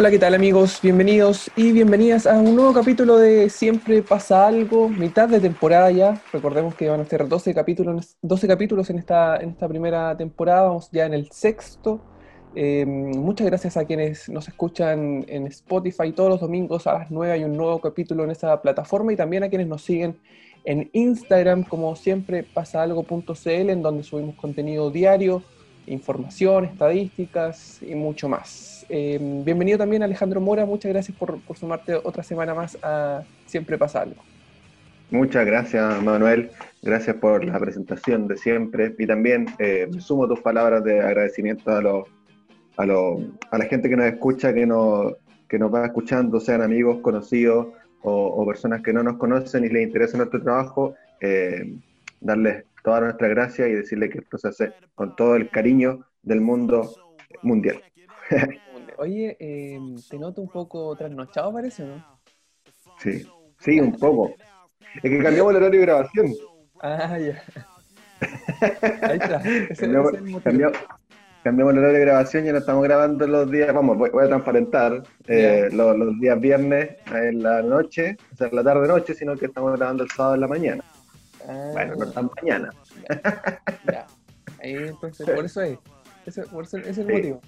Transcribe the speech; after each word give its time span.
Hola, 0.00 0.12
¿qué 0.12 0.18
tal 0.20 0.36
amigos? 0.36 0.78
Bienvenidos 0.80 1.50
y 1.56 1.72
bienvenidas 1.72 2.24
a 2.28 2.38
un 2.38 2.54
nuevo 2.54 2.72
capítulo 2.72 3.16
de 3.16 3.50
Siempre 3.50 4.00
pasa 4.00 4.46
algo, 4.46 4.88
mitad 4.88 5.28
de 5.28 5.40
temporada 5.40 5.90
ya. 5.90 6.22
Recordemos 6.32 6.76
que 6.76 6.88
van 6.88 7.00
a 7.00 7.04
ser 7.04 7.26
12 7.26 7.52
capítulos, 7.52 8.16
12 8.22 8.46
capítulos 8.46 8.90
en 8.90 9.00
esta, 9.00 9.38
en 9.38 9.50
esta 9.50 9.66
primera 9.66 10.16
temporada, 10.16 10.68
vamos 10.68 10.88
ya 10.92 11.04
en 11.04 11.14
el 11.14 11.28
sexto. 11.32 12.00
Eh, 12.54 12.86
muchas 12.86 13.48
gracias 13.48 13.76
a 13.76 13.86
quienes 13.86 14.28
nos 14.28 14.46
escuchan 14.46 15.24
en 15.26 15.48
Spotify 15.48 16.12
todos 16.12 16.30
los 16.30 16.40
domingos 16.40 16.86
a 16.86 16.92
las 16.92 17.10
9 17.10 17.32
hay 17.32 17.42
un 17.42 17.56
nuevo 17.56 17.80
capítulo 17.80 18.22
en 18.22 18.30
esa 18.30 18.62
plataforma 18.62 19.12
y 19.12 19.16
también 19.16 19.42
a 19.42 19.48
quienes 19.48 19.66
nos 19.66 19.82
siguen 19.82 20.20
en 20.64 20.90
Instagram 20.92 21.64
como 21.64 21.96
siempre 21.96 22.44
pasa 22.44 22.82
algo.cl 22.82 23.48
en 23.48 23.82
donde 23.82 24.04
subimos 24.04 24.36
contenido 24.36 24.92
diario, 24.92 25.42
información, 25.88 26.64
estadísticas 26.64 27.80
y 27.82 27.94
mucho 27.94 28.28
más. 28.28 28.86
Eh, 28.88 29.18
bienvenido 29.44 29.78
también 29.78 30.02
Alejandro 30.02 30.40
Mora, 30.40 30.64
muchas 30.64 30.92
gracias 30.92 31.16
por, 31.16 31.40
sumarte 31.58 31.94
otra 31.94 32.22
semana 32.22 32.54
más 32.54 32.78
a 32.82 33.22
Siempre 33.46 33.76
pasa 33.76 34.02
algo. 34.02 34.22
Muchas 35.10 35.46
gracias 35.46 36.02
Manuel, 36.02 36.50
gracias 36.82 37.16
por 37.16 37.44
la 37.44 37.58
presentación 37.58 38.28
de 38.28 38.36
siempre 38.36 38.94
y 38.98 39.06
también 39.06 39.46
eh, 39.58 39.88
sumo 39.98 40.28
tus 40.28 40.40
palabras 40.40 40.84
de 40.84 41.00
agradecimiento 41.00 41.70
a 41.70 41.80
los 41.80 42.08
a, 42.78 42.86
lo, 42.86 43.20
a 43.50 43.58
la 43.58 43.64
gente 43.64 43.88
que 43.88 43.96
nos 43.96 44.06
escucha, 44.06 44.54
que 44.54 44.64
nos, 44.64 45.14
que 45.48 45.58
nos 45.58 45.74
va 45.74 45.84
escuchando, 45.84 46.38
sean 46.40 46.62
amigos, 46.62 47.00
conocidos 47.00 47.68
o, 48.02 48.46
personas 48.46 48.82
que 48.82 48.92
no 48.92 49.02
nos 49.02 49.16
conocen 49.16 49.64
y 49.64 49.68
les 49.68 49.82
interesa 49.82 50.16
nuestro 50.16 50.40
trabajo, 50.40 50.94
eh, 51.20 51.74
darles 52.20 52.64
toda 52.88 53.02
nuestra 53.02 53.28
gracia 53.28 53.68
y 53.68 53.74
decirle 53.74 54.08
que 54.08 54.20
esto 54.20 54.38
se 54.38 54.48
hace 54.48 54.72
con 54.94 55.14
todo 55.14 55.36
el 55.36 55.50
cariño 55.50 56.06
del 56.22 56.40
mundo 56.40 56.90
mundial. 57.42 57.82
Oye, 58.96 59.36
eh, 59.38 59.78
te 60.08 60.18
noto 60.18 60.40
un 60.40 60.48
poco 60.48 60.96
trasnochado, 60.96 61.52
parece, 61.52 61.84
¿no? 61.84 62.02
Sí, 62.98 63.28
sí, 63.58 63.78
un 63.78 63.92
poco. 63.92 64.34
Es 65.02 65.02
que 65.02 65.22
cambiamos 65.22 65.50
el 65.50 65.56
horario 65.56 65.80
de 65.80 65.86
grabación. 65.86 66.32
Ah, 66.80 67.18
ya. 67.18 67.42
Ahí 69.02 69.18
está. 69.18 69.36
Ese, 69.36 69.82
cambiamos, 69.82 70.14
ese 70.14 70.40
cambiamos, 70.40 70.78
cambiamos 71.44 71.72
el 71.74 71.78
horario 71.80 71.98
de 71.98 72.04
grabación, 72.06 72.44
ya 72.46 72.52
no 72.52 72.58
estamos 72.58 72.84
grabando 72.84 73.26
los 73.26 73.50
días, 73.50 73.74
vamos, 73.74 73.98
voy, 73.98 74.08
voy 74.08 74.24
a 74.24 74.28
transparentar, 74.28 75.02
eh, 75.26 75.68
los, 75.72 75.94
los, 75.94 76.18
días 76.18 76.40
viernes 76.40 76.96
en 77.12 77.42
la 77.42 77.60
noche, 77.60 78.16
o 78.32 78.36
sea, 78.36 78.48
en 78.48 78.56
la 78.56 78.64
tarde-noche, 78.64 79.12
sino 79.14 79.36
que 79.36 79.44
estamos 79.44 79.76
grabando 79.76 80.04
el 80.04 80.10
sábado 80.10 80.36
en 80.36 80.40
la 80.40 80.48
mañana. 80.48 80.84
Ah, 81.48 81.70
bueno, 81.72 81.96
no 81.96 82.06
tan 82.12 82.30
mañana. 82.36 82.70
Ya. 83.08 83.22
ya. 83.92 84.06
Ahí, 84.62 84.74
entonces, 84.74 85.28
por 85.28 85.44
eso 85.44 85.62
es. 85.62 85.78
Ese, 86.26 86.42
por 86.42 86.64
eso, 86.64 86.76
ese 86.78 86.90
es 86.90 86.98
el 86.98 87.06
Sí. 87.06 87.12
motivo. 87.12 87.40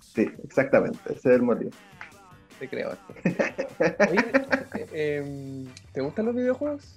Sí, 0.00 0.30
exactamente, 0.44 0.98
ese 1.06 1.28
es 1.30 1.36
el 1.36 1.42
motivo. 1.42 1.70
Te 2.58 2.68
creo. 2.68 2.90
Oye, 4.10 4.24
eh, 4.92 5.64
¿te 5.92 6.00
gustan 6.00 6.26
los 6.26 6.34
videojuegos? 6.34 6.96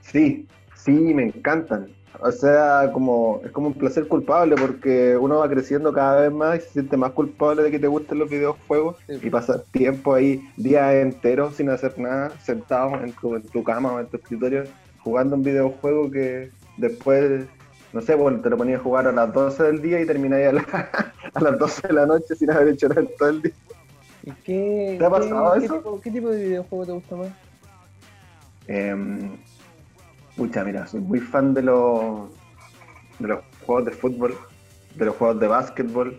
Sí, 0.00 0.46
sí, 0.76 0.92
me 0.92 1.24
encantan. 1.24 1.88
O 2.20 2.30
sea, 2.30 2.90
como 2.92 3.40
es 3.44 3.50
como 3.52 3.68
un 3.68 3.74
placer 3.74 4.06
culpable 4.06 4.54
porque 4.56 5.16
uno 5.16 5.38
va 5.38 5.48
creciendo 5.48 5.92
cada 5.92 6.20
vez 6.20 6.32
más 6.32 6.58
y 6.58 6.60
se 6.60 6.68
siente 6.70 6.96
más 6.96 7.12
culpable 7.12 7.62
de 7.62 7.70
que 7.70 7.78
te 7.78 7.86
gusten 7.88 8.18
los 8.18 8.28
videojuegos 8.28 8.96
Sí. 9.06 9.18
y 9.22 9.30
pasar 9.30 9.62
tiempo 9.72 10.14
ahí 10.14 10.40
días 10.56 10.92
enteros 10.94 11.56
sin 11.56 11.70
hacer 11.70 11.98
nada, 11.98 12.30
sentado 12.40 12.94
en 13.02 13.12
tu, 13.12 13.34
en 13.34 13.42
tu 13.42 13.64
cama 13.64 13.92
o 13.94 14.00
en 14.00 14.06
tu 14.08 14.18
escritorio 14.18 14.64
jugando 14.98 15.36
un 15.36 15.42
videojuego 15.42 16.10
que 16.10 16.50
después, 16.76 17.46
no 17.92 18.00
sé, 18.02 18.14
bueno, 18.14 18.40
te 18.40 18.50
lo 18.50 18.56
ponías 18.58 18.80
a 18.80 18.82
jugar 18.84 19.06
a 19.08 19.12
las 19.12 19.32
12 19.32 19.62
del 19.64 19.82
día 19.82 20.00
y 20.00 20.06
termináis 20.06 20.48
a, 20.48 20.52
la- 20.52 21.12
a 21.34 21.40
las 21.40 21.58
12 21.58 21.88
de 21.88 21.94
la 21.94 22.06
noche 22.06 22.34
sin 22.36 22.50
haber 22.50 22.68
hecho 22.68 22.88
nada 22.88 23.02
todo 23.18 23.30
el 23.30 23.42
día. 23.42 23.52
¿Y 24.24 24.30
qué, 24.44 24.96
¿Te 24.98 25.04
ha 25.04 25.10
pasado 25.10 25.54
qué 25.58 25.64
eso? 25.64 25.74
tipo, 25.76 26.00
qué 26.00 26.10
tipo 26.10 26.28
de 26.28 26.44
videojuego 26.44 26.86
te 26.86 26.92
gusta 26.92 27.16
más? 27.16 27.28
Eh, 28.68 28.94
pucha, 30.36 30.64
mira, 30.64 30.86
soy 30.86 31.00
muy 31.00 31.20
fan 31.20 31.54
de 31.54 31.62
los, 31.62 32.30
de 33.18 33.28
los 33.28 33.40
juegos 33.66 33.84
de 33.86 33.90
fútbol, 33.92 34.34
de 34.96 35.04
los 35.04 35.16
juegos 35.16 35.40
de 35.40 35.46
básquetbol 35.48 36.18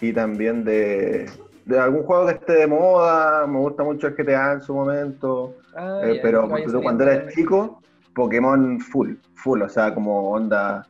y 0.00 0.12
también 0.12 0.64
de, 0.64 1.30
de 1.64 1.78
algún 1.78 2.02
juego 2.04 2.26
que 2.26 2.32
esté 2.34 2.52
de 2.54 2.66
moda. 2.66 3.46
Me 3.46 3.58
gusta 3.58 3.82
mucho 3.84 4.06
el 4.08 4.14
GTA 4.14 4.52
en 4.52 4.62
su 4.62 4.74
momento, 4.74 5.56
Ah, 5.76 6.00
eh, 6.02 6.18
pero 6.22 6.48
cuando 6.48 6.70
saliendo 6.70 7.04
era 7.04 7.28
chico, 7.30 7.80
Pokémon 8.14 8.80
full, 8.80 9.14
full, 9.34 9.62
o 9.62 9.68
sea, 9.68 9.94
como 9.94 10.30
onda. 10.30 10.86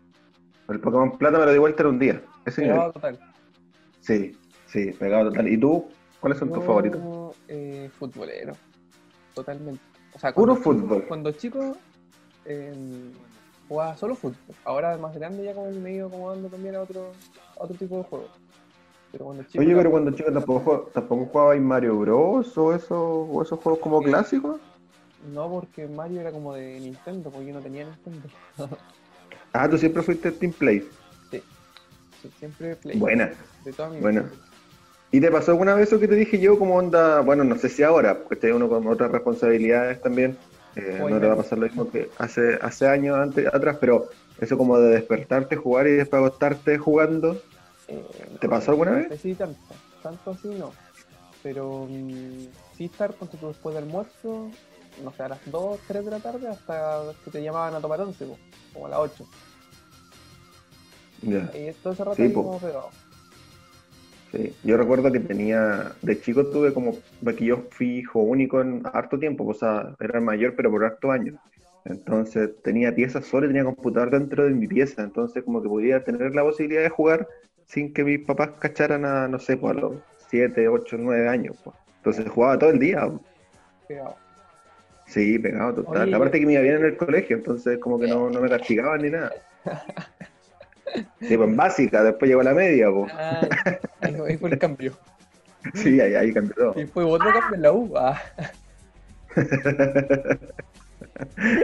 El 0.68 0.80
Pokémon 0.80 1.18
Plata 1.18 1.38
me 1.38 1.44
lo 1.46 1.52
di 1.52 1.58
vuelta 1.58 1.82
en 1.82 1.88
un 1.88 1.98
día. 1.98 2.22
Ese. 2.46 2.62
Pegado 2.62 2.92
total. 2.92 3.18
Sí, 4.00 4.36
sí, 4.66 4.92
pegado 4.92 5.30
total. 5.30 5.48
¿Y 5.48 5.58
tú? 5.58 5.84
¿Cuáles 6.20 6.38
son 6.38 6.52
tus 6.52 6.64
favoritos? 6.64 7.00
eh, 7.48 7.90
futbolero. 7.98 8.52
Totalmente. 9.34 9.80
O 10.14 10.18
sea, 10.18 10.32
Puro 10.32 10.54
cuando 10.54 10.62
chico- 10.80 10.86
fútbol. 10.86 11.04
Cuando 11.08 11.32
chico 11.32 11.76
eh, 12.46 12.72
jugaba 13.68 13.96
solo 13.96 14.14
fútbol. 14.14 14.36
Ahora 14.64 14.96
más 14.98 15.14
grande 15.14 15.44
ya 15.44 15.54
como 15.54 15.70
me 15.70 15.90
he 15.90 15.94
ido 15.94 16.08
acomodando 16.08 16.48
también 16.48 16.74
a 16.76 16.82
otro, 16.82 17.12
a 17.58 17.64
otro 17.64 17.76
tipo 17.76 17.98
de 17.98 18.02
juego. 18.04 18.28
Pero 19.12 19.24
cuando 19.24 19.42
chico. 19.44 19.62
Oye, 19.64 19.74
pero 19.74 19.90
cuando 19.90 20.10
chico 20.12 20.32
tampoco, 20.32 20.60
jugaba- 20.60 20.84
tampoco 20.94 21.24
jugabais 21.26 21.60
Mario 21.62 21.98
Bros. 21.98 22.56
o, 22.58 22.74
eso, 22.74 23.22
o 23.22 23.42
esos 23.42 23.58
juegos 23.58 23.80
como 23.80 23.98
Sí. 24.00 24.06
clásicos. 24.06 24.60
No, 25.34 25.50
porque 25.50 25.86
Mario 25.86 26.20
era 26.22 26.32
como 26.32 26.54
de 26.54 26.80
Nintendo, 26.80 27.30
porque 27.30 27.48
yo 27.48 27.54
no 27.54 27.60
tenía 27.60 27.84
Nintendo. 27.84 28.28
Ah, 29.52 29.68
tú 29.68 29.76
siempre 29.78 30.02
fuiste 30.02 30.30
Team 30.30 30.52
Play. 30.52 30.88
Sí, 31.32 31.42
siempre 32.38 32.76
Play. 32.76 32.96
Buena. 32.98 33.32
De 33.64 33.72
toda 33.72 33.88
mi 33.90 33.98
Buena. 34.00 34.20
vida. 34.22 34.30
¿Y 35.10 35.20
te 35.20 35.28
pasó 35.28 35.50
alguna 35.50 35.74
vez 35.74 35.88
eso 35.88 35.98
que 35.98 36.06
te 36.06 36.14
dije 36.14 36.38
yo 36.38 36.56
como 36.56 36.76
onda? 36.76 37.20
Bueno, 37.20 37.42
no 37.42 37.56
sé 37.58 37.68
si 37.68 37.82
ahora, 37.82 38.16
porque 38.16 38.34
estoy 38.34 38.52
uno 38.52 38.68
con 38.68 38.86
otras 38.86 39.10
responsabilidades 39.10 40.00
también. 40.00 40.38
Eh, 40.76 40.98
no 41.00 41.20
te 41.20 41.26
va 41.26 41.34
a 41.34 41.36
pasar 41.36 41.58
lo 41.58 41.66
mismo 41.66 41.90
que 41.90 42.10
hace, 42.18 42.58
hace 42.60 42.86
años 42.86 43.16
antes, 43.16 43.46
atrás, 43.52 43.78
pero 43.80 44.08
eso 44.38 44.56
como 44.56 44.78
de 44.78 44.90
despertarte, 44.90 45.56
jugar 45.56 45.86
y 45.88 45.92
después 45.92 46.22
acostarte 46.22 46.78
jugando. 46.78 47.40
Eh, 47.88 48.06
¿Te 48.40 48.48
pasó 48.48 48.70
alguna 48.70 48.92
vez? 48.92 49.10
No 49.10 49.16
si 49.16 49.34
tanto, 49.34 49.58
tanto 50.02 50.30
así 50.30 50.48
no. 50.48 50.72
Pero 51.42 51.86
mm, 51.88 52.46
sí 52.76 52.84
estar 52.84 53.12
tú, 53.12 53.48
después 53.48 53.74
del 53.74 53.84
almuerzo, 53.84 54.50
no 55.02 55.12
sé, 55.12 55.22
a 55.22 55.28
las 55.28 55.50
2, 55.50 55.80
3 55.88 56.04
de 56.04 56.10
la 56.10 56.20
tarde 56.20 56.48
hasta 56.48 57.02
que 57.24 57.30
te 57.30 57.42
llamaban 57.42 57.74
a 57.74 57.80
tomar 57.80 58.00
once, 58.00 58.24
po, 58.24 58.38
como 58.72 58.86
a 58.86 58.90
las 58.90 58.98
8. 59.00 59.26
Ya. 61.22 61.50
Y 61.54 61.72
todo 61.82 61.92
ese 61.92 62.04
rato 62.04 62.16
Sí, 62.16 62.22
ahí 62.22 62.32
como 62.32 62.58
pegado. 62.58 62.90
Sí, 64.32 64.52
yo 64.62 64.76
recuerdo 64.76 65.10
que 65.10 65.18
tenía, 65.18 65.92
de 66.02 66.20
chico 66.20 66.46
tuve 66.46 66.72
como, 66.72 66.96
porque 67.22 67.44
yo 67.44 67.64
fui 67.70 67.98
hijo 67.98 68.20
único 68.20 68.60
en 68.60 68.82
harto 68.92 69.18
tiempo, 69.18 69.44
o 69.44 69.54
sea, 69.54 69.94
era 69.98 70.20
mayor 70.20 70.54
pero 70.56 70.70
por 70.70 70.84
harto 70.84 71.10
años. 71.10 71.34
Entonces 71.84 72.50
tenía 72.62 72.94
piezas 72.94 73.24
sola 73.24 73.46
y 73.46 73.48
tenía 73.48 73.64
computador 73.64 74.10
dentro 74.10 74.44
de 74.44 74.50
mi 74.50 74.68
pieza, 74.68 75.02
entonces 75.02 75.42
como 75.42 75.62
que 75.62 75.68
podía 75.68 76.04
tener 76.04 76.34
la 76.34 76.42
posibilidad 76.42 76.82
de 76.82 76.90
jugar 76.90 77.26
sin 77.66 77.92
que 77.92 78.04
mis 78.04 78.20
papás 78.20 78.50
cacharan 78.60 79.04
a, 79.04 79.26
no 79.26 79.38
sé, 79.38 79.56
pues 79.56 79.76
a 79.76 79.80
los 79.80 79.94
7, 80.28 80.68
8, 80.68 80.96
9 80.98 81.28
años. 81.28 81.56
pues. 81.64 81.74
Entonces 81.96 82.28
jugaba 82.28 82.58
todo 82.58 82.70
el 82.70 82.78
día. 82.78 83.06
pues. 83.06 83.20
pegado. 83.88 84.16
Sí, 85.06 85.38
pegado 85.40 85.74
total. 85.74 86.08
Oye, 86.08 86.14
Aparte 86.14 86.38
que 86.38 86.46
me 86.46 86.52
iba 86.52 86.62
bien 86.62 86.76
en 86.76 86.84
el 86.84 86.96
colegio, 86.96 87.36
entonces 87.36 87.78
como 87.78 87.98
que 87.98 88.06
no, 88.08 88.30
no 88.30 88.40
me 88.40 88.48
castigaban 88.48 89.02
ni 89.02 89.10
nada. 89.10 89.32
Sí, 91.20 91.36
pues 91.36 91.48
en 91.48 91.56
básica, 91.56 92.02
después 92.02 92.28
llegó 92.28 92.42
la 92.42 92.54
media, 92.54 92.90
pues. 92.90 93.12
Ah, 93.14 93.46
ahí, 94.00 94.16
ahí 94.26 94.36
fue 94.36 94.50
el 94.50 94.58
cambio. 94.58 94.96
Sí, 95.74 96.00
ahí, 96.00 96.14
ahí 96.14 96.32
cambió 96.32 96.54
todo. 96.54 96.80
Y 96.80 96.86
fue 96.86 97.04
otro 97.04 97.30
cambio 97.30 97.54
en 97.54 97.62
la 97.62 97.72
U. 97.72 97.92
ah. 97.94 98.18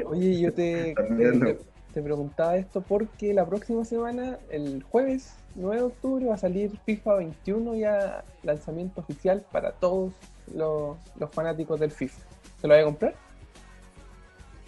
Oye, 0.04 0.38
yo 0.38 0.52
te, 0.52 0.94
te, 0.94 1.58
te 1.94 2.02
preguntaba 2.02 2.58
esto 2.58 2.82
porque 2.82 3.32
la 3.32 3.46
próxima 3.46 3.84
semana, 3.86 4.38
el 4.50 4.82
jueves 4.82 5.32
9 5.54 5.76
de 5.76 5.82
octubre, 5.82 6.26
va 6.26 6.34
a 6.34 6.38
salir 6.38 6.78
FIFA 6.84 7.14
21 7.14 7.74
ya 7.76 8.22
lanzamiento 8.42 9.00
oficial 9.00 9.46
para 9.50 9.72
todos 9.72 10.12
los, 10.54 10.98
los 11.18 11.30
fanáticos 11.30 11.80
del 11.80 11.90
FIFA. 11.90 12.20
¿Se 12.60 12.68
lo 12.68 12.74
voy 12.74 12.82
a 12.82 12.84
comprar? 12.84 13.14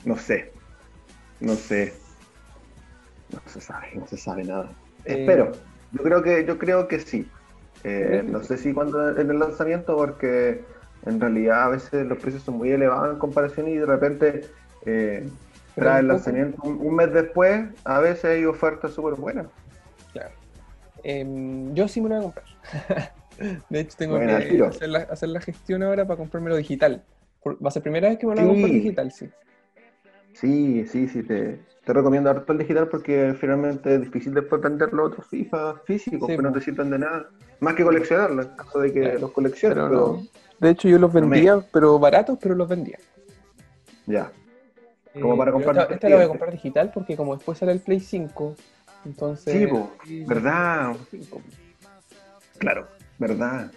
No 0.06 0.16
sé. 0.16 0.52
No 1.40 1.54
sé. 1.54 1.92
No 3.32 3.40
se 3.46 3.60
sabe, 3.60 3.88
no 3.94 4.06
se 4.06 4.16
sabe 4.16 4.44
nada. 4.44 4.70
Eh, 5.04 5.20
Espero. 5.20 5.52
Yo 5.92 6.02
creo 6.02 6.22
que, 6.22 6.44
yo 6.44 6.58
creo 6.58 6.88
que 6.88 7.00
sí. 7.00 7.28
Eh, 7.84 8.04
¿Crees 8.06 8.24
que 8.24 8.30
no 8.30 8.42
sé 8.42 8.56
si 8.58 8.72
cuando 8.72 9.18
en 9.18 9.30
el 9.30 9.38
lanzamiento, 9.38 9.96
porque 9.96 10.62
en 11.06 11.20
realidad 11.20 11.64
a 11.64 11.68
veces 11.68 12.06
los 12.06 12.18
precios 12.18 12.42
son 12.42 12.58
muy 12.58 12.70
elevados 12.70 13.12
en 13.12 13.18
comparación 13.18 13.68
y 13.68 13.76
de 13.76 13.86
repente 13.86 14.42
eh, 14.84 15.28
un 15.76 15.86
el 15.86 16.08
lanzamiento, 16.08 16.60
un, 16.62 16.78
un 16.80 16.94
mes 16.94 17.12
después, 17.12 17.66
a 17.84 18.00
veces 18.00 18.24
hay 18.24 18.44
ofertas 18.44 18.92
súper 18.92 19.14
buenas. 19.14 19.46
Claro. 20.12 20.30
Em, 21.04 21.72
yo 21.74 21.86
sí 21.86 22.00
me 22.00 22.08
lo 22.08 22.16
voy 22.16 22.20
a 22.20 22.32
comprar. 22.32 23.12
De 23.70 23.80
hecho, 23.80 23.96
tengo 23.96 24.18
que 24.18 24.64
hacer 24.64 24.88
la, 24.88 24.98
hacer 24.98 25.28
la 25.28 25.40
gestión 25.40 25.82
ahora 25.84 26.04
para 26.04 26.16
comprármelo 26.16 26.56
digital. 26.56 27.04
Va 27.46 27.68
a 27.68 27.70
ser 27.70 27.82
primera 27.82 28.08
vez 28.08 28.18
que 28.18 28.26
me 28.26 28.34
lo 28.34 28.42
voy 28.42 28.50
a 28.50 28.52
comprar 28.52 28.72
digital, 28.72 29.12
sí. 29.12 29.30
Sí, 30.34 30.86
sí, 30.86 31.08
sí, 31.08 31.22
te, 31.22 31.60
te 31.84 31.92
recomiendo 31.92 32.30
harto 32.30 32.52
el 32.52 32.58
digital 32.58 32.88
porque 32.88 33.34
finalmente 33.40 33.94
es 33.94 34.00
difícil 34.02 34.34
después 34.34 34.60
vender 34.62 34.92
los 34.92 35.08
otros 35.08 35.26
FIFA 35.26 35.80
físicos 35.84 36.28
Sí, 36.28 36.36
que 36.36 36.42
no 36.42 36.52
te 36.52 36.60
sirven 36.60 36.90
de 36.90 36.98
nada. 37.00 37.28
Más 37.60 37.74
que 37.74 37.82
coleccionarlos, 37.84 38.46
en 38.46 38.56
caso 38.56 38.78
de 38.78 38.92
que 38.92 39.00
Claro, 39.00 39.18
los 39.18 39.32
colecciones. 39.32 39.76
Pero 39.76 39.88
Pero, 39.88 40.06
no. 40.12 40.26
De 40.60 40.70
hecho, 40.70 40.88
yo 40.88 40.98
los 40.98 41.12
no 41.14 41.20
me- 41.22 41.30
vendía, 41.36 41.60
pero 41.72 41.98
baratos, 41.98 42.38
pero 42.40 42.54
los 42.54 42.68
vendía. 42.68 42.98
Ya. 44.06 44.30
Como 45.20 45.36
para 45.36 45.50
comprar 45.52 45.76
Esta, 45.76 45.94
esta 45.94 46.08
la 46.08 46.16
voy 46.16 46.24
a 46.24 46.28
comprar 46.28 46.52
digital 46.52 46.90
porque 46.92 47.16
como 47.16 47.34
después 47.34 47.58
sale 47.58 47.72
el 47.72 47.80
Play 47.80 47.98
5, 48.00 48.54
entonces... 49.04 49.54
Sí, 49.54 49.66
po, 49.66 49.90
¿verdad? 50.26 50.94
Play 51.10 51.22
5. 51.24 51.40
Claro, 52.58 52.86
¿verdad? 53.18 53.72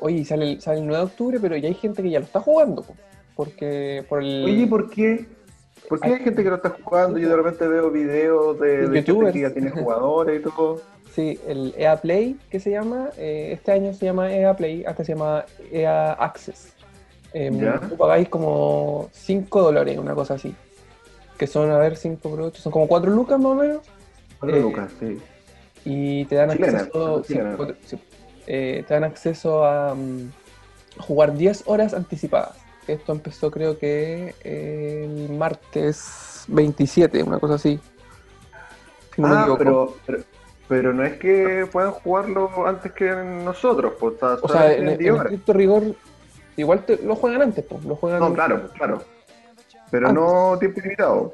Oye, 0.00 0.24
sale, 0.24 0.52
el- 0.52 0.60
sale 0.60 0.80
el 0.80 0.86
9 0.86 0.98
de 1.04 1.10
octubre, 1.10 1.40
pero 1.40 1.56
ya 1.56 1.68
hay 1.68 1.74
gente 1.74 2.02
que 2.02 2.10
ya 2.10 2.18
lo 2.20 2.26
está 2.26 2.40
jugando, 2.40 2.82
po, 2.82 2.94
porque 3.34 4.04
por 4.08 4.22
el... 4.22 4.44
Oye, 4.44 4.66
¿por 4.66 4.90
qué? 4.90 5.26
¿Por 5.90 5.98
qué 5.98 6.08
hay 6.08 6.20
gente 6.20 6.44
que 6.44 6.48
lo 6.48 6.54
está 6.54 6.70
jugando? 6.70 7.18
Yo 7.18 7.28
de 7.28 7.36
repente 7.36 7.66
veo 7.66 7.90
videos 7.90 8.60
de, 8.60 8.88
de 8.88 9.02
gente 9.02 9.32
que 9.32 9.40
ya 9.40 9.50
tiene 9.50 9.70
jugadores 9.70 10.40
y 10.40 10.42
todo. 10.42 10.80
Sí, 11.10 11.40
el 11.44 11.74
EA 11.76 11.96
Play, 11.96 12.38
que 12.50 12.60
se 12.60 12.70
llama, 12.70 13.08
eh, 13.18 13.50
este 13.52 13.72
año 13.72 13.92
se 13.92 14.04
llama 14.06 14.32
EA 14.32 14.54
Play, 14.54 14.84
antes 14.86 15.08
se 15.08 15.14
llama 15.14 15.44
EA 15.72 16.12
Access. 16.12 16.72
Eh, 17.32 17.50
tú 17.88 17.96
pagáis 17.96 18.28
como 18.28 19.08
5 19.10 19.60
dólares, 19.60 19.98
una 19.98 20.14
cosa 20.14 20.34
así. 20.34 20.54
Que 21.36 21.48
son, 21.48 21.68
a 21.72 21.78
ver, 21.78 21.96
5 21.96 22.16
por 22.30 22.40
8, 22.40 22.62
son 22.62 22.70
como 22.70 22.86
4 22.86 23.10
lucas 23.10 23.40
más 23.40 23.50
o 23.50 23.54
menos. 23.56 23.80
Cuatro 24.38 24.56
Eh, 24.56 24.60
lucas, 24.60 24.92
sí. 25.00 25.18
Y 25.84 26.26
te 26.26 26.36
dan 26.36 26.50
Chilena, 26.52 26.78
acceso, 26.78 27.24
sí, 27.24 27.40
sí. 27.86 27.98
Eh, 28.46 28.84
te 28.86 28.94
dan 28.94 29.02
acceso 29.02 29.64
a 29.64 29.96
mm, 29.96 30.30
jugar 31.00 31.34
10 31.36 31.64
horas 31.66 31.92
anticipadas. 31.92 32.56
Esto 32.92 33.12
empezó 33.12 33.50
creo 33.50 33.78
que 33.78 34.34
el 34.44 35.30
martes 35.36 36.44
27, 36.48 37.22
una 37.22 37.38
cosa 37.38 37.54
así. 37.54 37.78
Si 39.14 39.22
no 39.22 39.28
ah, 39.28 39.54
pero, 39.58 39.94
pero, 40.06 40.22
pero 40.68 40.92
no 40.94 41.04
es 41.04 41.18
que 41.18 41.66
puedan 41.70 41.90
jugarlo 41.92 42.66
antes 42.66 42.92
que 42.92 43.10
nosotros, 43.10 43.94
pues, 43.98 44.14
o 44.14 44.18
sea, 44.18 44.38
O 44.42 44.48
sea, 44.48 44.72
en, 44.72 44.88
en 44.88 44.98
10 44.98 45.12
horas. 45.12 45.24
estricto 45.26 45.52
rigor, 45.52 45.82
igual 46.56 46.84
te- 46.84 46.98
lo 47.02 47.16
juegan 47.16 47.42
antes, 47.42 47.64
pues. 47.64 47.84
Lo 47.84 47.96
juegan 47.96 48.20
No, 48.20 48.32
claro, 48.32 48.68
claro. 48.74 49.02
Pero 49.90 50.08
Antes. 50.08 50.22
no 50.22 50.56
tiempo 50.58 50.80
limitado. 50.80 51.32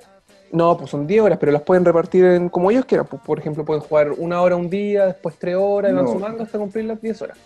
No, 0.53 0.79
pues 0.79 0.91
son 0.91 1.07
10 1.07 1.23
horas, 1.23 1.39
pero 1.39 1.53
las 1.53 1.63
pueden 1.63 1.85
repartir 1.85 2.25
en 2.25 2.49
como 2.49 2.71
ellos 2.71 2.85
quieran. 2.87 3.07
Pues, 3.07 3.21
por 3.21 3.39
ejemplo, 3.39 3.65
pueden 3.65 3.83
jugar 3.83 4.13
una 4.17 4.41
hora 4.41 4.57
un 4.57 4.71
día, 4.71 5.07
después 5.07 5.35
3 5.39 5.57
horas, 5.59 5.93
y 5.93 5.95
van 5.95 6.05
No. 6.07 6.13
sumando 6.13 6.43
hasta 6.45 6.57
cumplir 6.59 6.85
las 6.87 7.01
10 7.03 7.21
horas. 7.23 7.37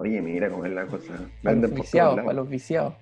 Oye, 0.00 0.20
mira 0.22 0.48
cómo 0.50 0.64
es 0.64 0.72
la 0.72 0.86
cosa. 0.86 1.08
Para 1.08 1.28
Venden 1.54 1.70
los 1.70 1.80
viciados, 1.80 2.10
todos 2.14 2.24
para 2.24 2.32
lados. 2.32 2.36
los 2.36 2.48
viciados. 2.50 2.94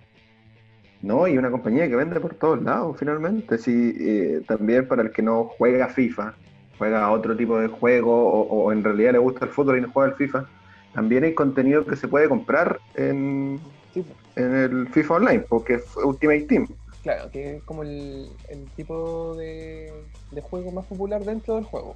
No, 1.01 1.29
y 1.29 1.39
una 1.39 1.49
compañía 1.51 1.89
que 1.89 1.95
vende 1.95 2.19
por 2.19 2.35
todos 2.35 2.61
lados, 2.61 2.97
finalmente. 2.99 3.57
Sí, 3.57 3.95
eh, 4.01 4.41
también 4.49 4.89
para 4.89 5.03
el 5.03 5.13
que 5.13 5.23
no 5.23 5.45
juega 5.45 5.87
FIFA, 5.89 6.35
juega 6.77 7.11
otro 7.13 7.37
tipo 7.37 7.57
de 7.61 7.69
juego 7.69 8.13
o, 8.13 8.65
o 8.65 8.73
en 8.73 8.83
realidad 8.83 9.13
le 9.13 9.19
gusta 9.19 9.45
el 9.45 9.53
fútbol 9.53 9.79
y 9.79 9.83
no 9.83 9.93
juega 9.93 10.11
el 10.11 10.17
FIFA, 10.17 10.45
también 10.93 11.23
hay 11.23 11.35
contenido 11.35 11.87
que 11.87 11.95
se 11.95 12.09
puede 12.09 12.29
comprar 12.29 12.81
en, 12.97 13.61
Sí, 13.95 14.03
pues. 14.03 14.17
en 14.45 14.57
el 14.57 14.89
FIFA 14.89 15.15
Online, 15.15 15.41
porque 15.49 15.75
es 15.75 15.97
Ultimate 15.97 16.47
Team. 16.47 16.67
Claro, 17.05 17.31
que 17.31 17.59
es 17.59 17.63
como 17.63 17.85
el, 17.85 18.29
el 18.49 18.65
tipo 18.75 19.37
de, 19.37 19.93
de 20.33 20.41
juego 20.41 20.73
más 20.73 20.85
popular 20.87 21.25
dentro 21.25 21.55
del 21.55 21.65
juego. 21.65 21.95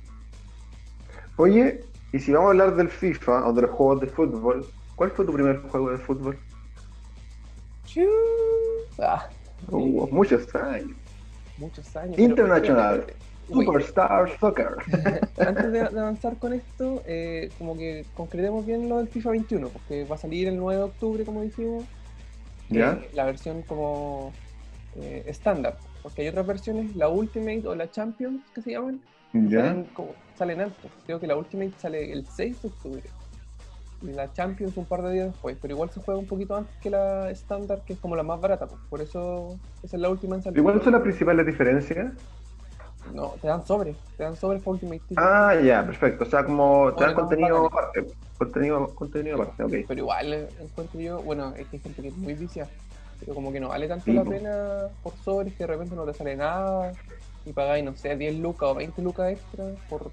Oye, 1.37 1.81
y 2.13 2.21
si 2.21 2.31
vamos 2.33 2.47
a 2.49 2.51
hablar 2.51 2.77
del 2.77 2.89
FIFA 2.89 3.49
o 3.49 3.53
de 3.53 3.63
los 3.63 3.71
juegos 3.73 4.01
de 4.03 4.07
fútbol, 4.07 4.65
¿cuál 4.97 5.11
fue 5.11 5.25
tu 5.25 5.33
primer 5.33 5.61
juego 5.69 5.91
de 5.91 5.99
fútbol? 5.99 6.39
Ah, 8.99 9.29
Uh, 9.71 10.09
muchos 10.11 10.53
años. 10.57 10.97
muchos 11.57 11.95
años. 11.97 12.19
Internacional. 12.19 13.07
Uy, 13.49 13.65
Superstar 13.65 14.39
Soccer. 14.41 14.75
antes 15.39 15.73
de, 15.73 15.89
de 15.89 16.01
avanzar 16.01 16.37
con 16.39 16.53
esto, 16.53 17.01
eh, 17.07 17.49
como 17.59 17.77
que 17.77 18.05
concretemos 18.15 18.67
bien 18.67 18.89
lo 18.89 18.99
del 18.99 19.07
FIFA 19.09 19.31
21, 19.31 19.69
porque 19.69 20.05
va 20.05 20.17
a 20.17 20.19
salir 20.19 20.49
el 20.49 20.57
9 20.57 20.79
de 20.79 20.85
octubre, 20.85 21.25
como 21.25 21.43
dijimos. 21.43 21.85
¿Ya? 22.71 22.93
eh, 22.95 23.11
la 23.13 23.25
versión 23.27 23.63
como 23.63 24.33
eh, 24.97 25.23
estándar, 25.27 25.79
porque 26.03 26.23
hay 26.23 26.29
otras 26.29 26.47
versiones, 26.47 26.97
la 26.97 27.09
Ultimate 27.09 27.69
o 27.69 27.75
la 27.77 27.89
Champions, 27.91 28.41
que 28.55 28.63
se 28.63 28.73
llaman, 28.73 29.01
¿Ya? 29.33 29.61
salen, 29.67 29.85
como- 29.95 30.15
salen 30.37 30.61
antes. 30.63 30.91
Creo 31.07 31.21
que 31.21 31.27
la 31.29 31.37
Ultimate 31.37 31.73
sale 31.79 32.11
el 32.13 32.27
6 32.27 32.61
de 32.63 32.69
octubre. 32.69 33.03
La 34.03 34.33
Champions 34.33 34.77
un 34.77 34.85
par 34.85 35.03
de 35.03 35.13
días 35.13 35.27
después, 35.33 35.57
pero 35.61 35.75
igual 35.75 35.91
se 35.91 36.01
juega 36.01 36.19
un 36.19 36.27
poquito 36.27 36.57
antes 36.57 36.75
que 36.83 36.91
la 36.91 37.31
estándar, 37.31 37.83
que 37.87 37.93
es 37.93 37.99
como 38.01 38.17
la 38.17 38.23
más 38.23 38.41
barata, 38.41 38.67
pues, 38.67 38.81
por 38.91 39.01
eso 39.01 39.57
esa 39.83 39.97
es 39.97 40.03
la 40.03 40.09
última 40.11 40.37
en 40.37 40.43
salir. 40.43 40.59
¿Y 40.59 40.63
cuáles 40.63 40.83
son 40.83 40.93
las 40.93 41.03
principales 41.03 41.47
diferencias? 41.47 42.13
No, 43.15 43.35
te 43.41 43.49
dan 43.49 43.67
sobres, 43.67 43.97
te 44.17 44.23
dan 44.23 44.37
sobres 44.37 44.63
para 44.63 44.73
Ultimate 44.75 45.03
Team. 45.09 45.21
Ah, 45.21 45.55
ya, 45.55 45.85
perfecto. 45.85 46.25
O 46.25 46.27
sea, 46.27 46.45
como 46.45 46.93
te 46.95 47.05
dan 47.05 47.15
contenido 47.15 47.67
aparte. 47.67 48.07
Contenido, 48.39 48.95
contenido 48.95 49.43
aparte, 49.43 49.63
ok. 49.65 49.73
Pero 49.89 50.01
igual 50.01 50.33
eh, 50.33 50.49
encuentro 50.61 51.01
yo, 51.01 51.23
bueno, 51.23 51.53
es 51.57 51.67
que 51.69 51.77
hay 51.77 51.83
gente 51.83 52.03
que 52.03 52.09
es 52.09 52.17
muy 52.17 52.35
vicia, 52.35 52.69
pero 53.21 53.35
como 53.35 53.53
que 53.53 53.61
no 53.61 53.69
vale 53.69 53.89
tanto 53.89 54.07
Sí, 54.07 54.15
la 54.15 54.25
pena 54.25 54.89
por 55.03 55.15
sobres 55.25 55.53
que 55.55 55.65
de 55.65 55.69
repente 55.69 55.95
no 55.95 56.05
te 56.05 56.15
sale 56.15 56.37
nada 56.37 56.93
y 57.45 57.53
pagáis, 57.53 57.85
no 57.85 57.95
sé, 57.95 58.17
10 58.17 58.37
lucas 58.39 58.71
o 58.71 58.75
20 58.75 59.03
lucas 59.03 59.33
extra 59.33 59.65
por 59.89 60.11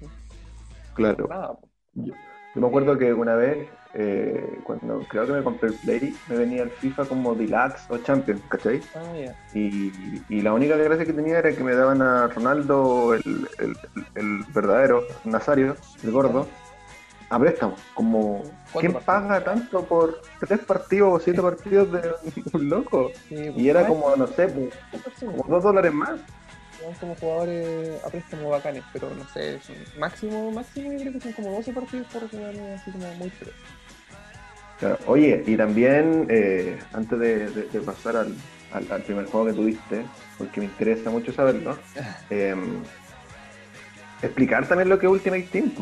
Claro. 0.94 1.28
nada. 1.28 1.54
po. 1.54 1.68
Yo 1.94 2.14
me 2.54 2.66
acuerdo 2.66 2.98
que 2.98 3.12
una 3.12 3.36
vez, 3.36 3.68
eh, 3.94 4.58
cuando 4.64 5.00
creo 5.08 5.26
que 5.26 5.32
me 5.32 5.42
compré 5.42 5.68
el 5.70 5.74
Play, 5.76 6.16
me 6.28 6.36
venía 6.36 6.62
el 6.64 6.70
FIFA 6.70 7.04
como 7.06 7.34
Deluxe 7.34 7.88
o 7.88 7.98
Champions, 7.98 8.42
¿cachai? 8.48 8.80
Ah, 8.94 9.12
ya. 9.16 9.34
Y, 9.54 9.92
y 10.28 10.42
la 10.42 10.52
única 10.52 10.76
gracia 10.76 11.04
que 11.06 11.12
tenía 11.12 11.38
era 11.38 11.52
que 11.54 11.62
me 11.62 11.74
daban 11.74 12.02
a 12.02 12.26
Ronaldo, 12.28 13.14
el, 13.14 13.22
el- 13.58 13.76
el 14.16 14.44
verdadero, 14.52 15.02
Nazario, 15.24 15.76
el 16.02 16.10
gordo, 16.10 16.48
a 17.28 17.38
préstamo. 17.38 17.76
Como, 17.94 18.42
¿quién 18.80 18.92
partidos? 18.92 19.04
paga 19.04 19.44
tanto 19.44 19.84
por 19.86 20.20
tres 20.40 20.60
partidos 20.60 21.12
o 21.12 21.18
siete 21.20 21.40
partidos 21.40 21.92
de 21.92 22.00
un 22.52 22.68
loco? 22.68 23.10
Sí, 23.28 23.36
Y 23.56 23.68
era 23.68 23.86
como, 23.86 24.14
no 24.16 24.26
sé, 24.26 24.48
pues, 24.48 24.70
como 25.24 25.44
dos 25.48 25.62
dólares 25.62 25.92
más. 25.92 26.20
Son 26.80 26.94
como 26.94 27.14
jugadores 27.16 28.02
a 28.04 28.08
préstamo 28.10 28.50
bacanes, 28.50 28.84
pero 28.92 29.14
no 29.14 29.24
sé, 29.28 29.60
son 29.60 29.76
máximo, 29.98 30.50
máximo 30.50 30.92
yo 30.92 30.98
creo 31.00 31.12
que 31.12 31.20
son 31.20 31.32
como 31.32 31.50
12 31.52 31.72
partidos 31.72 32.06
por 32.08 32.28
jugador 32.28 32.54
así 32.74 32.90
como 32.90 33.12
muy 33.14 33.28
pro. 33.30 33.50
Claro. 34.78 34.98
Oye, 35.06 35.44
y 35.46 35.56
también, 35.56 36.26
eh, 36.30 36.82
antes 36.94 37.18
de, 37.18 37.50
de- 37.50 37.64
de 37.68 37.80
pasar 37.82 38.16
al, 38.16 38.34
al- 38.72 38.90
al 38.90 39.02
primer 39.02 39.26
juego 39.26 39.46
que 39.46 39.52
tuviste, 39.52 40.06
porque 40.38 40.60
me 40.60 40.66
interesa 40.66 41.10
mucho 41.10 41.32
saberlo, 41.32 41.78
eh, 42.30 42.54
explicar 44.22 44.66
también 44.68 44.88
lo 44.88 44.98
que 44.98 45.06
es 45.06 45.12
Ultimate 45.12 45.48
Team. 45.52 45.72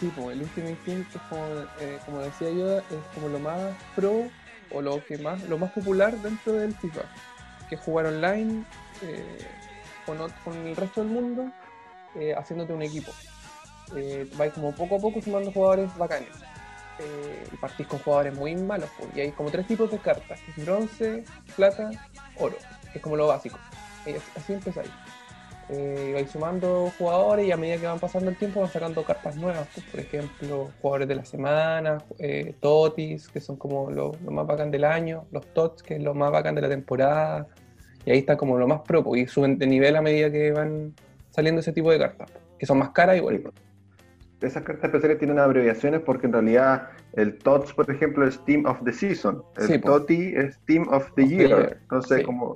Sí, 0.00 0.12
pues 0.14 0.36
el 0.36 0.42
Ultimate 0.42 0.76
Team, 0.84 1.04
que 1.10 1.18
es 1.18 1.24
como, 1.30 1.46
eh, 1.80 1.98
como 2.04 2.20
decía 2.20 2.50
yo, 2.50 2.78
es 2.78 2.84
como 3.14 3.28
lo 3.30 3.38
más 3.38 3.74
pro 3.94 4.30
o 4.70 4.82
lo 4.82 5.02
que 5.06 5.16
más 5.18 5.42
lo 5.48 5.56
más 5.58 5.70
popular 5.72 6.14
dentro 6.20 6.52
del 6.54 6.74
FIFA, 6.74 7.02
que 7.68 7.76
es 7.76 7.80
jugar 7.80 8.06
online 8.06 8.64
eh, 9.02 9.38
con, 10.06 10.16
con 10.44 10.66
el 10.66 10.76
resto 10.76 11.02
del 11.02 11.10
mundo, 11.10 11.50
eh, 12.14 12.34
haciéndote 12.34 12.72
un 12.72 12.82
equipo. 12.82 13.12
Eh, 13.94 14.28
vais 14.36 14.52
como 14.52 14.72
poco 14.72 14.96
a 14.96 14.98
poco 14.98 15.20
sumando 15.20 15.52
jugadores 15.52 15.94
bacanes. 15.98 16.30
Eh, 16.98 17.46
y 17.52 17.56
partís 17.56 17.86
con 17.86 17.98
jugadores 17.98 18.34
muy 18.34 18.56
malos, 18.56 18.88
pues, 18.96 19.10
y 19.14 19.20
hay 19.20 19.30
como 19.32 19.50
tres 19.50 19.66
tipos 19.66 19.90
de 19.90 19.98
cartas, 19.98 20.40
es 20.48 20.64
bronce, 20.64 21.24
plata, 21.54 21.90
oro, 22.36 22.56
es 22.94 23.02
como 23.02 23.16
lo 23.16 23.26
básico. 23.26 23.58
Así- 24.34 24.54
empezáis. 24.54 24.88
Eh, 25.68 26.12
vais 26.14 26.30
sumando 26.30 26.90
jugadores 26.96 27.44
y 27.44 27.50
a 27.52 27.56
medida 27.58 27.76
que 27.76 27.86
van 27.86 27.98
pasando 27.98 28.30
el 28.30 28.36
tiempo 28.36 28.60
van 28.60 28.70
sacando 28.70 29.04
cartas 29.04 29.36
nuevas. 29.36 29.68
pues, 29.74 29.84
por 29.84 30.00
ejemplo, 30.00 30.70
jugadores 30.80 31.08
de 31.08 31.14
la 31.16 31.24
semana, 31.26 32.02
Totis, 32.60 33.28
que 33.28 33.40
son 33.40 33.56
como 33.56 33.90
lo, 33.90 34.12
lo 34.24 34.30
más 34.30 34.46
bacán 34.46 34.70
del 34.70 34.84
año, 34.84 35.26
los 35.32 35.44
Tots, 35.52 35.82
que 35.82 35.96
es 35.96 36.02
lo 36.02 36.14
más 36.14 36.30
bacán 36.32 36.54
de 36.54 36.62
la 36.62 36.68
temporada. 36.68 37.46
Y 38.06 38.12
ahí 38.12 38.18
está 38.18 38.36
como 38.36 38.56
lo 38.56 38.66
más 38.66 38.80
pro, 38.82 39.02
pues, 39.04 39.22
y 39.22 39.26
suben 39.26 39.58
de 39.58 39.66
nivel 39.66 39.96
a 39.96 40.00
medida 40.00 40.30
que 40.30 40.52
van 40.52 40.94
saliendo 41.30 41.60
ese 41.60 41.72
tipo 41.72 41.90
de 41.90 41.98
cartas, 41.98 42.30
que 42.58 42.64
son 42.64 42.78
más 42.78 42.90
caras 42.90 43.16
igual. 43.18 43.42
Esas 44.40 44.62
cartas 44.62 44.84
especiales 44.84 45.18
tienen 45.18 45.38
abreviaciones 45.38 46.00
porque 46.00 46.26
en 46.26 46.32
realidad 46.34 46.88
el 47.14 47.36
TOTS, 47.38 47.72
por 47.74 47.90
ejemplo, 47.90 48.26
es 48.26 48.38
Team 48.44 48.64
of 48.66 48.78
the 48.84 48.92
Season. 48.92 49.42
El 49.56 49.66
Sí. 49.66 49.78
TOTI 49.78 50.34
es 50.36 50.58
Team 50.66 50.86
of 50.88 50.88
the 50.88 50.96
Of 50.96 51.14
the 51.14 51.26
Year. 51.28 51.48
Year, 51.48 51.78
Entonces, 51.82 52.18
sí. 52.18 52.24
como, 52.24 52.52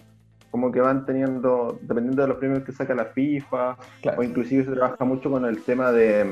como 0.50 0.70
que 0.70 0.80
van 0.80 1.04
teniendo, 1.04 1.78
dependiendo 1.82 2.22
de 2.22 2.28
los 2.28 2.36
premios 2.38 2.62
que 2.64 2.72
saca 2.72 2.94
la 2.94 3.06
FIFA, 3.06 3.76
Claro. 4.02 4.20
o 4.20 4.22
inclusive 4.22 4.64
se 4.64 4.70
trabaja 4.72 5.04
mucho 5.04 5.30
con 5.30 5.44
el 5.46 5.62
tema 5.62 5.90
de, 5.90 6.26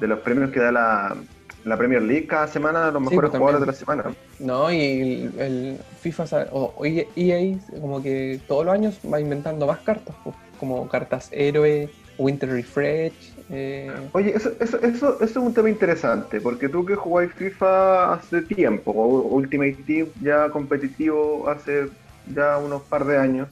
de 0.00 0.06
los 0.08 0.18
premios 0.20 0.50
que 0.50 0.60
da 0.60 0.72
la, 0.72 1.16
la 1.64 1.76
Premier 1.76 2.02
League 2.02 2.26
cada 2.26 2.46
semana 2.46 2.90
los 2.90 3.02
mejores 3.02 3.30
pues, 3.30 3.38
jugadores 3.38 3.60
de 3.60 3.66
la 3.66 3.72
semana. 3.72 4.04
No, 4.38 4.72
y 4.72 4.78
el, 4.80 5.40
el 5.40 5.78
FIFA 6.00 6.48
o, 6.52 6.84
EA 6.84 7.58
como 7.80 8.02
que 8.02 8.40
todos 8.46 8.64
los 8.64 8.74
años 8.74 8.98
va 9.12 9.20
inventando 9.20 9.66
más 9.66 9.80
cartas, 9.80 10.14
pues, 10.24 10.36
como 10.58 10.88
cartas 10.88 11.28
héroe, 11.32 11.88
Winter 12.18 12.50
Refresh. 12.50 13.34
eh, 13.50 13.90
Oye, 14.12 14.34
eso, 14.34 14.52
eso, 14.60 14.78
eso, 14.80 15.16
eso 15.16 15.24
es 15.24 15.36
un 15.36 15.54
tema 15.54 15.70
interesante, 15.70 16.40
porque 16.40 16.68
tú 16.68 16.84
que 16.84 16.94
jugáis 16.94 17.32
FIFA 17.32 18.14
hace 18.14 18.42
tiempo, 18.42 18.92
o 18.92 19.22
Ultimate 19.34 19.78
Team 19.86 20.08
ya 20.20 20.48
competitivo 20.50 21.48
hace 21.48 21.88
ya 22.34 22.58
unos 22.58 22.82
par 22.82 23.04
de 23.06 23.18
años, 23.18 23.48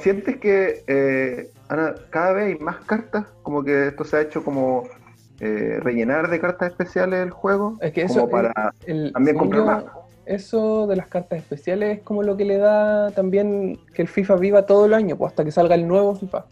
¿Sientes 0.00 0.38
que 0.38 0.82
eh, 0.88 1.50
Ana, 1.68 1.94
cada 2.10 2.32
vez 2.32 2.46
hay 2.46 2.58
más 2.58 2.78
cartas? 2.80 3.26
Como 3.42 3.62
que 3.62 3.88
esto 3.88 4.04
se 4.04 4.16
ha 4.16 4.20
hecho 4.22 4.42
como 4.42 4.88
eh, 5.40 5.78
rellenar 5.80 6.28
de 6.30 6.40
cartas 6.40 6.70
especiales 6.70 7.20
el 7.20 7.30
juego. 7.30 7.78
Es 7.80 7.92
que 7.92 8.02
eso 8.02 8.28
para 8.28 8.72
también 9.12 9.36
comprar 9.36 9.64
más. 9.64 9.84
Eso 10.26 10.86
de 10.86 10.96
las 10.96 11.06
cartas 11.06 11.38
especiales 11.38 11.98
es 11.98 12.02
como 12.04 12.22
lo 12.22 12.36
que 12.36 12.44
le 12.44 12.58
da 12.58 13.10
también 13.12 13.78
que 13.94 14.02
el 14.02 14.08
FIFA 14.08 14.36
viva 14.36 14.66
todo 14.66 14.84
el 14.84 14.92
año, 14.92 15.16
pues 15.16 15.30
hasta 15.30 15.42
que 15.44 15.50
salga 15.50 15.74
el 15.74 15.88
nuevo 15.88 16.14
FIFA. 16.14 16.44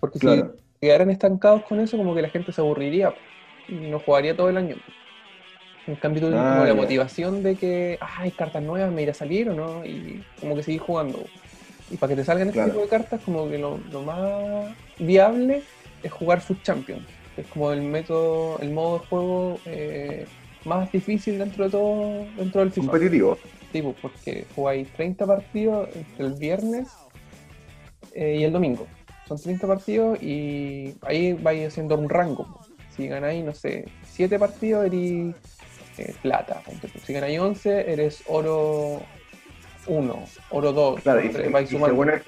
Porque 0.00 0.18
si 0.18 0.44
quedaran 0.80 1.10
estancados 1.10 1.62
con 1.62 1.78
eso, 1.78 1.96
como 1.96 2.14
que 2.14 2.22
la 2.22 2.28
gente 2.28 2.50
se 2.50 2.60
aburriría 2.60 3.14
y 3.68 3.74
no 3.74 4.00
jugaría 4.00 4.36
todo 4.36 4.48
el 4.48 4.56
año. 4.56 4.76
En 5.86 5.94
cambio, 5.94 6.20
tú 6.20 6.28
tienes 6.28 6.48
como 6.48 6.62
ah, 6.62 6.66
la 6.66 6.74
motivación 6.74 7.42
de 7.44 7.54
que 7.54 7.98
ah, 8.00 8.22
hay 8.22 8.32
cartas 8.32 8.62
nuevas, 8.62 8.90
me 8.92 9.02
irá 9.02 9.12
a 9.12 9.14
salir 9.14 9.48
o 9.50 9.54
no, 9.54 9.84
y 9.84 10.24
como 10.40 10.56
que 10.56 10.64
seguir 10.64 10.80
jugando. 10.80 11.24
Y 11.90 11.96
para 11.96 12.10
que 12.10 12.16
te 12.16 12.24
salgan 12.24 12.48
este 12.48 12.64
tipo 12.64 12.80
de 12.80 12.88
cartas, 12.88 13.20
como 13.24 13.48
que 13.48 13.58
lo, 13.58 13.78
más 14.02 14.74
viable 14.98 15.62
es 16.02 16.12
jugar 16.12 16.40
Food 16.40 16.62
Champions. 16.62 17.06
Es 17.36 17.46
como 17.48 17.72
el 17.72 17.82
método, 17.82 18.58
el 18.60 18.70
modo 18.70 18.98
de 18.98 19.06
juego 19.06 19.60
eh, 19.66 20.26
más 20.64 20.90
difícil 20.90 21.38
dentro 21.38 21.64
de 21.64 21.70
todo, 21.70 22.26
dentro 22.36 22.60
del 22.60 22.72
FIFA. 22.72 22.90
Competitivo. 22.90 23.38
Sí, 23.72 23.82
pues, 23.82 23.96
porque 24.00 24.46
jugáis 24.54 24.88
30 24.92 25.26
partidos 25.26 25.88
entre 25.94 26.26
el 26.26 26.34
viernes 26.34 26.88
eh, 28.14 28.36
y 28.40 28.44
el 28.44 28.52
domingo. 28.52 28.86
Son 29.26 29.40
30 29.40 29.66
partidos 29.66 30.22
y 30.22 30.94
ahí 31.02 31.32
vais 31.34 31.68
haciendo 31.68 31.96
un 31.96 32.08
rango. 32.08 32.60
Si 32.96 33.08
ganáis, 33.08 33.44
no 33.44 33.52
sé, 33.52 33.86
7 34.12 34.38
partidos, 34.38 34.86
eres 34.86 35.34
eh, 35.98 36.14
plata. 36.22 36.62
Si 37.04 37.12
ganáis 37.12 37.38
11, 37.38 37.92
eres 37.92 38.22
oro 38.26 39.02
1, 39.86 40.24
oro 40.50 40.72
2. 40.72 41.00
Claro, 41.00 41.24
y, 41.24 41.32
según 41.66 42.10
el, 42.10 42.22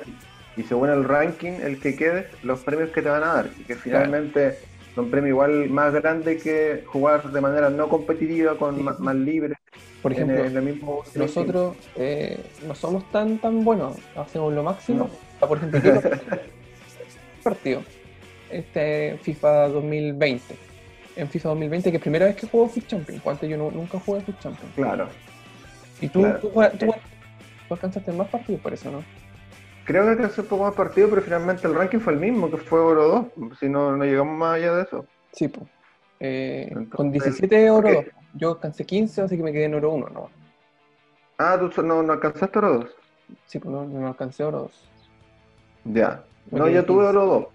y, 0.57 0.63
según 0.65 0.91
el, 0.91 1.05
ranking, 1.05 1.53
el 1.63 1.81
que 1.81 1.97
quede, 1.97 2.29
los 2.43 2.61
premios 2.61 2.91
que 2.91 3.01
te 3.01 3.09
van 3.09 3.23
a 3.23 3.35
dar. 3.35 3.51
que 3.67 3.77
finalmente 3.77 4.59
son 4.99 5.11
premios 5.13 5.31
igual 5.31 5.71
más 5.71 5.95
grandes 5.95 6.43
que 6.43 6.83
jugar 6.85 7.31
de 7.31 7.41
manera 7.41 7.71
no 7.71 7.89
competitiva, 7.89 8.57
con 8.57 8.83
más, 8.83 9.15
libre. 9.15 9.55
Por 10.03 10.13
ejemplo, 10.13 10.45
nosotros 11.15 11.77
eh, 11.95 12.37
no 12.67 12.75
somos 12.75 13.09
tan 13.13 13.39
tan 13.39 13.63
buenos, 13.63 13.97
hacemos 14.17 14.53
lo 14.53 14.65
máximo. 14.65 15.09
Por 15.39 15.59
ejemplo, 15.59 15.81
yo 15.81 16.01
partido, 17.45 17.83
este 18.51 19.17
FIFA 19.23 19.69
2020. 19.69 20.57
En 21.15 21.29
FIFA 21.29 21.51
2020, 21.51 21.91
que 21.93 21.97
es 21.97 22.03
primera 22.03 22.27
vez 22.27 22.35
que 22.35 22.49
juego 22.49 22.69
Foot 22.69 22.87
Champions, 22.89 23.25
antes 23.25 23.49
yo 23.49 23.57
nunca 23.57 24.01
jugué 24.01 24.21
Foot 24.23 24.41
Champions. 24.41 24.75
Claro. 24.75 25.09
¿Y 26.01 26.09
tú, 26.09 26.27
tú, 26.41 26.51
tú, 26.51 26.95
alcanzaste 27.71 28.11
más 28.11 28.27
partidos 28.29 28.61
por 28.61 28.73
eso, 28.73 28.91
no? 28.91 29.05
Creo 29.89 30.05
que 30.05 30.11
alcancé 30.11 30.43
un 30.43 30.49
poco 30.49 30.65
más 30.65 30.75
partidos, 30.75 31.09
pero 31.09 31.23
finalmente 31.23 31.67
el 31.67 31.75
ranking 31.75 31.99
fue 31.99 32.13
el 32.13 32.19
mismo, 32.19 32.51
que 32.51 32.59
fue 32.59 32.79
oro 32.79 33.31
2, 33.39 33.59
si 33.59 33.71
no, 33.71 33.97
no 33.97 34.05
llegamos 34.05 34.37
más 34.37 34.57
allá 34.57 34.75
de 34.75 34.83
eso. 34.83 35.07
Sí, 35.33 35.49
pues. 35.49 36.91
con 36.91 37.11
17 37.11 37.71
oro 37.71 37.95
2. 37.95 38.05
Yo 38.35 38.51
alcancé 38.51 38.85
15, 38.85 39.23
así 39.23 39.39
que 39.39 39.43
me 39.43 39.51
quedé 39.51 39.65
en 39.65 39.77
oro 39.77 39.93
1, 39.93 40.09
¿no? 40.11 40.29
Ah, 41.39 41.59
¿tú 41.59 41.83
no, 41.83 42.03
no 42.03 42.13
alcanzaste 42.13 42.59
oro 42.59 42.81
2? 42.81 42.97
Sí, 43.47 43.59
pues 43.59 43.73
no, 43.73 43.87
no 43.87 44.09
alcancé 44.09 44.45
oro 44.45 44.59
2. 44.59 44.91
Ya. 45.85 46.23
no, 46.51 46.69
yo 46.69 46.85
tuve 46.85 47.07
oro 47.07 47.25
2. 47.25 47.47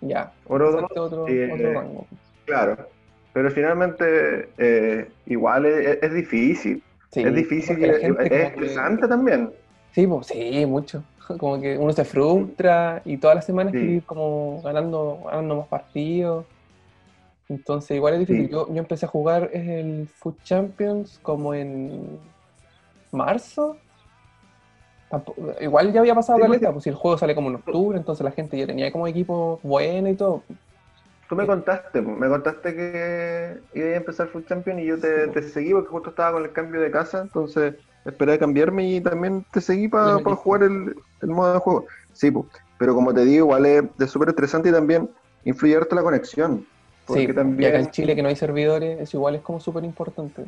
Ya. 0.00 0.32
Oro 0.48 0.72
2. 0.72 0.84
Otro, 0.96 1.28
eh, 1.28 1.52
otro 1.52 1.72
rango. 1.72 2.06
Claro. 2.46 2.88
Pero 3.32 3.48
finalmente, 3.52 4.50
eh, 4.58 5.08
igual 5.26 5.66
es, 5.66 6.02
es 6.02 6.12
difícil. 6.12 6.82
Sí, 7.12 7.20
es 7.22 7.32
difícil 7.32 7.78
y 7.78 7.84
es, 7.84 8.02
estresante 8.02 9.06
también. 9.06 9.52
Sí, 9.92 10.04
pues, 10.04 10.26
sí, 10.26 10.66
mucho 10.66 11.04
como 11.38 11.60
que 11.60 11.76
uno 11.76 11.92
se 11.92 12.04
frustra 12.04 13.02
y 13.04 13.16
todas 13.16 13.36
las 13.36 13.46
semanas 13.46 13.72
quiere 13.72 13.92
ir 13.92 14.04
como 14.04 14.60
ganando, 14.62 15.22
ganando 15.24 15.56
más 15.56 15.68
partidos. 15.68 16.46
Entonces 17.48 17.96
igual 17.96 18.14
es 18.14 18.20
difícil. 18.20 18.48
Yo, 18.48 18.66
yo, 18.72 18.78
empecé 18.78 19.06
a 19.06 19.08
jugar 19.08 19.50
el 19.52 20.08
Food 20.08 20.36
Champions 20.42 21.20
como 21.22 21.54
en 21.54 22.18
marzo. 23.12 23.76
igual 25.60 25.92
ya 25.92 26.00
había 26.00 26.14
pasado 26.14 26.38
la 26.38 26.48
letra, 26.48 26.72
pues 26.72 26.84
si 26.84 26.90
el 26.90 26.96
juego 26.96 27.16
sale 27.16 27.34
como 27.34 27.48
en 27.50 27.56
octubre, 27.56 27.96
entonces 27.96 28.24
la 28.24 28.32
gente 28.32 28.58
ya 28.58 28.66
tenía 28.66 28.90
como 28.90 29.06
equipo 29.06 29.60
bueno 29.62 30.08
y 30.08 30.14
todo. 30.14 30.42
Tú 31.28 31.34
me 31.34 31.46
contaste, 31.46 32.02
me 32.02 32.28
contaste 32.28 32.74
que 32.74 33.58
iba 33.74 33.86
a 33.86 33.96
empezar 33.96 34.28
Food 34.28 34.46
Champions 34.46 34.80
y 34.80 34.86
yo 34.86 34.98
te, 35.00 35.26
te 35.28 35.42
seguí 35.42 35.72
porque 35.72 35.88
justo 35.88 36.10
estaba 36.10 36.32
con 36.32 36.44
el 36.44 36.52
cambio 36.52 36.80
de 36.80 36.90
casa, 36.90 37.22
entonces 37.22 37.74
esperé 38.06 38.34
a 38.34 38.38
cambiarme 38.38 38.88
y 38.88 39.00
también 39.00 39.44
te 39.52 39.60
seguí 39.60 39.88
para 39.88 40.18
jugar 40.18 40.62
el, 40.62 40.94
modo 41.22 41.54
de 41.54 41.58
juego. 41.58 41.86
Sí, 42.12 42.32
pero 42.78 42.94
como 42.94 43.12
te 43.12 43.24
digo, 43.24 43.46
igual 43.46 43.66
es 43.66 44.10
súper 44.10 44.30
estresante 44.30 44.68
y 44.68 44.72
también 44.72 45.10
influye 45.44 45.76
harto 45.76 45.94
la 45.94 46.02
conexión. 46.02 46.66
sí, 47.08 47.26
también... 47.32 47.62
y 47.62 47.66
acá 47.66 47.78
en 47.78 47.90
Chile 47.90 48.14
que 48.14 48.22
no 48.22 48.28
hay 48.28 48.36
servidores, 48.36 49.00
es 49.00 49.14
igual 49.14 49.36
es 49.36 49.42
como 49.42 49.60
súper 49.60 49.84
importante. 49.84 50.44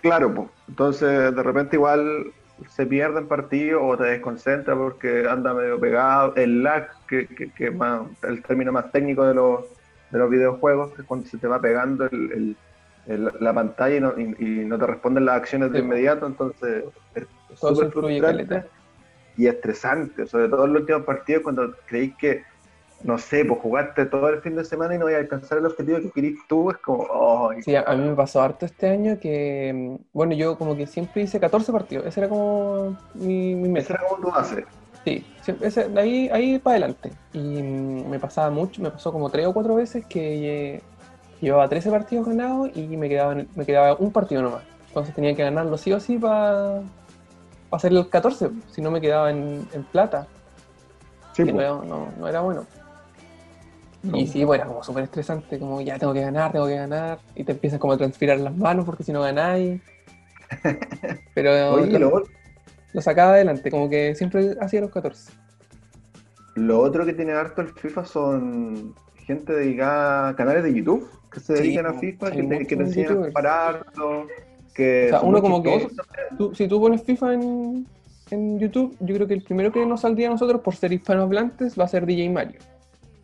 Claro, 0.00 0.34
pues. 0.34 0.48
Entonces, 0.68 1.34
de 1.34 1.42
repente 1.42 1.76
igual 1.76 2.32
se 2.68 2.86
pierde 2.86 3.20
el 3.20 3.26
partido 3.26 3.84
o 3.84 3.96
te 3.96 4.04
desconcentra 4.04 4.76
porque 4.76 5.26
anda 5.28 5.54
medio 5.54 5.78
pegado. 5.78 6.34
El 6.36 6.62
lag, 6.62 6.88
que, 7.06 7.26
que, 7.26 7.70
más, 7.70 8.02
el 8.22 8.42
término 8.42 8.72
más 8.72 8.90
técnico 8.92 9.24
de 9.24 9.34
los, 9.34 9.64
de 10.10 10.18
los 10.18 10.30
videojuegos, 10.30 10.94
que 10.94 11.02
es 11.02 11.08
cuando 11.08 11.26
se 11.26 11.38
te 11.38 11.46
va 11.46 11.60
pegando 11.60 12.06
el 12.06 12.56
la 13.16 13.54
pantalla 13.54 13.96
y 13.96 14.00
no, 14.00 14.12
y, 14.18 14.64
no, 14.66 14.78
te 14.78 14.86
responden 14.86 15.24
las 15.24 15.36
acciones 15.36 15.72
de 15.72 15.78
inmediato, 15.78 16.26
entonces 16.26 16.84
es 17.14 17.26
súper 17.54 17.90
frustrante 17.90 18.64
y 19.36 19.46
estresante, 19.46 20.26
sobre 20.26 20.48
todo 20.48 20.64
en 20.64 20.72
los 20.72 20.80
últimos 20.82 21.04
partidos 21.04 21.42
cuando 21.44 21.72
creéis 21.86 22.14
que, 22.16 22.42
no 23.04 23.16
sé, 23.16 23.44
pues 23.44 23.60
jugaste 23.60 24.04
todo 24.06 24.28
el 24.28 24.42
fin 24.42 24.56
de 24.56 24.64
semana 24.64 24.94
y 24.94 24.98
no 24.98 25.04
vais 25.04 25.16
a 25.16 25.20
alcanzar 25.20 25.58
el 25.58 25.66
objetivo 25.66 25.98
que 26.00 26.10
querís 26.10 26.38
tú, 26.48 26.70
es 26.70 26.76
como, 26.78 27.06
oh, 27.08 27.50
Sí, 27.62 27.74
a 27.74 27.84
mí 27.94 28.08
me 28.08 28.14
pasó 28.14 28.42
harto 28.42 28.66
este 28.66 28.88
año 28.88 29.18
que, 29.18 29.96
bueno, 30.12 30.34
yo 30.34 30.58
como 30.58 30.76
que 30.76 30.86
siempre 30.86 31.22
hice 31.22 31.40
14 31.40 31.72
partidos, 31.72 32.04
ese 32.04 32.20
era 32.20 32.28
como 32.28 32.98
mi, 33.14 33.54
mi 33.54 33.68
meta. 33.68 33.84
Ese 33.84 33.92
era 33.94 34.02
como 34.08 34.22
tu 34.22 34.30
base. 34.30 34.66
Sí, 35.04 35.24
ese, 35.62 35.88
de 35.88 36.00
ahí, 36.00 36.28
ahí 36.30 36.58
para 36.58 36.76
adelante. 36.76 37.12
Y 37.32 37.62
me 37.62 38.18
pasaba 38.18 38.50
mucho, 38.50 38.82
me 38.82 38.90
pasó 38.90 39.12
como 39.12 39.30
tres 39.30 39.46
o 39.46 39.54
cuatro 39.54 39.76
veces 39.76 40.04
que 40.04 40.82
llevaba 41.40 41.68
13 41.68 41.90
partidos 41.90 42.26
ganados 42.26 42.70
y 42.74 42.96
me 42.96 43.08
quedaba, 43.08 43.34
me 43.34 43.64
quedaba 43.64 43.94
un 43.94 44.12
partido 44.12 44.42
nomás. 44.42 44.62
Entonces 44.88 45.14
tenía 45.14 45.34
que 45.34 45.42
ganarlo 45.42 45.76
sí 45.76 45.92
o 45.92 46.00
sí 46.00 46.18
para 46.18 46.82
hacer 47.70 47.92
el 47.92 48.08
14, 48.08 48.50
si 48.70 48.80
no 48.80 48.90
me 48.90 49.00
quedaba 49.00 49.30
en, 49.30 49.66
plata. 49.92 50.26
Sí, 51.32 51.44
no, 51.44 51.84
no, 51.84 52.28
era 52.28 52.40
bueno. 52.40 52.66
Y 54.02 54.26
sí, 54.26 54.44
bueno, 54.44 54.62
era 54.62 54.72
como 54.72 54.82
súper 54.82 55.04
estresante, 55.04 55.58
como 55.58 55.80
ya 55.80 55.98
tengo 55.98 56.12
que 56.14 56.20
ganar, 56.20 56.52
tengo 56.52 56.66
que 56.66 56.76
ganar, 56.76 57.18
y 57.34 57.44
te 57.44 57.52
empiezas 57.52 57.78
como 57.78 57.92
a 57.92 57.98
transpirar 57.98 58.38
las 58.38 58.56
manos 58.56 58.84
porque 58.84 59.04
si 59.04 59.12
no 59.12 59.20
ganáis. 59.22 59.80
Pero 61.34 61.76
lo, 61.76 62.22
lo, 62.92 63.02
sacaba 63.02 63.32
adelante, 63.32 63.70
como 63.70 63.90
que 63.90 64.14
siempre 64.14 64.56
hacía 64.60 64.80
los 64.80 64.90
14. 64.90 65.32
Lo 66.54 66.80
otro 66.80 67.04
que 67.04 67.12
tiene 67.12 67.32
harto 67.32 67.60
el 67.60 67.68
FIFA 67.68 68.04
son 68.04 68.94
gente 69.14 69.52
dedicada 69.52 70.28
a 70.28 70.36
canales 70.36 70.62
de 70.62 70.74
YouTube 70.74 71.08
que 71.30 71.40
se 71.40 71.54
dedican 71.54 71.86
a 71.86 71.94
FIFA, 71.94 72.30
que 72.30 72.42
te, 72.42 72.66
que 72.66 72.76
te 72.76 72.82
enseñan 72.82 73.32
a. 73.34 73.84
Que 74.74 75.06
o 75.06 75.08
sea, 75.08 75.20
uno 75.22 75.42
como 75.42 75.62
que, 75.62 75.88
si 76.54 76.68
tú 76.68 76.80
pones 76.80 77.02
FIFA 77.02 77.34
en, 77.34 77.86
en, 78.30 78.58
YouTube, 78.60 78.96
yo 79.00 79.14
creo 79.16 79.26
que 79.26 79.34
el 79.34 79.42
primero 79.42 79.72
que 79.72 79.84
nos 79.84 80.02
saldría 80.02 80.28
a 80.28 80.30
nosotros 80.30 80.60
por 80.60 80.76
ser 80.76 80.92
hispanohablantes 80.92 81.76
va 81.78 81.84
a 81.84 81.88
ser 81.88 82.06
DJ 82.06 82.30
Mario, 82.30 82.60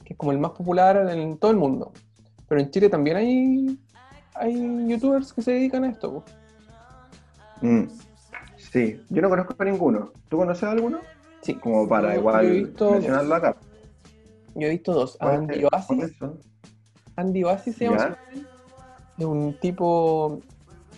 que 0.04 0.14
es 0.14 0.18
como 0.18 0.32
el 0.32 0.38
más 0.38 0.50
popular 0.50 1.08
en 1.08 1.38
todo 1.38 1.52
el 1.52 1.56
mundo. 1.56 1.92
Pero 2.49 2.61
en 2.61 2.70
Chile 2.70 2.88
también 2.88 3.16
hay, 3.16 3.78
hay 4.34 4.88
youtubers 4.88 5.32
que 5.32 5.42
se 5.42 5.52
dedican 5.52 5.84
a 5.84 5.90
esto. 5.90 6.25
Mm, 7.61 7.84
sí, 8.56 9.00
yo 9.08 9.23
no 9.23 9.30
conozco 9.30 9.54
a 9.56 9.64
ninguno. 9.64 10.12
¿Tú 10.28 10.38
conoces 10.38 10.64
a 10.64 10.73
alguno? 10.73 10.99
Sí. 11.40 11.54
Como 11.54 11.88
para 11.88 12.16
igual 12.16 12.73
mencionarlo 12.80 13.34
acá. 13.34 13.56
Yo 14.54 14.66
he 14.66 14.70
visto 14.70 14.92
dos. 14.92 15.16
Andy 15.20 15.64
Oasis. 15.64 16.16
Andy 17.16 17.44
Oasis 17.44 17.76
se 17.76 17.85
llama. 17.85 18.16
Es 19.18 19.25
un 19.25 19.54
tipo 19.61 20.40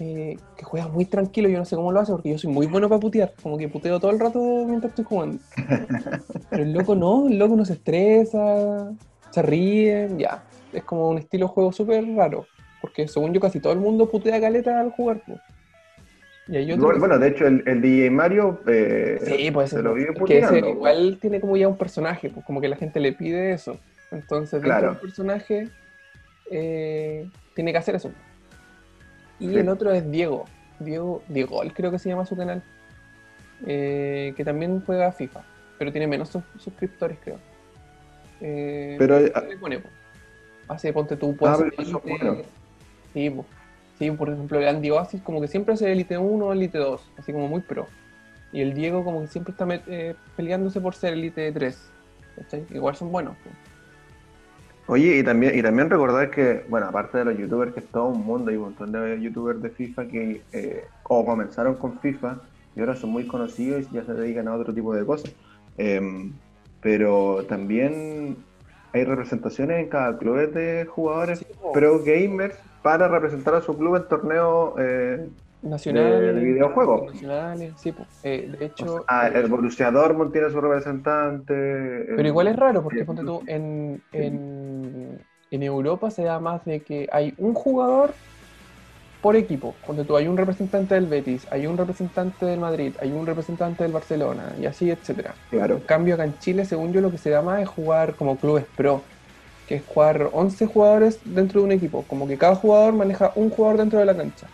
eh, 0.00 0.36
que 0.56 0.64
juega 0.64 0.88
muy 0.88 1.04
tranquilo. 1.04 1.48
Yo 1.48 1.58
no 1.58 1.64
sé 1.64 1.76
cómo 1.76 1.92
lo 1.92 2.00
hace 2.00 2.12
porque 2.12 2.30
yo 2.30 2.38
soy 2.38 2.50
muy 2.50 2.66
bueno 2.66 2.88
para 2.88 3.00
putear. 3.00 3.32
Como 3.42 3.58
que 3.58 3.68
puteo 3.68 4.00
todo 4.00 4.10
el 4.10 4.20
rato 4.20 4.38
mientras 4.66 4.90
estoy 4.90 5.04
jugando. 5.04 5.38
Pero 6.50 6.62
el 6.62 6.72
loco 6.72 6.94
no, 6.94 7.28
el 7.28 7.38
loco 7.38 7.56
no 7.56 7.64
se 7.64 7.74
estresa, 7.74 8.90
se 9.30 9.42
ríe. 9.42 10.10
Ya. 10.16 10.44
Es 10.72 10.84
como 10.84 11.10
un 11.10 11.18
estilo 11.18 11.46
de 11.46 11.52
juego 11.52 11.72
súper 11.72 12.04
raro. 12.14 12.46
Porque 12.80 13.08
según 13.08 13.32
yo, 13.32 13.40
casi 13.40 13.60
todo 13.60 13.72
el 13.72 13.80
mundo 13.80 14.08
putea 14.08 14.40
caleta 14.40 14.80
al 14.80 14.90
jugar. 14.92 15.22
Y 16.48 16.72
bueno, 16.76 17.18
de 17.18 17.28
hecho, 17.28 17.46
el, 17.46 17.64
el 17.66 17.82
DJ 17.82 18.10
Mario 18.10 18.60
eh, 18.68 19.18
sí, 19.24 19.50
pues, 19.50 19.70
se 19.70 19.82
lo 19.82 19.94
vive 19.94 20.12
puteando. 20.12 20.68
igual 20.68 21.18
tiene 21.20 21.40
como 21.40 21.56
ya 21.56 21.66
un 21.66 21.76
personaje, 21.76 22.30
pues 22.30 22.46
como 22.46 22.60
que 22.60 22.68
la 22.68 22.76
gente 22.76 23.00
le 23.00 23.12
pide 23.12 23.52
eso. 23.52 23.78
Entonces, 24.12 24.62
claro. 24.62 24.92
el 24.92 24.98
personaje 24.98 25.68
eh, 26.50 27.28
tiene 27.54 27.72
que 27.72 27.78
hacer 27.78 27.94
eso. 27.94 28.10
Y 29.38 29.54
el 29.56 29.68
otro 29.68 29.92
es 29.92 30.10
Diego, 30.10 30.46
Diego, 30.78 31.22
Diego, 31.28 31.62
él 31.62 31.72
creo 31.74 31.90
que 31.90 31.98
se 31.98 32.08
llama 32.08 32.24
su 32.26 32.36
canal, 32.36 32.62
eh, 33.66 34.32
que 34.36 34.44
también 34.44 34.82
juega 34.84 35.12
FIFA. 35.12 35.42
pero 35.78 35.92
tiene 35.92 36.06
menos 36.06 36.30
sus- 36.30 36.42
suscriptores, 36.58 37.18
creo. 37.22 37.38
Eh, 38.40 38.96
Pero, 38.98 39.18
¿qué 39.18 39.30
ah, 39.34 39.42
le 39.42 39.58
pone, 39.58 39.78
po? 39.78 39.90
Así, 40.68 40.90
ponte 40.90 41.16
tú, 41.18 41.36
puedes 41.36 41.54
Ah, 41.54 41.58
pero 41.58 41.68
hacer 41.74 41.86
eso 41.86 41.98
es 41.98 42.04
Elite- 42.04 42.24
bueno. 42.24 42.42
Sí, 43.12 43.28
po. 43.30 43.46
Sí, 43.98 44.10
por 44.12 44.30
ejemplo, 44.30 44.58
el 44.58 44.68
Andy 44.68 44.90
Oasis 44.90 45.20
como 45.20 45.38
que 45.42 45.48
siempre 45.48 45.74
hace 45.74 45.92
Elite 45.92 46.16
1 46.16 46.46
o 46.46 46.52
Elite 46.54 46.78
2, 46.78 47.02
así 47.18 47.30
como 47.32 47.46
muy 47.48 47.60
pro. 47.60 47.88
Y 48.52 48.62
el 48.62 48.72
Diego 48.72 49.04
como 49.04 49.20
que 49.20 49.26
siempre 49.26 49.52
está 49.52 49.66
eh, 49.86 50.14
peleándose 50.34 50.80
por 50.80 50.94
ser 50.94 51.12
Elite 51.12 51.52
3. 51.52 51.78
¿cachai? 52.36 52.64
Igual 52.70 52.96
son 52.96 53.12
buenos. 53.12 53.36
po. 53.36 53.50
Oye, 54.88 55.18
y 55.18 55.24
también, 55.24 55.58
y 55.58 55.62
también 55.62 55.90
recordar 55.90 56.30
que, 56.30 56.64
bueno, 56.68 56.86
aparte 56.86 57.18
de 57.18 57.24
los 57.24 57.36
youtubers, 57.36 57.74
que 57.74 57.80
es 57.80 57.90
todo 57.90 58.06
un 58.08 58.24
mundo, 58.24 58.50
hay 58.50 58.56
un 58.56 58.64
montón 58.64 58.92
de 58.92 59.20
youtubers 59.20 59.60
de 59.60 59.70
FIFA 59.70 60.06
que 60.08 60.46
eh, 60.52 60.92
o 61.02 61.24
comenzaron 61.26 61.76
con 61.76 61.98
FIFA 61.98 62.42
y 62.74 62.80
ahora 62.80 62.94
son 62.94 63.10
muy 63.10 63.26
conocidos 63.26 63.86
y 63.90 63.94
ya 63.94 64.04
se 64.04 64.14
dedican 64.14 64.46
a 64.46 64.54
otro 64.54 64.72
tipo 64.72 64.94
de 64.94 65.04
cosas. 65.04 65.34
Em, 65.76 66.40
pero 66.80 67.46
también 67.48 68.46
hay 68.92 69.04
representaciones 69.04 69.80
en 69.82 69.88
cada 69.88 70.16
club 70.18 70.52
de 70.52 70.86
jugadores 70.86 71.40
Sí, 71.40 71.46
pro 71.72 72.02
gamers 72.04 72.56
para 72.80 73.08
representar 73.08 73.54
a 73.56 73.62
su 73.62 73.76
club 73.76 73.96
en 73.96 74.06
torneos. 74.08 74.74
eh, 74.78 75.30
nacionales, 75.68 76.34
de 76.34 76.40
videojuegos. 76.40 77.12
Nacionales, 77.14 77.72
sí. 77.76 77.94
Eh, 78.22 78.52
de 78.58 78.66
hecho, 78.66 79.04
ah, 79.08 79.28
el 79.28 79.46
Borussia 79.48 79.90
Dortmund 79.90 80.32
tiene 80.32 80.50
su 80.50 80.60
representante. 80.60 81.54
Pero 82.16 82.28
igual 82.28 82.48
es 82.48 82.56
raro 82.56 82.82
porque 82.82 83.00
Sí. 83.00 83.04
ponte 83.04 83.22
tú, 83.22 83.42
en, 83.46 84.00
en, 84.12 85.18
en 85.50 85.62
Europa 85.62 86.10
se 86.10 86.22
da 86.24 86.40
más 86.40 86.64
de 86.64 86.80
que 86.80 87.08
hay 87.12 87.34
un 87.38 87.54
jugador 87.54 88.12
por 89.22 89.34
equipo. 89.34 89.74
Ponte 89.86 90.04
tú, 90.04 90.16
hay 90.16 90.28
un 90.28 90.36
representante 90.36 90.94
del 90.94 91.06
Betis, 91.06 91.46
hay 91.50 91.66
un 91.66 91.76
representante 91.76 92.46
del 92.46 92.60
Madrid, 92.60 92.94
hay 93.00 93.10
un 93.12 93.26
representante 93.26 93.82
del 93.82 93.92
Barcelona 93.92 94.52
y 94.60 94.66
así, 94.66 94.90
etcétera. 94.90 95.34
Claro. 95.50 95.76
En 95.76 95.80
cambio 95.80 96.14
acá 96.14 96.24
en 96.24 96.38
Chile, 96.38 96.64
según 96.64 96.92
yo, 96.92 97.00
lo 97.00 97.10
que 97.10 97.18
se 97.18 97.30
da 97.30 97.42
más 97.42 97.60
es 97.62 97.68
jugar 97.68 98.14
como 98.14 98.36
clubes 98.36 98.66
pro, 98.76 99.02
que 99.66 99.76
es 99.76 99.82
jugar 99.84 100.28
11 100.32 100.66
jugadores 100.66 101.18
dentro 101.24 101.60
de 101.60 101.66
un 101.66 101.72
equipo, 101.72 102.04
como 102.06 102.28
que 102.28 102.38
cada 102.38 102.54
jugador 102.54 102.92
maneja 102.92 103.32
un 103.34 103.50
jugador 103.50 103.78
dentro 103.78 103.98
de 103.98 104.04
la 104.04 104.16
cancha. 104.16 104.46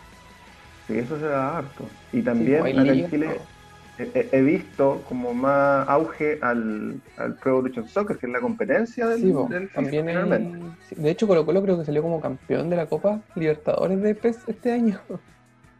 Sí, 0.92 0.98
eso 0.98 1.18
se 1.18 1.26
da 1.26 1.56
harto. 1.58 1.98
Y 2.10 2.22
también 2.22 2.78
acá 2.78 2.92
en 2.92 3.04
Chile 3.04 3.48
he, 3.96 4.30
he 4.32 4.42
visto 4.42 5.04
como 5.04 5.34
más 5.34 5.88
auge 5.88 6.38
al, 6.42 7.02
al 7.16 7.38
Pro 7.38 7.52
Evolution 7.52 7.88
Soccer, 7.88 8.18
que 8.18 8.26
es 8.26 8.32
la 8.32 8.40
competencia 8.40 9.08
del, 9.08 9.20
Sí, 9.20 9.32
del 9.48 9.70
también 9.72 10.78
sí, 10.80 10.94
De 10.96 11.10
hecho, 11.10 11.26
Colo 11.26 11.44
Colo 11.46 11.62
creo 11.62 11.78
que 11.78 11.84
salió 11.84 12.02
como 12.02 12.20
campeón 12.20 12.70
de 12.70 12.76
la 12.76 12.88
Copa 12.88 13.24
Libertadores 13.34 14.00
de 14.00 14.14
PES 14.14 14.44
este 14.48 14.72
año. 14.72 15.04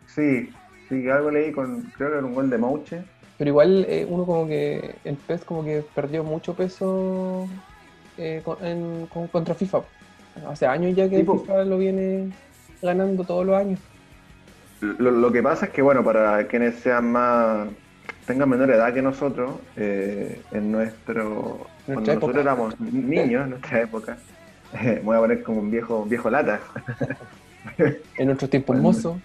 Sí, 0.07 0.61
sí, 0.89 1.09
algo 1.09 1.31
leí 1.31 1.53
con, 1.53 1.91
creo 1.91 2.11
que 2.11 2.19
era 2.19 2.27
un 2.27 2.35
gol 2.35 2.51
de 2.51 2.59
Mauche. 2.59 3.05
Pero 3.37 3.49
igual 3.51 3.85
eh, 3.89 4.05
uno 4.09 4.27
como 4.27 4.47
que 4.47 5.01
el 5.05 5.19
PES 5.19 5.45
como 5.45 5.65
que 5.65 5.83
perdió 5.83 6.23
mucho 6.25 6.55
peso 6.57 7.51
eh, 8.17 8.43
con- 8.45 8.65
en- 8.65 9.07
con- 9.09 9.29
contra 9.29 9.55
FIFA. 9.55 9.89
Hace 10.47 10.67
años 10.67 10.95
ya 10.97 11.09
que 11.11 11.19
Sí, 11.19 11.25
po. 11.25 11.35
FIFA 11.39 11.65
lo 11.65 11.79
viene 11.79 12.35
ganando 12.81 13.27
todos 13.27 13.47
los 13.47 13.57
años. 13.57 13.92
Lo, 14.83 15.11
lo 15.13 15.31
que 15.31 15.43
pasa 15.43 15.67
es 15.67 15.73
que, 15.73 15.81
bueno, 15.81 16.03
para 16.03 16.45
quienes 16.49 16.75
sean 16.81 17.13
más, 17.13 17.69
tengan 18.27 18.49
menor 18.49 18.69
edad 18.71 18.93
que 18.93 19.01
nosotros, 19.01 19.61
eh, 19.77 20.43
en 20.51 20.73
nuestro, 20.73 21.67
cuando 21.87 22.15
nosotros 22.15 22.37
éramos 22.43 22.81
niños, 22.81 23.45
en 23.45 23.51
nuestra 23.51 23.81
época, 23.83 24.17
me 24.83 24.99
voy 25.01 25.17
a 25.17 25.21
poner 25.21 25.43
como 25.45 25.61
un 25.61 25.71
viejo, 25.71 26.01
un 26.01 26.09
viejo 26.09 26.29
lata. 26.31 26.61
En 28.19 28.27
nuestros 28.27 28.51
tiempos 28.51 28.75
Bueno. 28.75 28.83
mozos. 28.89 29.19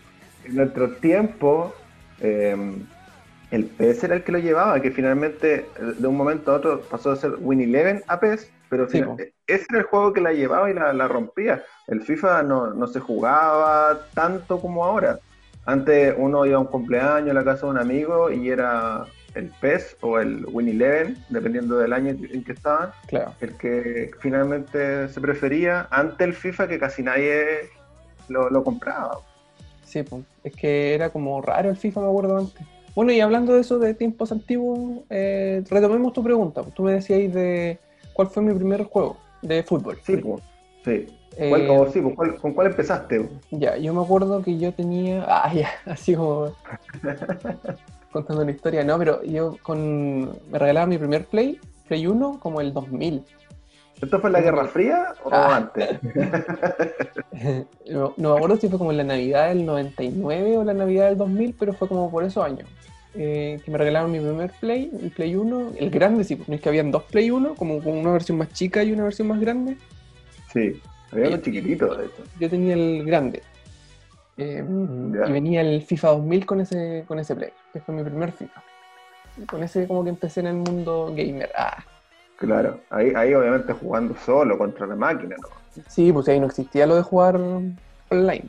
en 0.46 0.56
nuestro 0.56 0.92
tiempo, 0.98 1.74
eh, 2.22 2.56
el 3.50 3.66
PES 3.66 4.04
era 4.04 4.16
el 4.16 4.24
que 4.24 4.32
lo 4.32 4.38
llevaba, 4.40 4.80
que 4.80 4.92
finalmente 4.92 5.56
eh, 5.56 5.66
de 5.98 6.08
un 6.08 6.16
momento 6.16 6.52
a 6.52 6.56
otro 6.56 6.82
pasó 6.82 7.12
de 7.12 7.18
ser 7.18 7.32
Win 7.40 7.62
Eleven 7.62 8.04
a 8.08 8.20
PES, 8.20 8.52
pero 8.70 8.86
Sí, 8.88 9.00
final- 9.00 9.16
po. 9.18 9.24
ese 9.48 9.66
era 9.70 9.80
el 9.80 9.86
juego 9.86 10.14
que 10.14 10.22
la 10.22 10.34
llevaba 10.34 10.70
y 10.70 10.74
la, 10.76 10.94
la 10.94 11.08
rompía. 11.08 11.64
El 11.88 12.02
FIFA 12.02 12.44
no, 12.44 12.74
no 12.76 12.86
se 12.88 13.00
jugaba 13.00 14.02
tanto 14.14 14.62
como 14.62 14.86
ahora. 14.86 15.18
Antes 15.68 16.16
uno 16.18 16.46
iba 16.46 16.56
a 16.56 16.62
un 16.62 16.68
cumpleaños 16.68 17.32
a 17.32 17.34
la 17.34 17.44
casa 17.44 17.66
de 17.66 17.72
un 17.74 17.78
amigo 17.78 18.32
y 18.32 18.50
era 18.50 19.06
el 19.36 19.52
PES 19.62 19.98
o 20.02 20.18
el 20.18 20.46
Win 20.52 20.70
Eleven, 20.70 21.18
dependiendo 21.30 21.78
del 21.78 21.92
año 21.92 22.10
en 22.12 22.44
que 22.44 22.54
estaban, 22.54 22.92
Claro. 23.06 23.34
el 23.42 23.56
que 23.58 24.10
finalmente 24.22 25.10
se 25.10 25.20
prefería 25.20 25.88
ante 25.92 26.24
el 26.24 26.34
FIFA 26.34 26.70
que 26.70 26.80
casi 26.80 27.04
nadie 27.04 27.44
lo, 28.30 28.50
lo 28.50 28.64
compraba. 28.64 29.20
Sí, 29.84 30.04
es 30.44 30.54
que 30.56 30.96
era 30.96 31.10
como 31.10 31.42
raro 31.42 31.70
el 31.70 31.76
FIFA, 31.78 32.00
me 32.02 32.08
acuerdo 32.08 32.38
antes. 32.38 32.66
Bueno, 32.96 33.12
y 33.12 33.20
hablando 33.20 33.54
de 33.54 33.60
eso 33.62 33.78
de 33.78 33.94
tiempos 33.94 34.32
antiguos, 34.32 35.04
eh, 35.10 35.64
retomemos 35.70 36.14
tu 36.14 36.24
pregunta. 36.24 36.64
Tú 36.74 36.84
me 36.84 36.94
decías 36.94 37.34
de 37.34 37.78
cuál 38.14 38.30
fue 38.30 38.42
mi 38.42 38.54
primer 38.54 38.84
juego 38.86 39.18
de 39.42 39.64
fútbol. 39.64 40.00
Sí, 40.04 40.18
pues, 40.18 40.42
sí. 40.84 41.17
Eh, 41.40 41.50
¿Cuál, 41.50 41.70
o 41.70 41.92
sí, 41.92 42.02
pues, 42.02 42.16
¿cuál- 42.16 42.36
¿Con 42.36 42.54
cuál 42.54 42.68
empezaste? 42.68 43.30
Ya, 43.52 43.78
yo 43.78 43.94
me 43.94 44.02
acuerdo 44.02 44.42
que 44.42 44.58
yo 44.58 44.74
tenía. 44.74 45.24
Ah, 45.28 45.54
ya, 45.54 45.70
así 45.86 46.16
como. 46.16 46.52
contando 48.12 48.42
una 48.44 48.52
historia, 48.52 48.84
no, 48.84 48.98
pero 48.98 49.24
yo 49.24 49.58
con. 49.62 50.32
Me 50.52 50.58
regalaba 50.60 50.88
mi 50.88 50.98
primer 50.98 51.26
Play, 51.26 51.60
Play 51.88 52.08
1, 52.08 52.40
como 52.42 52.60
el 52.62 52.74
2000. 52.74 53.24
¿Esto 54.02 54.20
fue 54.20 54.30
en 54.30 54.34
la 54.34 54.42
Guerra 54.42 54.66
Fría 54.66 55.14
o 55.24 55.30
Ah. 55.32 55.56
antes? 55.58 56.00
no, 57.90 58.14
no 58.18 58.30
me 58.32 58.36
acuerdo 58.36 58.58
si 58.58 58.68
fue 58.70 58.78
como 58.78 58.92
en 58.92 58.98
la 58.98 59.04
Navidad 59.04 59.50
del 59.50 59.66
99 59.66 60.58
o 60.58 60.64
la 60.64 60.74
Navidad 60.74 61.08
del 61.10 61.18
2000, 61.18 61.56
pero 61.58 61.74
fue 61.74 61.88
como 61.88 62.10
por 62.12 62.24
esos 62.24 62.44
años. 62.44 62.68
Eh, 63.16 63.60
que 63.66 63.72
me 63.72 63.78
regalaron 63.80 64.12
mi 64.12 64.20
primer 64.20 64.52
Play, 64.60 64.92
el 65.02 65.10
Play 65.12 65.36
1, 65.36 65.72
el 65.80 65.90
grande, 65.90 66.24
sí, 66.24 66.36
pues 66.36 66.48
no 66.48 66.54
es 66.56 66.62
que 66.62 66.70
habían 66.70 66.92
dos 66.92 67.04
Play 67.04 67.32
1, 67.32 67.56
como 67.56 67.82
con 67.82 67.94
una 67.98 68.12
versión 68.12 68.38
más 68.38 68.52
chica 68.54 68.84
y 68.84 68.92
una 68.92 69.04
versión 69.06 69.28
más 69.30 69.40
grande. 69.40 69.78
Sí, 70.54 70.80
había 71.12 71.28
uno 71.30 71.38
chiquitito, 71.38 71.96
de 71.96 72.06
hecho. 72.06 72.24
Yo 72.40 72.50
tenía 72.50 72.74
el 72.74 73.06
grande. 73.06 73.42
Eh, 74.38 74.64
Ya. 75.14 75.28
y 75.28 75.32
venía 75.32 75.62
el 75.62 75.82
FIFA 75.82 76.10
2000 76.10 76.46
con 76.46 76.62
ese, 76.62 77.04
con 77.08 77.18
ese 77.20 77.36
Play, 77.36 77.50
que 77.74 77.80
fue 77.82 77.96
mi 77.96 78.04
primer 78.04 78.32
FIFA. 78.32 78.64
Y 79.38 79.46
con 79.46 79.64
ese 79.64 79.88
como 79.88 80.04
que 80.04 80.10
empecé 80.10 80.42
en 80.42 80.48
el 80.48 80.56
mundo 80.56 81.14
gamer. 81.16 81.52
Ah, 81.56 81.84
Claro, 82.38 82.82
ahí, 82.92 83.14
ahí 83.16 83.34
obviamente 83.34 83.74
jugando 83.74 84.16
solo 84.24 84.60
contra 84.60 84.86
la 84.86 84.96
máquina, 84.96 85.36
¿no? 85.42 85.48
sí, 85.88 86.12
pues 86.14 86.28
ahí 86.28 86.40
no 86.40 86.46
existía 86.46 86.86
lo 86.86 86.96
de 86.96 87.02
jugar 87.02 87.36
online. 88.10 88.46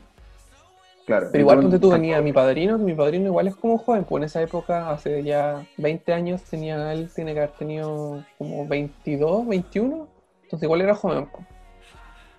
Claro. 1.07 1.27
Pero 1.31 1.41
igual 1.41 1.57
Y 1.57 1.61
ponte 1.63 1.79
tú, 1.79 1.89
venía 1.89 2.21
mi 2.21 2.31
padrino, 2.31 2.77
que 2.77 2.83
mi 2.83 2.93
padrino 2.93 3.25
igual 3.25 3.47
es 3.47 3.55
como 3.55 3.79
joven, 3.79 4.03
pues 4.03 4.21
en 4.21 4.25
esa 4.25 4.43
época, 4.43 4.91
hace 4.91 5.23
ya 5.23 5.65
20 5.77 6.13
años, 6.13 6.43
tenía 6.43 6.93
él 6.93 7.09
tiene 7.15 7.33
que 7.33 7.39
haber 7.39 7.51
tenido 7.53 8.23
como 8.37 8.67
22, 8.67 9.47
21, 9.47 10.07
entonces 10.43 10.63
igual 10.63 10.81
era 10.81 10.93
joven. 10.93 11.25
pues. 11.31 11.47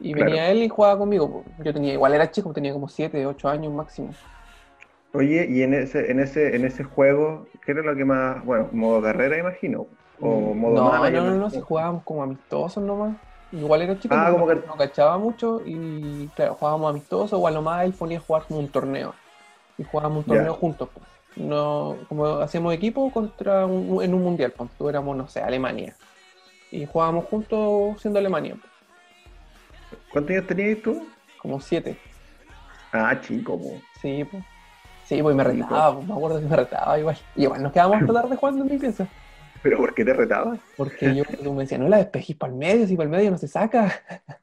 Y 0.00 0.14
Claro. 0.14 0.30
venía 0.32 0.50
él 0.50 0.62
y 0.62 0.68
jugaba 0.68 0.98
conmigo. 0.98 1.44
Yo 1.64 1.72
tenía, 1.74 1.92
igual 1.94 2.14
era 2.14 2.30
chico, 2.30 2.52
tenía 2.52 2.72
como 2.72 2.88
7, 2.88 3.26
8 3.26 3.48
años 3.48 3.72
máximo. 3.72 4.14
Oye, 5.12 5.46
y 5.50 5.62
en 5.62 5.74
ese, 5.74 6.10
en 6.10 6.20
ese, 6.20 6.54
en 6.56 6.64
ese 6.64 6.84
juego, 6.84 7.48
¿qué 7.64 7.72
era 7.72 7.82
lo 7.82 7.96
que 7.96 8.04
más, 8.04 8.44
bueno, 8.44 8.70
modo 8.72 9.02
carrera 9.02 9.38
imagino? 9.38 9.88
O 10.20 10.54
modo 10.54 10.74
Mm, 10.74 10.74
no, 10.74 10.90
manager, 10.90 11.22
no, 11.22 11.30
no, 11.30 11.38
no, 11.38 11.50
si 11.50 11.60
jugábamos 11.60 12.04
como 12.04 12.22
amistosos 12.22 12.82
nomás. 12.82 13.16
Igual 13.50 13.82
era 13.82 13.98
chico, 13.98 14.14
Ah, 14.14 14.26
no, 14.30 14.32
como 14.32 14.46
que- 14.46 14.54
no 14.66 14.76
cachaba 14.76 15.18
mucho 15.18 15.62
y 15.64 16.30
claro, 16.36 16.54
jugábamos 16.54 16.90
amistosos 16.90 17.38
o 17.40 17.46
a 17.46 17.50
lo 17.50 17.62
más 17.62 17.84
él 17.84 17.94
ponía 17.94 18.18
a 18.18 18.20
jugar 18.20 18.44
como 18.46 18.60
un 18.60 18.70
torneo. 18.70 19.14
Y 19.78 19.84
jugábamos 19.84 20.20
un 20.20 20.26
torneo 20.26 20.54
juntos. 20.54 20.90
pues. 20.94 21.06
No, 21.36 22.04
como 22.08 22.26
hacíamos 22.40 22.74
equipo 22.74 23.10
contra 23.12 23.66
un- 23.66 24.02
en 24.02 24.14
un 24.14 24.22
mundial, 24.22 24.52
pues 24.56 24.70
éramos, 24.88 25.16
no 25.16 25.28
sé, 25.28 25.40
Alemania. 25.40 25.96
Y 26.70 26.86
jugábamos 26.86 27.26
juntos 27.26 28.00
siendo 28.02 28.18
Alemania, 28.20 28.56
pues, 28.60 28.69
¿Cuántos 30.10 30.36
años 30.36 30.46
tenías 30.46 30.82
tú? 30.82 31.06
como 31.38 31.60
siete. 31.60 31.96
Ah, 32.92 33.18
chico, 33.20 33.58
po. 33.58 33.80
Sí, 34.00 34.24
pues. 34.24 34.42
Sí, 35.04 35.22
pues 35.22 35.34
me 35.34 35.42
retaba, 35.42 35.94
pues, 35.94 36.06
me 36.06 36.14
acuerdo 36.14 36.40
que 36.40 36.46
me 36.48 36.56
retaba 36.56 36.98
igual. 36.98 37.16
Y 37.36 37.42
igual 37.44 37.62
nos 37.62 37.72
quedábamos 37.72 38.02
hasta 38.02 38.12
tarde 38.22 38.36
jugando 38.36 38.64
en 38.64 38.70
mi 38.70 38.78
pieza. 38.78 39.08
¿Pero 39.62 39.76
por 39.78 39.94
qué 39.94 40.04
te 40.04 40.12
retabas? 40.12 40.60
Porque 40.76 41.14
yo 41.14 41.22
tú 41.42 41.54
me 41.54 41.62
decía, 41.62 41.78
no 41.78 41.88
la 41.88 41.96
despejís 41.98 42.36
para 42.36 42.52
el 42.52 42.58
medio, 42.58 42.86
si 42.86 42.96
para 42.96 43.04
el 43.04 43.10
medio 43.10 43.30
no 43.30 43.38
se 43.38 43.48
saca. 43.48 43.92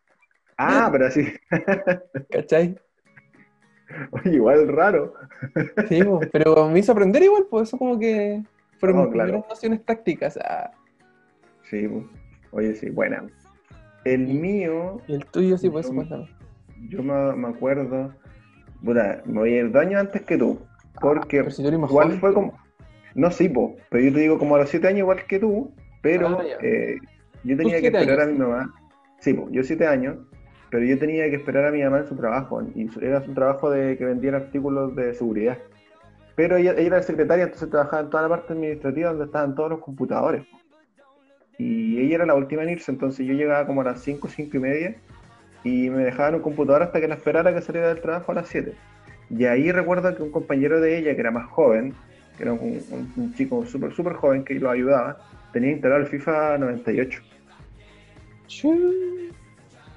Ah, 0.60 0.89
pero 0.91 1.06
así, 1.06 1.23
¿Cachai? 2.32 2.75
oye, 4.10 4.32
igual 4.34 4.67
raro. 4.67 5.13
Sí, 5.88 6.03
po, 6.03 6.19
pero 6.34 6.67
me 6.67 6.80
hizo 6.80 6.91
aprender 6.93 7.21
igual, 7.21 7.45
pues 7.47 7.67
eso 7.67 7.77
como 7.77 7.99
que 7.99 8.41
fueron 8.80 8.97
No, 8.97 9.03
mis 9.03 9.12
claro. 9.13 9.27
primeras 9.34 9.49
nociones 9.49 9.86
tácticas. 9.86 10.36
ah, 10.43 10.71
Sí, 11.69 11.88
po. 11.88 12.10
oye, 12.53 12.73
sí, 12.73 12.89
buena. 12.89 13.23
El 14.13 14.28
mío, 14.28 15.02
y 15.08 15.13
el 15.13 15.26
tuyo 15.26 15.58
sí, 15.58 15.70
pues 15.70 15.88
cuéntame. 15.88 16.28
yo 16.89 17.04
me, 17.04 17.36
me 17.36 17.48
acuerdo, 17.50 18.13
puta, 18.84 19.22
me 19.26 19.39
voy 19.39 19.54
a 19.54 19.60
ir 19.60 19.72
dos 19.72 19.82
años 19.82 20.02
antes 20.02 20.22
que 20.24 20.38
tú, 20.38 20.60
porque 21.02 21.38
Pero 21.39 21.52
si 21.52 21.63
tú 21.63 21.70
igual 21.70 21.88
joven, 21.89 22.20
fue 22.20 22.34
como, 22.34 22.54
no, 23.15 23.32
sí, 23.32 23.50
po, 23.50 23.76
pero 23.89 24.04
yo 24.04 24.13
te 24.13 24.20
digo 24.20 24.38
como 24.39 24.56
a 24.56 24.60
los 24.60 24.70
siete 24.70 24.88
años 24.88 25.00
igual 25.00 25.26
que 25.28 25.39
tú, 25.39 25.72
pero 26.02 26.39
Ah, 26.39 26.43
eh, 26.62 26.98
yo 27.43 27.58
tenía 27.58 27.82
que 27.82 27.88
esperar 27.88 28.20
años? 28.20 28.30
a 28.30 28.32
mi 28.32 28.38
mamá, 28.39 28.74
sí, 29.20 29.34
po, 29.34 29.50
yo 29.52 29.63
siete 29.63 29.88
años, 29.88 30.17
pero 30.70 30.84
yo 30.86 30.98
tenía 31.00 31.30
que 31.30 31.36
esperar 31.38 31.65
a 31.65 31.72
mi 31.72 31.84
mamá 31.84 32.00
en 32.00 32.08
su 32.08 32.15
trabajo, 32.15 32.62
y 32.76 32.89
era 33.02 33.20
un 33.28 33.34
trabajo 33.34 33.70
de 33.70 33.98
que 33.98 34.06
vendían 34.06 34.36
artículos 34.36 34.96
de 34.96 35.13
seguridad. 35.13 35.58
Pero 36.36 36.58
ella, 36.58 36.74
ella 36.74 36.88
era 36.88 37.02
secretaria, 37.02 37.46
entonces 37.46 37.70
trabajaba 37.70 38.04
en 38.04 38.10
toda 38.12 38.24
la 38.24 38.30
parte 38.30 38.54
administrativa 38.54 39.10
donde 39.10 39.26
estaban 39.26 39.56
todos 39.56 39.72
los 39.72 39.80
computadores. 39.80 40.46
Y 41.58 42.00
ella 42.00 42.15
era 42.15 42.26
la 42.26 42.36
última 42.36 42.63
en 42.63 42.70
irse, 42.70 42.91
entonces 42.91 43.26
yo 43.26 43.34
llegaba 43.34 43.65
como 43.65 43.82
a 43.82 43.86
las 43.86 44.02
5, 44.02 44.28
5 44.28 44.58
y 44.58 44.60
media 44.60 44.96
y 45.63 45.89
me 45.89 46.04
dejaban 46.04 46.36
un 46.36 46.41
computador 46.41 46.84
hasta 46.84 47.02
que 47.02 47.08
la 47.08 47.15
esperara 47.15 47.54
que 47.54 47.62
saliera 47.62 47.88
del 47.89 48.02
trabajo 48.02 48.32
a 48.32 48.36
las 48.36 48.48
7. 48.48 48.74
Y 49.30 49.46
ahí 49.46 49.72
recuerdo 49.72 50.15
que 50.15 50.24
un 50.24 50.32
compañero 50.32 50.80
de 50.80 50.98
ella, 50.98 51.13
que 51.15 51.22
era 51.22 51.32
más 51.32 51.48
joven, 51.48 51.93
que 52.38 52.43
era 52.43 52.54
un, 52.54 53.34
chico 53.36 53.65
súper, 53.65 53.93
súper 53.93 54.13
joven 54.13 54.43
que 54.43 54.54
lo 54.56 54.70
ayudaba, 54.70 55.17
tenía 55.52 55.72
instalado 55.72 56.02
el 56.02 56.08
FIFA 56.08 56.58
98. 56.60 57.22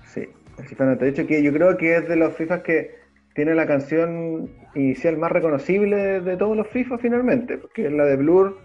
Sí, 0.05 0.29
el 0.59 0.65
FIFA 0.65 0.85
98, 0.85 1.27
que 1.27 1.43
yo 1.43 1.53
creo 1.53 1.77
que 1.77 1.97
es 1.97 2.09
de 2.09 2.17
los 2.17 2.35
FIFA 2.35 2.63
que 2.63 2.99
tiene 3.35 3.55
la 3.55 3.67
canción 3.67 4.51
inicial 4.75 5.17
más 5.19 5.31
reconocible 5.31 6.21
de 6.21 6.37
todos 6.37 6.57
los 6.57 6.67
FIFA 6.69 6.99
finalmente, 6.99 7.61
que 7.75 7.87
es 7.87 7.93
la 7.93 8.05
de 8.05 8.17
Blur, 8.17 8.59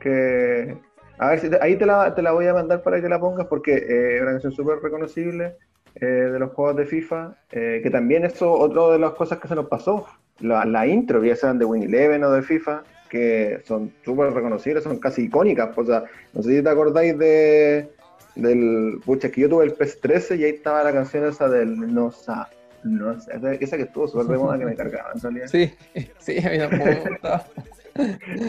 que... 0.00 0.76
A 1.18 1.30
ver, 1.30 1.40
si 1.40 1.50
ahí 1.60 1.76
te 1.76 1.86
la, 1.86 2.14
te 2.14 2.22
la 2.22 2.32
voy 2.32 2.46
a 2.46 2.54
mandar 2.54 2.82
para 2.82 3.00
que 3.00 3.08
la 3.08 3.18
pongas 3.18 3.46
porque 3.46 3.74
eh, 3.74 4.16
es 4.16 4.22
una 4.22 4.32
canción 4.32 4.52
súper 4.52 4.78
reconocible 4.80 5.56
eh, 5.94 6.04
de 6.04 6.38
los 6.38 6.52
juegos 6.52 6.76
de 6.76 6.86
FIFA, 6.86 7.34
eh, 7.52 7.80
que 7.82 7.90
también 7.90 8.24
eso, 8.24 8.52
otra 8.52 8.92
de 8.92 8.98
las 8.98 9.12
cosas 9.12 9.38
que 9.38 9.48
se 9.48 9.54
nos 9.54 9.66
pasó, 9.66 10.06
la, 10.40 10.64
la 10.66 10.86
intro, 10.86 11.24
ya 11.24 11.34
sean 11.34 11.58
de 11.58 11.64
Win 11.64 11.84
Eleven 11.84 12.22
o 12.24 12.30
de 12.30 12.42
FIFA, 12.42 12.82
que 13.08 13.60
son 13.64 13.92
súper 14.04 14.32
reconocibles, 14.32 14.84
son 14.84 14.98
casi 14.98 15.22
icónicas, 15.24 15.76
o 15.76 15.86
sea, 15.86 16.04
no 16.34 16.42
sé 16.42 16.56
si 16.56 16.62
te 16.62 16.68
acordáis 16.68 17.16
de 17.16 17.88
del 18.34 19.00
pucha, 19.02 19.30
que 19.30 19.40
yo 19.40 19.48
tuve 19.48 19.64
el 19.64 19.72
PES 19.72 20.00
13 20.00 20.36
y 20.36 20.44
ahí 20.44 20.50
estaba 20.50 20.84
la 20.84 20.92
canción 20.92 21.24
esa 21.24 21.48
del 21.48 21.94
No 21.94 22.10
Sa, 22.12 22.50
no 22.84 23.18
sé, 23.18 23.32
esa 23.60 23.78
que 23.78 23.84
estuvo 23.84 24.06
súper 24.06 24.26
de 24.26 24.36
moda 24.36 24.58
que 24.58 24.66
me 24.66 24.74
cargaba 24.76 25.12
en 25.14 25.20
realidad. 25.22 25.46
Sí, 25.46 25.72
sí, 26.18 26.38
a 26.46 26.50
mí 26.50 26.58
tampoco 26.58 26.90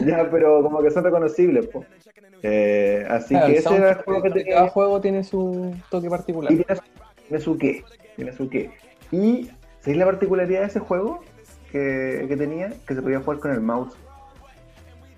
ya, 0.05 0.29
pero 0.29 0.63
como 0.63 0.81
que 0.81 0.91
son 0.91 1.03
reconocibles, 1.03 1.67
pues. 1.67 1.87
Eh, 2.43 3.05
así 3.09 3.35
que 3.39 3.57
ese 3.57 3.75
era 3.75 3.91
el 3.91 3.95
juego 3.97 4.21
que 4.21 4.29
tenía. 4.29 4.55
Cada 4.55 4.69
juego 4.69 5.01
tiene 5.01 5.23
su 5.23 5.75
toque 5.89 6.09
particular. 6.09 6.51
Y 6.51 6.63
tiene 7.27 7.43
su, 7.43 7.57
qué, 7.57 7.83
tiene 8.15 8.31
su 8.31 8.49
qué. 8.49 8.71
Y, 9.11 9.49
¿sabéis 9.79 9.97
la 9.97 10.05
particularidad 10.05 10.61
de 10.61 10.67
ese 10.67 10.79
juego 10.79 11.21
que, 11.71 12.25
que 12.27 12.37
tenía? 12.37 12.73
Que 12.87 12.95
se 12.95 13.01
podía 13.01 13.19
jugar 13.19 13.39
con 13.39 13.51
el 13.51 13.61
mouse. 13.61 13.93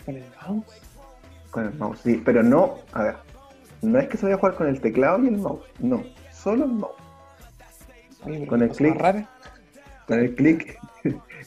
¿Con 0.06 0.15
el 0.15 0.24
mouse? 0.42 0.82
Con 1.52 1.65
el 1.65 1.74
mouse, 1.74 2.00
sí, 2.00 2.22
pero 2.24 2.44
no, 2.44 2.76
a 2.94 3.04
ver, 3.04 3.15
no 3.82 4.00
es 4.00 4.08
que 4.08 4.18
se 4.18 4.26
vaya 4.26 4.36
a 4.36 4.39
jugar 4.39 4.56
con 4.56 4.68
el 4.68 4.80
teclado 4.82 5.24
y 5.24 5.28
el 5.28 5.38
mouse, 5.38 5.65
no, 5.80 6.04
solo 6.32 6.65
el 6.65 6.72
mouse. 6.72 6.96
con 8.48 8.62
el 8.62 8.70
clic, 8.70 9.28
con 10.08 10.20
el 10.20 10.36
clic, 10.36 10.80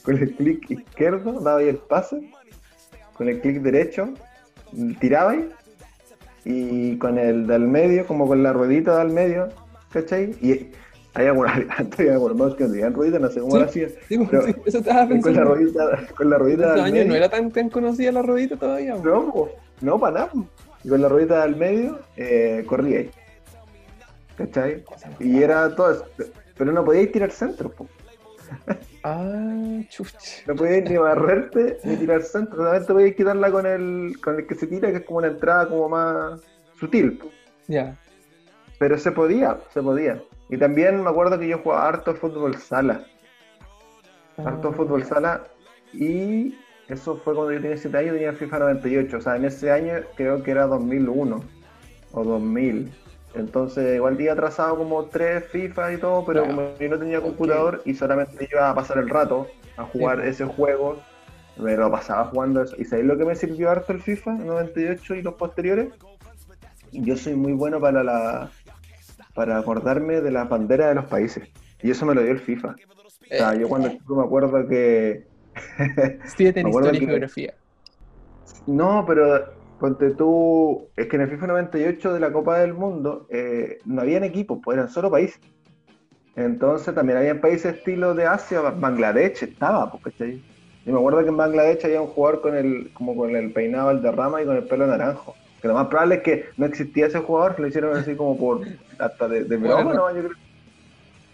con 0.03 0.17
el 0.17 0.35
clic 0.35 0.69
izquierdo 0.71 1.39
daba 1.39 1.59
ahí 1.59 1.69
el 1.69 1.77
pase, 1.77 2.31
con 3.15 3.29
el 3.29 3.39
clic 3.39 3.61
derecho 3.61 4.13
tiraba 4.99 5.35
y 6.45 6.97
con 6.97 7.17
el 7.17 7.47
del 7.47 7.67
medio, 7.67 8.05
como 8.05 8.27
con 8.27 8.43
la 8.43 8.53
ruedita 8.53 8.97
del 8.99 9.09
medio, 9.09 9.49
¿cachai? 9.91 10.35
Y 10.41 10.71
hay 11.13 11.27
algunos, 11.27 11.51
algunos 11.51 12.55
que 12.57 12.65
tenían 12.65 12.93
ruedita, 12.93 13.19
no 13.19 13.29
sé 13.29 13.39
cómo 13.39 13.57
lo 13.57 13.65
hacían. 13.65 13.89
Sí, 14.07 14.17
sí, 14.17 14.55
eso 14.65 14.79
estaba 14.79 15.07
pensando. 15.07 15.21
Con 15.21 15.33
la 15.33 15.43
ruedita, 15.43 16.07
con 16.15 16.29
la 16.29 16.37
ruedita 16.37 16.73
del 16.73 16.91
medio. 16.91 17.05
no 17.05 17.15
era 17.15 17.29
tan, 17.29 17.51
tan 17.51 17.69
conocida 17.69 18.11
la 18.11 18.21
ruedita 18.21 18.57
todavía. 18.57 18.95
No, 18.95 19.49
no, 19.81 19.99
para 19.99 20.13
nada 20.13 20.31
y 20.83 20.89
con 20.89 21.01
la 21.01 21.07
ruedita 21.07 21.43
del 21.43 21.55
medio 21.55 21.99
eh, 22.17 22.63
corría 22.67 22.99
ahí. 22.99 23.11
¿Cachai? 24.35 24.83
Y 25.19 25.41
era 25.41 25.73
todo 25.75 25.91
eso. 25.91 26.05
Pero 26.57 26.71
no 26.71 26.83
podíais 26.83 27.11
tirar 27.11 27.31
centro, 27.31 27.69
po. 27.69 27.87
Ah, 29.03 29.81
No 30.47 30.55
podíais 30.55 30.89
ni 30.89 30.97
barrerte 30.97 31.77
ni 31.83 31.97
tirar 31.97 32.21
centro. 32.21 32.57
Solamente 32.57 32.93
podíais 32.93 33.15
quitarla 33.15 33.51
con 33.51 33.65
el, 33.65 34.15
con 34.21 34.39
el 34.39 34.47
que 34.47 34.55
se 34.55 34.67
tira, 34.67 34.91
que 34.91 34.97
es 34.97 35.03
como 35.03 35.19
una 35.19 35.27
entrada 35.27 35.67
como 35.67 35.89
más 35.89 36.41
sutil. 36.79 37.19
Ya. 37.67 37.97
Pero 38.79 38.97
se 38.97 39.11
podía, 39.11 39.59
se 39.73 39.81
podía. 39.81 40.21
Y 40.49 40.57
también 40.57 41.03
me 41.03 41.09
acuerdo 41.09 41.37
que 41.37 41.47
yo 41.47 41.59
jugaba 41.59 41.89
harto 41.89 42.15
fútbol 42.15 42.55
sala. 42.57 43.05
Harto 44.37 44.69
ah. 44.69 44.73
fútbol 44.73 45.03
sala. 45.03 45.43
Y 45.91 46.55
eso 46.87 47.17
fue 47.17 47.35
cuando 47.35 47.53
yo 47.53 47.61
tenía 47.61 47.77
7 47.77 47.97
años, 47.97 48.13
tenía 48.13 48.33
FIFA 48.33 48.59
98. 48.59 49.17
O 49.17 49.21
sea, 49.21 49.35
en 49.35 49.45
ese 49.45 49.71
año 49.71 49.93
creo 50.15 50.41
que 50.43 50.51
era 50.51 50.65
2001 50.67 51.43
o 52.13 52.23
2000. 52.23 52.91
Entonces, 53.35 53.95
igual 53.95 54.17
día 54.17 54.33
atrasado 54.33 54.77
como 54.77 55.05
3 55.05 55.45
FIFA 55.45 55.93
y 55.93 55.97
todo, 55.97 56.23
pero 56.25 56.45
como 56.45 56.75
yo 56.79 56.89
no 56.89 56.99
tenía 56.99 57.21
computador 57.21 57.81
y 57.85 57.95
solamente 57.95 58.47
iba 58.51 58.69
a 58.69 58.75
pasar 58.75 58.99
el 58.99 59.09
rato 59.09 59.47
a 59.77 59.83
jugar 59.85 60.19
ese 60.25 60.45
juego, 60.45 61.01
me 61.57 61.75
lo 61.75 61.89
pasaba 61.89 62.25
jugando 62.25 62.61
eso. 62.61 62.75
¿Y 62.79 62.85
sabéis 62.85 63.07
lo 63.07 63.17
que 63.17 63.25
me 63.25 63.35
sirvió 63.35 63.71
harto 63.71 63.91
el 63.91 64.01
FIFA 64.01 64.33
98 64.33 65.15
y 65.15 65.21
los 65.21 65.33
posteriores? 65.33 65.89
Yo 66.91 67.17
soy 67.17 67.35
muy 67.35 67.53
bueno 67.53 67.79
para 67.79 68.03
la 68.03 68.51
para 69.33 69.57
acordarme 69.57 70.21
de 70.21 70.29
las 70.29 70.47
banderas 70.47 70.89
de 70.89 70.95
los 70.95 71.05
países. 71.05 71.49
Y 71.81 71.89
eso 71.89 72.05
me 72.05 72.13
lo 72.13 72.21
dio 72.21 72.31
el 72.31 72.39
FIFA. 72.39 72.75
O 72.75 73.35
sea, 73.35 73.55
yo 73.55 73.67
cuando 73.67 73.89
me 73.89 74.23
acuerdo 74.23 74.67
que 74.67 75.25
Estudiate 76.25 76.59
en 76.59 76.67
historia 76.69 76.93
y 76.93 77.05
geografía. 77.05 77.53
No, 78.67 79.03
pero 79.05 79.53
ponte 79.83 80.11
tú, 80.11 80.87
es 80.95 81.07
que 81.07 81.17
en 81.17 81.23
el 81.23 81.29
FIFA 81.29 81.47
98 81.47 82.13
de 82.13 82.19
la 82.21 82.31
Copa 82.31 82.57
del 82.59 82.73
Mundo 82.73 83.27
eh, 83.29 83.79
no 83.83 83.99
habían 83.99 84.23
equipos, 84.23 84.59
pues 84.63 84.77
eran 84.77 84.87
solo 84.87 85.11
países. 85.11 85.41
Entonces 86.37 86.95
también 86.95 87.17
había 87.17 87.41
países 87.41 87.75
estilo 87.75 88.15
de 88.15 88.25
Asia, 88.25 88.61
Bangladesh 88.61 89.43
estaba, 89.43 89.91
porque 89.91 90.39
Yo 90.85 90.93
me 90.93 90.97
acuerdo 90.97 91.23
que 91.23 91.27
en 91.27 91.35
Bangladesh 91.35 91.83
había 91.83 91.99
un 91.99 92.07
jugador 92.07 92.39
con 92.39 92.55
el, 92.55 92.93
como 92.93 93.13
con 93.17 93.35
el 93.35 93.51
peinado 93.51 93.89
al 93.89 94.01
derrama 94.01 94.41
y 94.41 94.45
con 94.45 94.55
el 94.55 94.63
pelo 94.63 94.87
naranjo. 94.87 95.35
Que 95.61 95.67
lo 95.67 95.73
más 95.73 95.87
probable 95.87 96.15
es 96.15 96.21
que 96.21 96.45
no 96.55 96.65
existía 96.65 97.07
ese 97.07 97.19
jugador, 97.19 97.59
lo 97.59 97.67
hicieron 97.67 97.97
así 97.97 98.15
como 98.15 98.37
por 98.37 98.61
hasta 98.99 99.27
de, 99.27 99.43
de 99.43 99.57
broma, 99.57 99.93
¿no? 99.93 100.15
Yo 100.15 100.21
creo. 100.21 100.37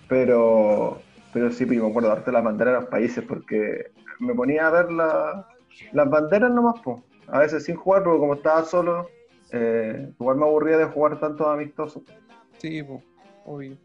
Pero, 0.07 1.01
pero 1.33 1.51
sí, 1.51 1.67
pues, 1.67 1.79
me 1.79 1.87
acuerdo 1.87 2.09
darte 2.09 2.31
la 2.31 2.41
bandera 2.41 2.71
a 2.71 2.81
los 2.81 2.89
países 2.89 3.23
porque 3.23 3.91
me 4.17 4.33
ponía 4.33 4.65
a 4.65 4.71
ver 4.71 4.91
las 4.91 6.09
banderas 6.09 6.49
nomás, 6.49 6.81
pues. 6.83 6.97
A 7.31 7.39
veces 7.39 7.63
sin 7.63 7.75
jugar, 7.75 8.03
porque 8.03 8.19
como 8.19 8.33
estaba 8.35 8.63
solo, 8.63 9.09
eh, 9.51 10.11
igual 10.19 10.37
me 10.37 10.45
aburría 10.45 10.77
de 10.77 10.85
jugar 10.85 11.19
tanto 11.19 11.47
amistoso. 11.47 12.03
Sí, 12.57 12.83
pues, 12.83 13.01
obvio. 13.45 13.77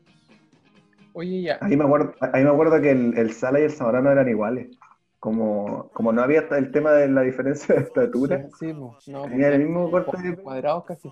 Oye, 1.13 1.43
ya. 1.43 1.59
Ahí 1.61 1.77
me 1.77 1.85
acuerdo, 1.85 2.15
ahí 2.21 2.43
me 2.43 2.51
acuerdo 2.51 2.81
que 2.81 2.91
el, 2.91 3.17
el 3.17 3.33
Sala 3.33 3.61
y 3.61 3.65
el 3.65 3.71
Zamorano 3.71 4.11
eran 4.11 4.29
iguales. 4.29 4.77
Como, 5.21 5.89
como 5.95 6.13
no 6.13 6.21
había 6.23 6.41
el 6.41 6.71
tema 6.71 6.93
de 6.93 7.09
la 7.09 7.23
diferencia 7.23 7.75
de 7.75 7.81
estatura, 7.83 8.47
sí, 8.59 8.75
pues, 8.75 9.09
no, 9.09 9.23
tenía 9.23 9.49
el 9.49 9.61
mismo 9.61 9.91
corte 9.91 10.21
de 10.21 10.37
cuadrados 10.37 10.85
casi. 10.85 11.11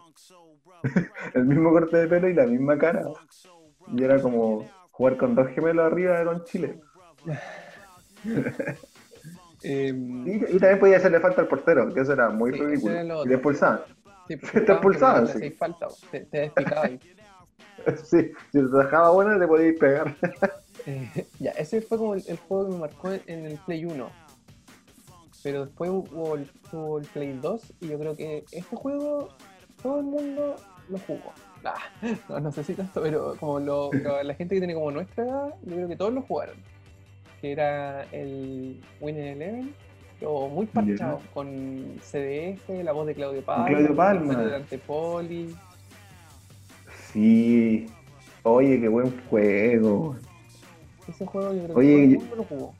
el 1.35 1.47
mismo 1.47 1.71
corte 1.71 1.97
de 1.97 2.09
pelo 2.09 2.29
y 2.29 2.35
la 2.35 2.47
misma 2.47 2.77
cara. 2.77 3.07
Y 3.97 4.05
era 4.05 4.21
como 4.21 4.69
jugar 4.91 5.17
con 5.17 5.35
dos 5.35 5.49
gemelos 5.49 5.87
arriba 5.87 6.19
de 6.19 6.25
con 6.27 6.45
Chile. 6.45 6.81
Em, 9.63 10.27
y, 10.27 10.59
también 10.59 10.79
podía 10.79 10.97
hacerle 10.97 11.21
falta 11.21 11.43
al 11.43 11.49
portero, 11.49 11.93
que 11.93 12.01
eso 12.01 12.13
era 12.13 12.31
muy 12.31 12.51
ridículo. 12.51 13.25
Y 13.25 13.29
le 13.29 13.35
expulsaban. 13.35 13.81
Sí, 14.29 14.37
te 14.53 14.73
expulsaban, 14.73 15.29
sí. 15.29 15.51
Falta, 15.51 15.89
te, 16.11 16.21
te 16.21 16.41
despicaba 16.41 16.83
ahí. 16.87 16.99
sí, 18.05 18.33
si 18.53 18.59
te 18.59 18.77
dejaba 18.77 19.11
buena 19.11 19.39
te 19.39 19.47
podías 19.47 19.77
pegar. 19.79 20.17
Eh, 20.85 21.29
ya, 21.39 21.53
ese 21.53 21.81
fue 21.81 21.97
como 21.97 22.15
el, 22.15 22.23
juego 22.49 22.67
que 22.67 22.73
me 22.73 22.79
marcó 22.81 23.13
en 23.13 23.47
el 23.47 23.57
Play 23.67 23.85
1. 23.85 24.11
Pero 25.45 25.67
después 25.67 25.91
hubo 25.93 26.35
el, 26.35 26.51
hubo 26.73 26.99
el, 26.99 27.07
Play 27.07 27.39
2 27.41 27.75
y 27.83 27.89
yo 27.89 28.01
creo 28.01 28.17
que 28.17 28.43
este 28.51 28.75
juego 28.75 29.29
todo 29.81 30.01
el 30.01 30.07
mundo 30.07 30.57
lo 30.89 30.99
jugó. 30.99 31.33
Ah, 31.63 31.79
no, 32.29 32.41
no 32.41 32.51
sé 32.51 32.65
si 32.65 32.75
tanto, 32.75 33.01
pero 33.01 33.37
como 33.39 33.61
lo, 33.61 33.93
la 33.93 34.35
gente 34.35 34.57
que 34.57 34.61
tiene 34.61 34.75
como 34.75 34.91
nuestra 34.91 35.25
edad, 35.25 35.55
yo 35.63 35.77
creo 35.77 35.87
que 35.87 35.95
todos 35.95 36.15
lo 36.15 36.23
jugaron 36.23 36.57
que 37.43 37.51
era 37.51 38.05
el 38.13 38.81
Winning 39.01 39.25
Eleven, 39.25 39.75
pero 40.21 40.47
muy 40.47 40.65
parchado, 40.67 41.21
con 41.35 41.97
CDF, 42.01 42.69
la 42.85 42.93
voz 42.93 43.09
de 43.09 43.17
Claudio 43.17 43.45
Palma, 43.45 43.67
Claudio 43.67 43.97
Palma. 43.97 44.37
de 44.37 44.79
Poli. 44.79 45.57
Sí, 47.13 47.89
oye, 48.45 48.81
qué 48.81 48.87
buen 48.87 49.13
juego. 49.29 50.15
Ese 51.09 51.27
juego 51.27 51.53
yo 51.53 51.65
creo 51.65 51.67
que 51.67 51.73
todo 51.73 51.83
el 51.83 52.09
mundo 52.11 52.37
lo 52.37 52.45
jugó. 52.45 52.75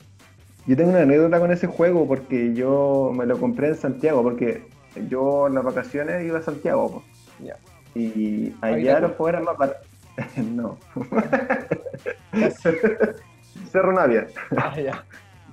Yo 0.65 0.77
tengo 0.77 0.91
una 0.91 1.01
anécdota 1.01 1.41
con 1.41 1.51
ese 1.51 1.67
juego 1.67 2.07
porque 2.07 2.53
yo 2.53 3.11
me 3.13 3.25
lo 3.25 3.37
compré 3.37 3.67
en 3.67 3.75
Santiago, 3.75 4.23
porque 4.23 4.63
yo 5.09 5.47
en 5.47 5.55
las 5.55 5.65
vacaciones 5.65 6.25
iba 6.25 6.39
a 6.39 6.41
Santiago. 6.41 7.03
Ya. 7.43 7.57
Y 7.95 8.55
allá 8.61 9.01
los 9.01 9.11
juegos 9.17 9.29
eran 9.29 9.43
más 9.43 9.57
para... 9.57 9.75
no. 10.41 10.77
Cerro 13.73 13.91
Navia. 13.91 14.27
Ah, 14.55 14.79
ya. 14.79 15.03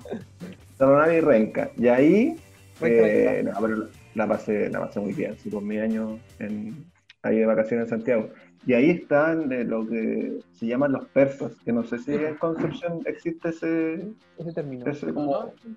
Cerro 0.77 0.99
Navia 0.99 1.17
y 1.17 1.21
Renca. 1.21 1.71
Y 1.75 1.87
ahí, 1.87 2.35
eh, 2.81 3.41
no, 3.43 3.59
pero 3.59 3.87
la 4.13 4.27
pasé, 4.27 4.69
la 4.69 4.79
pasé 4.79 4.99
muy 4.99 5.13
bien, 5.13 5.35
sí, 5.39 5.49
por 5.49 5.63
mi 5.63 5.79
año 5.79 6.19
en, 6.37 6.85
ahí 7.23 7.39
de 7.39 7.47
vacaciones 7.47 7.85
en 7.85 7.89
Santiago. 7.89 8.29
Y 8.67 8.73
ahí 8.73 8.91
están 8.91 9.49
de 9.49 9.63
lo 9.63 9.87
que 9.87 10.37
se 10.53 10.67
llaman 10.67 10.91
los 10.91 11.07
persas, 11.07 11.53
que 11.65 11.73
no 11.73 11.83
sé 11.83 11.97
si 11.97 12.13
en 12.13 12.35
Concepción 12.35 12.99
existe 13.05 13.49
ese, 13.49 14.13
ese 14.37 14.53
término. 14.53 14.85
Ese, 14.85 15.11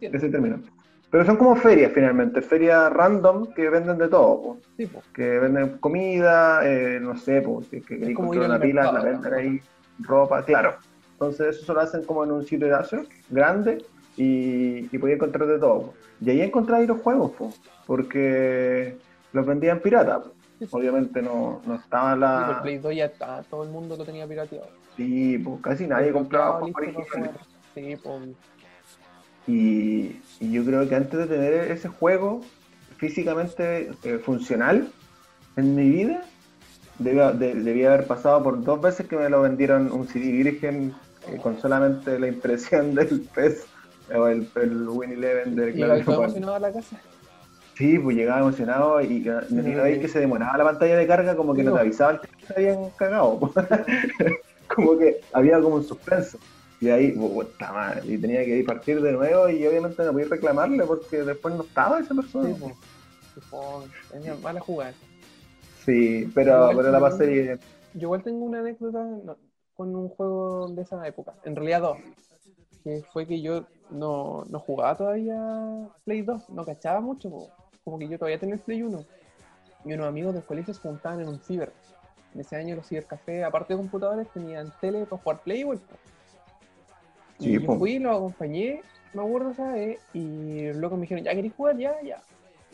ese 0.03 0.29
término. 0.29 0.61
Pero 1.11 1.25
son 1.25 1.37
como 1.37 1.57
ferias 1.57 1.93
finalmente, 1.95 2.43
ferias 2.43 2.93
random 2.93 3.55
que 3.55 3.71
venden 3.71 3.97
de 3.97 4.09
todo. 4.09 4.59
Sí, 4.77 4.85
po. 4.85 5.03
Que 5.15 5.39
venden 5.39 5.79
comida, 5.79 6.61
eh, 6.69 7.01
no 7.01 7.17
sé, 7.17 7.43
que, 7.71 7.81
que 7.81 7.99
queréis 7.99 8.17
como 8.17 8.35
ir 8.35 8.41
una 8.41 8.61
pila, 8.61 8.93
la 8.93 9.03
venden 9.03 9.33
ahí, 9.33 9.61
ropa, 10.01 10.45
claro. 10.45 10.77
Entonces 11.29 11.63
eso 11.63 11.75
lo 11.75 11.81
hacen 11.81 12.05
como 12.05 12.25
en 12.25 12.33
un 12.33 12.45
sitio 12.47 12.67
de 12.69 12.75
Asia, 12.75 13.03
grande, 13.31 13.85
y, 14.17 14.89
y 14.95 14.99
podía 14.99 15.15
encontrar 15.17 15.47
de 15.49 15.59
todo. 15.59 15.81
po. 15.83 15.95
Y 16.21 16.31
ahí 16.31 16.41
encontráis 16.43 16.87
los 16.89 17.01
juegos, 17.01 17.33
po, 17.33 17.53
porque 17.87 18.97
los 19.33 19.45
vendían 19.47 19.81
pirata. 19.81 20.21
po. 20.23 20.31
Sí. 20.61 20.67
Obviamente 20.71 21.21
no, 21.21 21.61
no 21.67 21.75
estaba 21.75 22.15
Sí, 22.15 22.21
por 22.21 22.57
la... 22.57 22.63
Play 22.63 22.79
2 22.79 22.95
ya 22.95 23.05
está, 23.07 23.43
todo 23.51 23.65
el 23.65 23.71
mundo 23.71 23.97
lo 23.97 24.05
tenía 24.05 24.27
pirateado. 24.27 24.69
Sí, 24.97 25.37
pues 25.39 25.61
casi 25.63 25.87
nadie 25.89 26.13
compraba 26.13 26.61
originales. 26.61 27.33
Sí. 27.75 27.97
Y, 29.47 30.21
y 30.41 30.53
yo 30.53 30.65
creo 30.65 30.89
que 30.89 30.95
antes 30.95 31.19
de 31.19 31.27
tener 31.27 31.53
ese 31.71 31.89
juego 31.89 32.41
físicamente 32.97 33.91
eh, 34.05 34.19
funcional 34.19 34.89
en 35.57 35.75
mi 35.75 35.91
vida, 35.91 36.23
debía, 36.99 37.33
de- 37.33 37.55
debía 37.55 37.93
haber 37.93 38.07
pasado 38.07 38.43
por 38.43 38.63
dos 38.63 38.81
veces 38.81 39.07
que 39.07 39.17
me 39.17 39.29
lo 39.29 39.43
vendieron 39.43 39.93
un 39.93 40.07
CD 40.07 40.31
virgen 40.31 40.95
eh, 41.27 41.39
con 41.41 41.61
solamente 41.61 42.19
la 42.19 42.29
impresión 42.29 42.95
del 42.95 43.23
PES 43.35 43.67
o 44.15 44.27
el, 44.29 44.49
el 44.57 44.89
Win 44.89 45.13
Eleven 45.13 45.55
del 45.57 45.75
todo 45.77 45.95
Royale. 45.97 46.05
emocionado 46.15 46.55
a 46.57 46.61
la 46.61 46.73
casa. 46.73 47.01
Sí, 47.77 47.99
pues 47.99 48.17
llegaba 48.17 48.41
emocionado 48.41 49.01
y, 49.03 49.29
y 49.51 49.73
no 49.75 49.83
veis 49.83 49.99
que 49.99 50.09
se 50.09 50.21
demoraba 50.21 50.57
la 50.59 50.65
pantalla 50.65 50.97
de 50.97 51.07
carga, 51.07 51.37
como 51.37 51.55
que 51.57 51.65
no 51.65 51.73
te 51.73 51.81
avisaba 51.81 52.13
el 52.13 52.21
que 52.21 52.47
se 52.47 52.55
habían 52.57 52.91
cagado. 52.91 53.41
como 54.69 54.97
que 54.99 55.21
había 55.33 55.61
como 55.61 55.77
un 55.77 55.85
suspenso. 55.85 56.39
Y 56.81 56.91
ahí, 56.91 57.13
puta 57.13 57.73
madre, 57.73 58.03
y 58.05 58.19
tenía 58.19 58.45
que 58.45 58.59
ir 58.59 58.67
partir 58.67 59.01
de 59.01 59.13
nuevo 59.13 59.49
y 59.49 59.67
obviamente 59.67 60.05
no 60.05 60.13
podía 60.13 60.29
reclamarle 60.29 60.85
porque 60.85 61.23
después 61.25 61.55
no 61.55 61.63
estaba 61.65 62.01
esa 62.01 62.15
persona. 62.15 62.55
Sí. 62.55 62.79
Sí, 63.35 63.41
po. 63.51 63.91
Tenía 64.11 64.37
mala 64.37 64.61
jugada. 64.61 64.95
Sí, 65.85 66.31
pero, 66.35 66.71
pero 66.77 66.91
la 66.91 67.01
pasé 67.01 67.27
bien. 67.27 67.61
Yo 67.93 68.03
igual 68.09 68.23
tengo 68.23 68.45
una 68.45 68.61
anécdota 68.61 69.03
no, 69.03 69.37
con 69.77 69.95
un 69.95 70.09
juego 70.09 70.69
de 70.69 70.83
esa 70.83 71.07
época. 71.07 71.35
En 71.45 71.57
realidad 71.57 71.83
dos. 71.83 71.99
Que 72.83 73.03
fue 73.13 73.27
que 73.27 73.41
yo 73.41 73.65
no, 73.91 74.45
no 74.49 74.61
jugaba 74.61 74.97
todavía 74.97 75.89
Play 76.05 76.23
2, 76.23 76.51
no 76.51 76.65
cachaba 76.65 77.01
mucho. 77.01 77.31
po. 77.31 77.51
Como 77.83 77.99
que 77.99 78.09
yo 78.09 78.19
todavía 78.19 78.39
tenía 78.39 78.55
el 78.55 78.61
Play 78.61 78.83
1. 78.83 79.05
Y 79.85 79.93
unos 79.93 80.07
amigos 80.07 80.35
del 80.35 80.45
colegio 80.45 80.75
se 80.75 80.81
juntaban 80.81 81.21
en 81.21 81.29
un 81.29 81.39
ciber. 81.41 81.73
En 82.35 82.41
ese 82.41 82.57
año 82.57 82.77
los 82.77 82.89
cibercafés, 82.89 83.45
aparte 83.45 83.75
de 83.75 83.79
computadores, 83.79 84.29
tenían 84.33 84.73
tele 84.81 85.07
para 85.07 85.23
jugar 85.23 85.43
Play 85.43 85.65
po. 85.65 85.75
Y 87.39 87.45
Sí, 87.45 87.53
yo 87.53 87.77
fui, 87.77 87.99
los 87.99 88.17
acompañé, 88.17 88.83
me 89.13 89.23
acuerdo, 89.23 89.55
¿sabes? 89.55 89.99
Y 90.13 90.73
locos 90.73 90.99
me 90.99 91.03
dijeron, 91.03 91.25
¿ya 91.25 91.35
queréis 91.35 91.55
jugar? 91.55 91.77
Ya, 91.77 92.01
ya. 92.03 92.23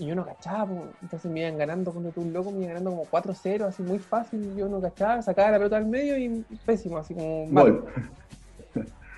Y 0.01 0.07
yo 0.07 0.15
no 0.15 0.25
cachaba, 0.25 0.67
entonces 1.03 1.31
me 1.31 1.41
iban 1.41 1.59
ganando, 1.59 1.93
cuando 1.93 2.11
tú 2.11 2.23
un 2.23 2.33
loco, 2.33 2.51
me 2.51 2.61
iban 2.65 2.69
ganando 2.69 2.91
como 2.91 3.05
4-0, 3.05 3.67
así 3.67 3.83
muy 3.83 3.99
fácil. 3.99 4.41
Yo 4.57 4.67
no 4.67 4.81
cachaba, 4.81 5.21
sacaba 5.21 5.51
la 5.51 5.59
pelota 5.59 5.77
al 5.77 5.87
medio 5.87 6.17
y 6.17 6.43
pésimo, 6.65 6.97
así 6.97 7.15
como. 7.15 7.47
Gol. 7.51 7.85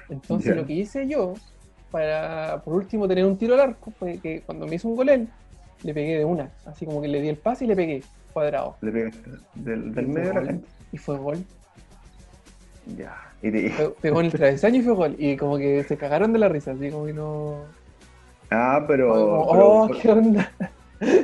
Entonces 0.08 0.56
lo 0.56 0.66
que 0.66 0.72
hice 0.72 1.06
yo, 1.08 1.34
para 1.92 2.60
por 2.64 2.74
último 2.74 3.06
tener 3.06 3.24
un 3.24 3.38
tiro 3.38 3.54
al 3.54 3.60
arco, 3.60 3.92
fue 3.98 4.18
que 4.18 4.42
cuando 4.42 4.66
me 4.66 4.74
hizo 4.74 4.88
un 4.88 4.96
gol 4.96 5.08
él, 5.08 5.28
le 5.84 5.94
pegué 5.94 6.18
de 6.18 6.24
una. 6.24 6.50
Así 6.66 6.84
como 6.84 7.00
que 7.00 7.06
le 7.08 7.20
di 7.20 7.28
el 7.28 7.38
pase 7.38 7.64
y 7.64 7.68
le 7.68 7.76
pegué, 7.76 8.02
cuadrado. 8.32 8.76
Le 8.82 8.90
pegaste 8.90 9.30
del, 9.54 9.82
medio 9.92 10.12
de 10.14 10.24
la 10.34 10.40
gol. 10.40 10.46
gente. 10.48 10.68
Y 10.90 10.98
fue 10.98 11.16
gol. 11.16 11.38
Ya. 12.96 13.14
Y 13.40 13.52
te- 13.52 13.70
Pe- 13.70 13.94
Pegó 14.00 14.18
en 14.20 14.26
el 14.26 14.32
travesaño 14.32 14.80
y 14.80 14.82
fue 14.82 14.94
gol. 14.94 15.14
Y 15.16 15.36
como 15.36 15.56
que 15.58 15.84
se 15.84 15.96
cagaron 15.96 16.32
de 16.32 16.40
la 16.40 16.48
risa, 16.48 16.72
así 16.72 16.90
como 16.90 17.06
que 17.06 17.12
no. 17.12 17.66
Ah, 18.52 18.84
pero, 18.86 19.12
oh, 19.14 19.88
fue- 19.88 19.98
qué 19.98 20.10
onda. 20.10 20.52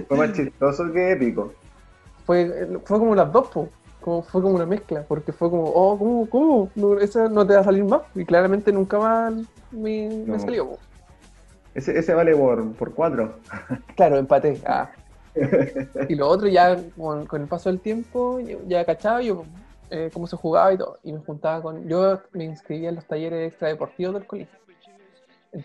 fue 0.09 0.17
más 0.17 0.33
chistoso 0.33 0.93
que 0.93 1.13
épico. 1.13 1.53
Fue, 2.25 2.69
fue 2.85 2.99
como 2.99 3.15
las 3.15 3.33
dos, 3.33 3.49
po. 3.49 3.69
Como, 4.01 4.23
fue 4.23 4.41
como 4.41 4.55
una 4.55 4.67
mezcla, 4.67 5.03
porque 5.07 5.33
fue 5.33 5.51
como, 5.51 5.65
oh, 5.65 5.99
¿cómo? 5.99 6.31
¿Cómo? 6.31 6.71
No, 6.75 6.99
esa 6.99 7.29
no 7.29 7.47
te 7.47 7.55
va 7.55 7.61
a 7.61 7.65
salir 7.65 7.85
más. 7.85 8.03
Y 8.15 8.25
claramente 8.25 8.73
nunca 8.73 8.99
más 8.99 9.35
me, 9.71 10.27
salió, 10.39 10.71
po. 10.71 10.79
Ese, 11.75 11.99
ese 11.99 12.15
vale 12.15 12.35
por, 12.35 12.73
por 12.73 12.95
cuatro. 12.95 13.35
Claro, 13.97 14.19
empaté. 14.19 14.61
Ah. 14.67 14.91
Y 16.09 16.17
lo 16.17 16.27
otro, 16.29 16.49
ya 16.49 16.77
con, 16.97 17.27
con 17.27 17.43
el 17.43 17.49
paso 17.49 17.69
del 17.69 17.81
tiempo, 17.81 18.41
ya 18.67 18.85
cachaba 18.85 19.23
yo 19.23 19.45
eh, 19.91 20.11
cómo 20.13 20.27
se 20.27 20.37
jugaba 20.37 20.73
y 20.73 20.79
todo. 20.79 20.99
Y 21.03 21.13
me 21.13 21.21
juntaba 21.21 21.63
con. 21.63 21.89
Yo 21.89 22.21
me 22.33 22.45
inscribía 22.45 22.91
en 22.91 22.97
los 22.97 23.07
talleres 23.07 23.49
extradeportivos 23.49 24.15
del 24.15 24.27
colegio. 24.27 24.59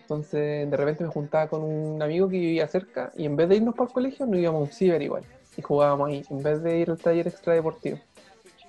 Entonces, 0.00 0.70
de 0.70 0.76
repente 0.76 1.04
me 1.04 1.10
juntaba 1.10 1.46
con 1.48 1.62
un 1.62 2.02
amigo 2.02 2.28
que 2.28 2.38
vivía 2.38 2.66
cerca 2.68 3.10
y 3.16 3.26
en 3.26 3.36
vez 3.36 3.48
de 3.48 3.56
irnos 3.56 3.74
para 3.74 3.86
el 3.88 3.92
colegio, 3.94 4.26
nos 4.26 4.36
íbamos 4.38 4.60
a 4.60 4.64
un 4.64 4.70
ciber 4.72 5.00
igual. 5.02 5.22
Y 5.56 5.62
jugábamos 5.62 6.08
ahí, 6.08 6.24
en 6.30 6.42
vez 6.42 6.62
de 6.62 6.78
ir 6.78 6.90
al 6.90 6.98
taller 6.98 7.28
extradeportivo. 7.28 7.98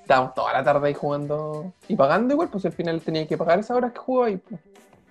Estábamos 0.02 0.36
toda 0.36 0.54
la 0.54 0.64
tarde 0.64 0.88
ahí 0.88 0.94
jugando 0.94 1.74
y 1.88 1.96
pagando 1.96 2.34
igual, 2.36 2.50
pues 2.52 2.64
al 2.66 2.74
final 2.74 3.02
tenía 3.02 3.28
que 3.28 3.38
pagar 3.38 3.60
esas 3.60 3.76
horas 3.76 3.92
que 3.92 4.00
jugaba 4.00 4.28
ahí. 4.28 4.38
pues. 4.38 4.62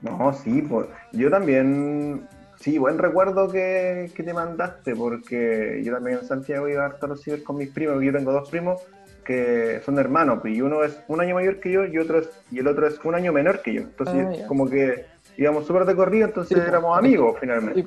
No, 0.02 0.32
sí, 0.32 0.62
pues, 0.62 0.86
yo 1.12 1.30
también, 1.30 2.28
sí, 2.60 2.78
buen 2.78 2.98
recuerdo 2.98 3.48
que, 3.48 4.10
que 4.14 4.22
te 4.22 4.32
mandaste, 4.34 4.94
porque 4.94 5.80
yo 5.84 5.94
también 5.94 6.18
en 6.18 6.24
Santiago 6.26 6.68
iba 6.68 6.86
a 6.86 7.06
los 7.06 7.22
ciber 7.22 7.42
con 7.42 7.56
mis 7.56 7.70
primos, 7.70 8.02
yo 8.02 8.12
tengo 8.12 8.30
dos 8.32 8.48
primos 8.50 8.80
que 9.24 9.80
son 9.84 9.98
hermanos, 9.98 10.40
pues, 10.42 10.54
y 10.54 10.60
uno 10.60 10.84
es 10.84 11.00
un 11.08 11.20
año 11.20 11.34
mayor 11.34 11.58
que 11.58 11.72
yo 11.72 11.86
y 11.86 11.98
otro 11.98 12.18
es, 12.18 12.28
y 12.50 12.58
el 12.58 12.68
otro 12.68 12.86
es 12.86 13.00
un 13.02 13.14
año 13.14 13.32
menor 13.32 13.62
que 13.62 13.72
yo. 13.72 13.80
Entonces, 13.80 14.42
Ah, 14.42 14.46
como 14.46 14.68
que 14.68 15.06
íbamos 15.36 15.66
súper 15.66 15.84
de 15.84 15.94
corrido, 15.96 16.26
entonces 16.26 16.56
Sí, 16.58 16.64
éramos 16.66 16.96
amigos 16.98 17.36
finalmente. 17.40 17.80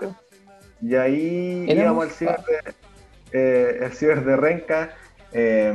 Y, 0.82 0.88
Y 0.90 0.96
ahí 0.96 1.66
íbamos 1.82 2.06
al 2.06 2.12
ciber 2.12 2.40
de, 2.46 2.74
eh, 3.32 3.80
el 3.86 3.92
ciber 3.94 4.24
de 4.24 4.36
Renca, 4.38 4.92
eh, 5.32 5.74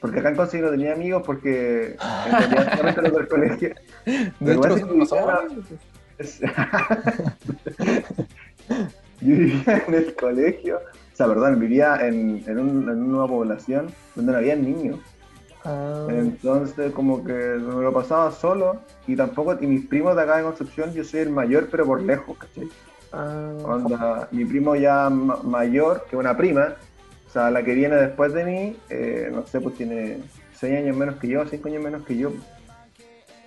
porque 0.00 0.20
acá 0.20 0.28
en 0.28 0.36
Conci 0.36 0.58
no 0.58 0.70
tenía 0.70 0.92
amigos, 0.92 1.22
porque 1.24 1.96
en 2.26 2.32
realidad 2.32 2.72
solamente 2.76 3.02
los 3.02 3.12
del 3.14 3.28
colegio. 3.28 3.74
de 4.04 4.52
hecho, 4.52 4.60
pues. 4.96 5.10
Es- 6.18 6.40
Yo 9.20 9.36
vivía 9.36 9.84
en 9.88 9.94
el 9.94 10.14
colegio, 10.14 10.76
o 10.76 11.16
sea, 11.16 11.26
perdón, 11.26 11.58
vivía 11.60 11.96
en, 12.06 12.42
en, 12.46 12.58
un- 12.58 12.82
en 12.82 12.88
una 12.88 12.94
nueva 12.94 13.28
población 13.28 13.86
donde 14.14 14.32
no 14.32 14.38
había 14.38 14.56
niños. 14.56 14.98
Ah, 15.64 16.06
Entonces, 16.10 16.92
como 16.92 17.24
que 17.24 17.32
me 17.32 17.82
lo 17.82 17.92
pasaba 17.92 18.30
solo 18.30 18.80
y 19.06 19.16
tampoco, 19.16 19.56
y 19.60 19.66
mis 19.66 19.86
primos 19.86 20.14
de 20.14 20.22
acá 20.22 20.36
de 20.36 20.44
Concepción, 20.44 20.92
yo 20.92 21.04
soy 21.04 21.20
el 21.20 21.30
mayor, 21.30 21.68
pero 21.70 21.86
por 21.86 22.02
lejos, 22.02 22.36
¿cachai? 22.36 22.68
ah, 23.12 23.52
Onda, 23.64 24.28
mi 24.30 24.44
primo 24.44 24.76
ya 24.76 25.08
ma- 25.08 25.40
mayor, 25.42 26.04
que 26.10 26.16
una 26.16 26.36
prima, 26.36 26.74
o 27.26 27.30
sea, 27.30 27.50
la 27.50 27.62
que 27.62 27.74
viene 27.74 27.96
después 27.96 28.32
de 28.34 28.44
mí, 28.44 28.76
eh, 28.90 29.30
no 29.32 29.46
sé, 29.46 29.60
pues 29.60 29.76
tiene 29.76 30.18
6 30.52 30.76
años 30.78 30.96
menos 30.96 31.16
que 31.16 31.28
yo, 31.28 31.46
5 31.46 31.68
años 31.68 31.82
menos 31.82 32.04
que 32.04 32.16
yo. 32.18 32.30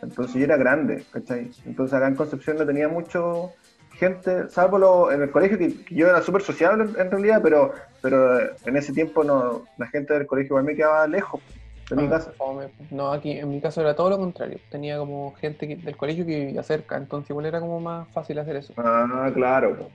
Entonces 0.01 0.36
yo 0.36 0.43
era 0.45 0.58
grande, 0.58 1.03
¿cachai? 1.12 1.49
Entonces 1.65 1.93
acá 1.93 2.08
en 2.08 2.15
Concepción 2.15 2.58
no 2.58 2.65
tenía 2.65 2.88
mucho 2.88 3.51
gente, 3.93 4.49
salvo 4.49 4.77
lo- 4.77 5.12
en 5.12 5.21
el 5.23 5.32
colegio, 5.32 5.58
que, 5.58 5.73
que 5.84 5.95
yo 5.95 6.08
era 6.08 6.21
súper 6.21 6.41
sociable 6.41 6.84
en, 6.84 6.99
en 6.99 7.12
realidad, 7.12 7.39
pero, 7.43 7.73
pero 8.01 8.39
en 8.65 8.77
ese 8.77 8.93
tiempo 8.93 9.23
no, 9.23 9.67
la 9.77 9.88
gente 9.88 10.13
del 10.13 10.27
colegio 10.27 10.49
igual 10.49 10.65
me 10.65 10.75
quedaba 10.75 11.08
lejos 11.08 11.41
de 11.89 11.95
mi 11.95 12.10
fome. 12.38 12.67
No, 12.91 13.12
aquí 13.12 13.32
en 13.32 13.50
mi 13.50 13.62
caso 13.62 13.82
era 13.82 13.95
todo 13.95 14.10
lo 14.10 14.17
contrario. 14.17 14.60
Tenía 14.69 14.97
como 14.97 15.34
gente 15.36 15.67
que- 15.67 15.76
del 15.78 15.95
colegio 15.97 16.26
que 16.26 16.45
vivía 16.45 16.63
cerca, 16.63 16.97
entonces 16.97 17.30
igual 17.30 17.45
era 17.45 17.60
como 17.60 17.80
más 17.80 18.08
fácil 18.10 18.39
hacer 18.39 18.58
eso. 18.58 18.73
Ah, 18.78 19.30
claro, 19.34 19.89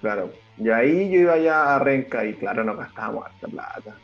claro. 0.00 0.30
Y 0.58 0.70
ahí 0.70 1.10
yo 1.10 1.20
iba 1.20 1.36
ya 1.38 1.74
a 1.76 1.78
Renca 1.78 2.24
y 2.24 2.34
claro, 2.34 2.64
no 2.64 2.76
gastábamos 2.76 3.24
harta 3.26 3.46
plata. 3.48 3.96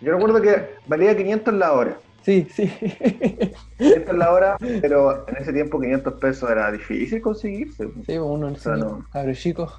Yo 0.00 0.12
recuerdo 0.12 0.40
que 0.42 0.74
valía 0.86 1.16
500 1.16 1.54
la 1.54 1.72
hora. 1.72 1.98
Sí, 2.22 2.46
sí. 2.50 2.66
500 3.78 4.16
la 4.16 4.32
hora, 4.32 4.56
pero 4.80 5.26
en 5.28 5.36
ese 5.36 5.52
tiempo 5.52 5.80
500 5.80 6.14
pesos 6.14 6.50
era 6.50 6.70
difícil 6.72 7.20
conseguirse. 7.22 7.88
Sí, 8.04 8.18
uno 8.18 8.54
sea, 8.56 8.74
enseña, 8.74 8.90
no. 8.90 9.06
cabrón 9.12 9.34
chico, 9.34 9.72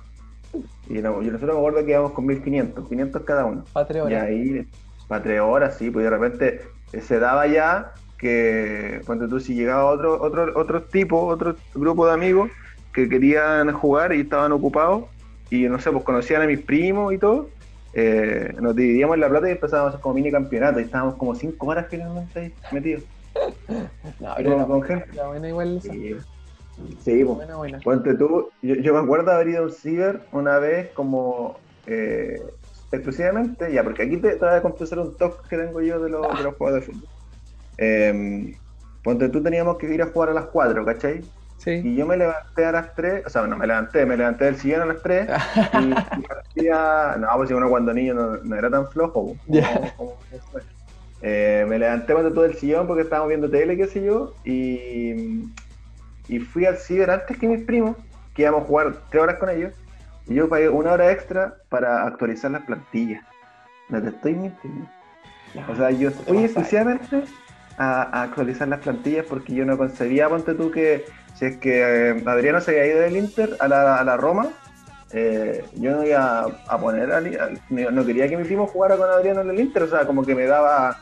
Y 0.89 0.93
no, 0.93 1.21
yo 1.21 1.31
nosotros 1.33 1.55
me 1.55 1.59
acuerdo 1.59 1.85
que 1.85 1.91
íbamos 1.91 2.13
con 2.13 2.25
1500, 2.25 2.87
500 2.87 3.21
cada 3.23 3.45
uno. 3.45 3.65
para 3.73 3.85
tres 3.87 3.97
Y 4.03 4.05
horas. 4.05 4.23
ahí, 4.23 4.65
para 5.07 5.23
tres 5.23 5.41
horas, 5.41 5.77
sí, 5.77 5.89
pues 5.89 6.03
de 6.03 6.09
repente 6.09 6.61
eh, 6.93 7.01
se 7.01 7.19
daba 7.19 7.47
ya 7.47 7.93
que, 8.17 9.01
cuando 9.05 9.27
tú 9.27 9.39
si 9.39 9.53
llegaba 9.53 9.85
otro, 9.85 10.21
otro, 10.21 10.51
otro 10.55 10.83
tipo, 10.83 11.25
otro 11.25 11.55
grupo 11.73 12.07
de 12.07 12.13
amigos 12.13 12.49
que 12.93 13.07
querían 13.07 13.71
jugar 13.73 14.13
y 14.13 14.21
estaban 14.21 14.51
ocupados, 14.51 15.05
y 15.49 15.67
no 15.69 15.79
sé, 15.79 15.91
pues 15.91 16.03
conocían 16.03 16.41
a 16.41 16.47
mis 16.47 16.59
primos 16.59 17.13
y 17.13 17.17
todo, 17.17 17.49
eh, 17.93 18.53
nos 18.59 18.75
dividíamos 18.75 19.15
en 19.15 19.21
la 19.21 19.29
plata 19.29 19.47
y 19.47 19.51
empezábamos 19.51 19.87
a 19.87 19.89
hacer 19.89 20.01
como 20.01 20.15
mini 20.15 20.31
campeonato, 20.31 20.79
y 20.79 20.83
estábamos 20.83 21.15
como 21.15 21.35
cinco 21.35 21.67
horas 21.67 21.85
finalmente 21.89 22.39
ahí 22.39 22.53
metidos. 22.71 23.03
No, 24.19 24.33
pero 24.35 24.67
con 24.67 24.81
gente. 24.81 25.09
buena 25.27 25.49
igual. 25.49 25.79
Sí, 25.81 26.15
sí 27.03 27.23
pues. 27.23 27.37
Buena, 27.37 27.55
buena. 27.55 27.79
Ponte 27.79 28.15
tú, 28.15 28.49
yo, 28.63 28.75
yo 28.75 28.93
me 28.93 28.99
acuerdo 28.99 29.31
haber 29.31 29.49
ido 29.49 29.59
a 29.59 29.65
un 29.65 29.71
ciber 29.71 30.21
una 30.31 30.57
vez 30.57 30.89
como 30.93 31.59
eh, 31.85 32.41
exclusivamente, 32.91 33.71
ya, 33.73 33.83
porque 33.83 34.03
aquí 34.03 34.17
te, 34.21 34.31
te 34.37 34.45
voy 34.45 34.55
a 34.55 34.61
confesar 34.61 34.99
un 34.99 35.17
toque 35.17 35.47
que 35.49 35.57
tengo 35.57 35.81
yo 35.81 35.99
de, 36.01 36.09
los- 36.09 36.37
de 36.37 36.43
los 36.43 36.55
juegos 36.55 36.75
de 36.79 36.81
fútbol. 36.85 37.09
Eh, 37.77 38.59
tú 39.31 39.43
teníamos 39.43 39.77
que 39.77 39.93
ir 39.93 40.01
a 40.01 40.07
jugar 40.07 40.29
a 40.29 40.33
las 40.33 40.47
4, 40.47 40.85
¿cachai? 40.85 41.31
Y 41.81 41.95
yo 41.95 42.05
me 42.05 42.17
levanté 42.17 42.65
a 42.65 42.71
las 42.71 42.93
3, 42.95 43.23
o 43.25 43.29
sea, 43.29 43.45
no 43.47 43.57
me 43.57 43.67
levanté, 43.67 44.05
me 44.05 44.17
levanté 44.17 44.45
del 44.45 44.57
sillón 44.57 44.81
a 44.81 44.85
las 44.87 45.01
3 45.01 45.27
y, 45.73 45.93
partía, 46.27 47.15
no, 47.19 47.27
pues 47.37 47.49
si 47.49 47.55
uno 47.55 47.69
cuando 47.69 47.93
niño 47.93 48.13
no, 48.15 48.55
era 48.55 48.69
tan 48.69 48.89
flojo. 48.89 49.37
eh, 51.21 51.65
me 51.67 51.79
levanté 51.79 52.13
cuando 52.13 52.33
todo 52.33 52.45
el 52.45 52.55
sillón 52.55 52.87
porque 52.87 53.03
estábamos 53.03 53.29
viendo 53.29 53.49
tele, 53.49 53.77
qué 53.77 53.87
sé 53.87 54.03
yo, 54.03 54.39
y, 54.43 55.13
y 56.27 56.39
fui 56.39 56.65
al 56.65 56.77
ciber 56.77 57.09
antes 57.11 57.37
que 57.37 57.47
mis 57.47 57.65
primos, 57.65 57.97
que 58.33 58.43
íbamos 58.43 58.63
a 58.63 58.65
jugar 58.65 59.03
3 59.09 59.23
horas 59.23 59.37
con 59.39 59.49
ellos, 59.49 59.73
y 60.27 60.35
yo 60.35 60.49
pagué 60.49 60.69
una 60.69 60.93
hora 60.93 61.11
extra 61.11 61.55
para 61.69 62.05
actualizar 62.05 62.51
las 62.51 62.63
plantillas. 62.63 63.23
No 63.89 64.01
te 64.01 64.09
estoy 64.09 64.33
mintiendo. 64.33 64.87
O 65.69 65.75
sea, 65.75 65.91
yo 65.91 66.11
fui 66.11 66.43
exclusivamente 66.43 67.23
a, 67.77 68.23
actualizar 68.23 68.67
las 68.67 68.79
plantillas 68.79 69.25
porque 69.25 69.53
yo 69.53 69.65
no 69.65 69.77
concebía, 69.77 70.27
ponte 70.29 70.53
tú, 70.53 70.71
que 70.71 71.05
si 71.35 71.45
es 71.45 71.57
que 71.57 72.09
eh, 72.09 72.23
Adriano 72.25 72.59
se 72.59 72.71
había 72.71 72.87
ido 72.87 72.99
del 72.99 73.17
Inter 73.17 73.55
a 73.59 73.67
la, 73.67 73.97
a 73.97 74.03
la 74.03 74.17
Roma, 74.17 74.49
eh, 75.13 75.63
yo 75.75 75.91
no 75.91 76.03
iba 76.03 76.41
a, 76.67 76.77
poner, 76.79 77.09
no 77.69 78.05
quería 78.05 78.27
que 78.27 78.35
mi 78.35 78.43
primo 78.43 78.67
jugara 78.67 78.97
con 78.97 79.09
Adriano 79.09 79.41
en 79.41 79.51
el 79.51 79.59
Inter, 79.59 79.83
o 79.83 79.87
sea, 79.87 80.05
como 80.05 80.25
que 80.25 80.35
me 80.35 80.45
daba, 80.45 80.97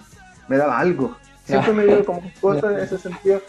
me 0.47 0.57
daba 0.57 0.77
algo. 0.77 1.17
Siempre 1.45 1.73
me 1.73 1.85
dio 1.85 2.05
como 2.05 2.21
cosas 2.41 2.73
en 2.73 2.79
ese 2.79 2.97
sentido, 2.97 3.41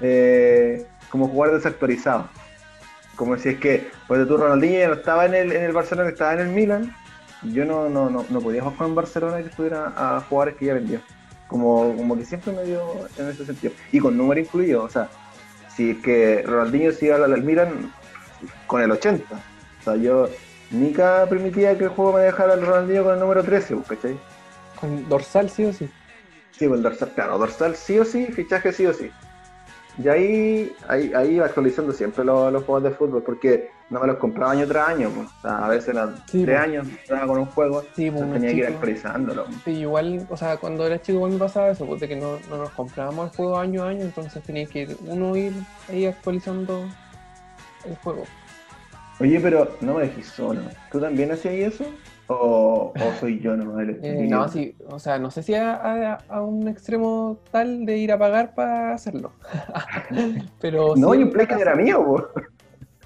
eh, 0.00 0.86
como 1.10 1.28
jugar 1.28 1.52
desactualizado. 1.52 2.28
Como 3.16 3.36
si 3.36 3.50
es 3.50 3.58
que, 3.58 3.90
pues 4.08 4.26
tú 4.26 4.36
Ronaldinho 4.36 4.88
no 4.88 4.94
estaba 4.94 5.26
en 5.26 5.34
el, 5.34 5.52
en 5.52 5.64
el 5.64 5.72
Barcelona, 5.72 6.08
estaba 6.08 6.34
en 6.34 6.40
el 6.40 6.48
Milan, 6.48 6.94
yo 7.42 7.64
no, 7.64 7.88
no, 7.88 8.08
no, 8.08 8.24
no 8.28 8.40
podía 8.40 8.62
jugar 8.62 8.88
en 8.88 8.94
Barcelona 8.94 9.38
que 9.38 9.48
estuviera 9.48 9.92
a 9.96 10.20
jugadores 10.20 10.56
que 10.56 10.66
ya 10.66 10.74
vendió. 10.74 11.00
Como, 11.48 11.94
como 11.96 12.16
que 12.16 12.24
siempre 12.24 12.52
me 12.52 12.64
dio 12.64 12.80
en 13.18 13.28
ese 13.28 13.44
sentido. 13.44 13.74
Y 13.90 13.98
con 13.98 14.16
número 14.16 14.40
incluido, 14.40 14.84
o 14.84 14.88
sea, 14.88 15.08
si 15.76 15.90
es 15.90 15.98
que 15.98 16.42
Ronaldinho 16.46 16.92
se 16.92 17.06
iba 17.06 17.16
al 17.16 17.42
Milan 17.42 17.92
con 18.66 18.82
el 18.82 18.90
80. 18.90 19.34
O 19.34 19.84
sea, 19.84 19.96
yo 19.96 20.28
nunca 20.70 21.26
permitía 21.28 21.76
que 21.76 21.84
el 21.84 21.90
juego 21.90 22.14
me 22.14 22.22
dejara 22.22 22.54
el 22.54 22.64
Ronaldinho 22.64 23.04
con 23.04 23.14
el 23.14 23.20
número 23.20 23.42
13, 23.42 23.76
pues, 23.76 23.88
¿cachai? 23.88 24.18
Con 24.80 25.08
dorsal 25.08 25.50
sí 25.50 25.64
o 25.64 25.72
sí. 25.72 25.90
Sí, 26.52 26.68
con 26.68 26.82
dorsal, 26.82 27.12
claro, 27.14 27.38
dorsal 27.38 27.76
sí 27.76 27.98
o 27.98 28.04
sí, 28.04 28.26
fichaje 28.26 28.72
sí 28.72 28.86
o 28.86 28.92
sí. 28.92 29.10
Y 29.98 30.08
ahí, 30.08 30.72
ahí, 30.88 31.12
ahí 31.14 31.34
iba 31.34 31.46
actualizando 31.46 31.92
siempre 31.92 32.24
los, 32.24 32.52
los, 32.52 32.64
juegos 32.64 32.84
de 32.84 32.90
fútbol, 32.92 33.22
porque 33.22 33.70
no 33.90 34.00
me 34.00 34.06
los 34.06 34.16
compraba 34.16 34.52
año 34.52 34.66
tras 34.66 34.88
año. 34.88 35.10
Pues. 35.10 35.28
O 35.28 35.40
sea, 35.42 35.64
a 35.64 35.68
veces 35.68 35.94
tres 36.30 36.44
pues. 36.44 36.58
años, 36.58 36.88
estaba 36.88 37.26
con 37.26 37.38
un 37.38 37.46
juego, 37.46 37.82
sí, 37.94 38.10
pues, 38.10 38.32
tenía 38.32 38.50
que 38.50 38.56
ir 38.56 38.66
actualizándolo. 38.66 39.44
Pues. 39.44 39.56
Sí, 39.64 39.70
igual, 39.72 40.26
o 40.30 40.36
sea, 40.36 40.56
cuando 40.56 40.86
era 40.86 41.00
chico 41.00 41.18
igual 41.18 41.32
me 41.32 41.38
pasaba 41.38 41.70
eso, 41.70 41.84
porque 41.84 42.08
que 42.08 42.16
no, 42.16 42.38
no 42.48 42.56
nos 42.56 42.70
comprábamos 42.70 43.30
el 43.30 43.36
juego 43.36 43.58
año 43.58 43.82
a 43.82 43.88
año, 43.88 44.02
entonces 44.02 44.42
tenía 44.42 44.66
que 44.66 44.82
ir, 44.82 44.96
uno 45.06 45.36
ir 45.36 45.52
ahí 45.90 46.06
actualizando 46.06 46.84
el 47.84 47.96
juego. 47.96 48.24
Oye, 49.20 49.38
pero 49.40 49.76
no 49.82 49.94
me 49.94 50.04
dijiste 50.04 50.32
solo. 50.36 50.62
¿Tú 50.90 51.00
también 51.00 51.30
hacías 51.30 51.74
eso? 51.74 51.84
¿O, 52.40 52.92
soy 53.20 53.40
yo 53.40 53.56
no? 53.56 53.80
Eh, 53.80 54.26
no, 54.28 54.48
sí, 54.48 54.74
o 54.88 54.98
sea, 54.98 55.18
no 55.18 55.30
sé 55.30 55.42
si 55.42 55.54
a, 55.54 56.18
un 56.40 56.68
extremo 56.68 57.38
tal 57.50 57.84
de 57.84 57.98
ir 57.98 58.12
a 58.12 58.18
pagar 58.18 58.54
para 58.54 58.94
hacerlo. 58.94 59.32
Pero 60.60 60.94
no, 60.96 61.14
y 61.14 61.22
un 61.22 61.30
Play 61.30 61.46
que 61.46 61.54
era 61.54 61.74
mío, 61.74 62.28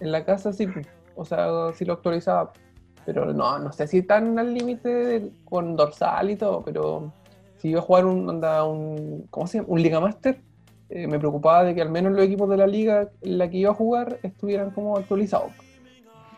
En 0.00 0.12
la 0.12 0.24
casa 0.24 0.52
sí, 0.52 0.68
o 1.14 1.24
sea, 1.24 1.48
sí 1.74 1.84
lo 1.84 1.94
actualizaba. 1.94 2.52
Pero 3.04 3.32
no, 3.32 3.58
no 3.58 3.72
sé 3.72 3.86
si 3.86 4.02
tan 4.02 4.38
al 4.38 4.52
límite 4.52 5.30
con 5.44 5.76
dorsal 5.76 6.30
y 6.30 6.36
todo, 6.36 6.62
pero 6.64 7.12
si 7.58 7.68
iba 7.68 7.78
a 7.78 7.82
jugar 7.82 8.04
un, 8.04 8.28
onda, 8.28 8.64
un 8.64 9.26
¿cómo 9.30 9.46
se 9.46 9.58
llama? 9.58 9.68
Un 9.70 9.82
Liga 9.82 10.00
Master, 10.00 10.40
eh, 10.88 11.06
me 11.06 11.18
preocupaba 11.18 11.62
de 11.62 11.74
que 11.74 11.82
al 11.82 11.90
menos 11.90 12.12
los 12.12 12.24
equipos 12.24 12.48
de 12.50 12.56
la 12.56 12.66
liga 12.66 13.08
en 13.22 13.38
la 13.38 13.48
que 13.48 13.58
iba 13.58 13.70
a 13.70 13.74
jugar 13.74 14.18
estuvieran 14.24 14.72
como 14.72 14.96
actualizados. 14.96 15.52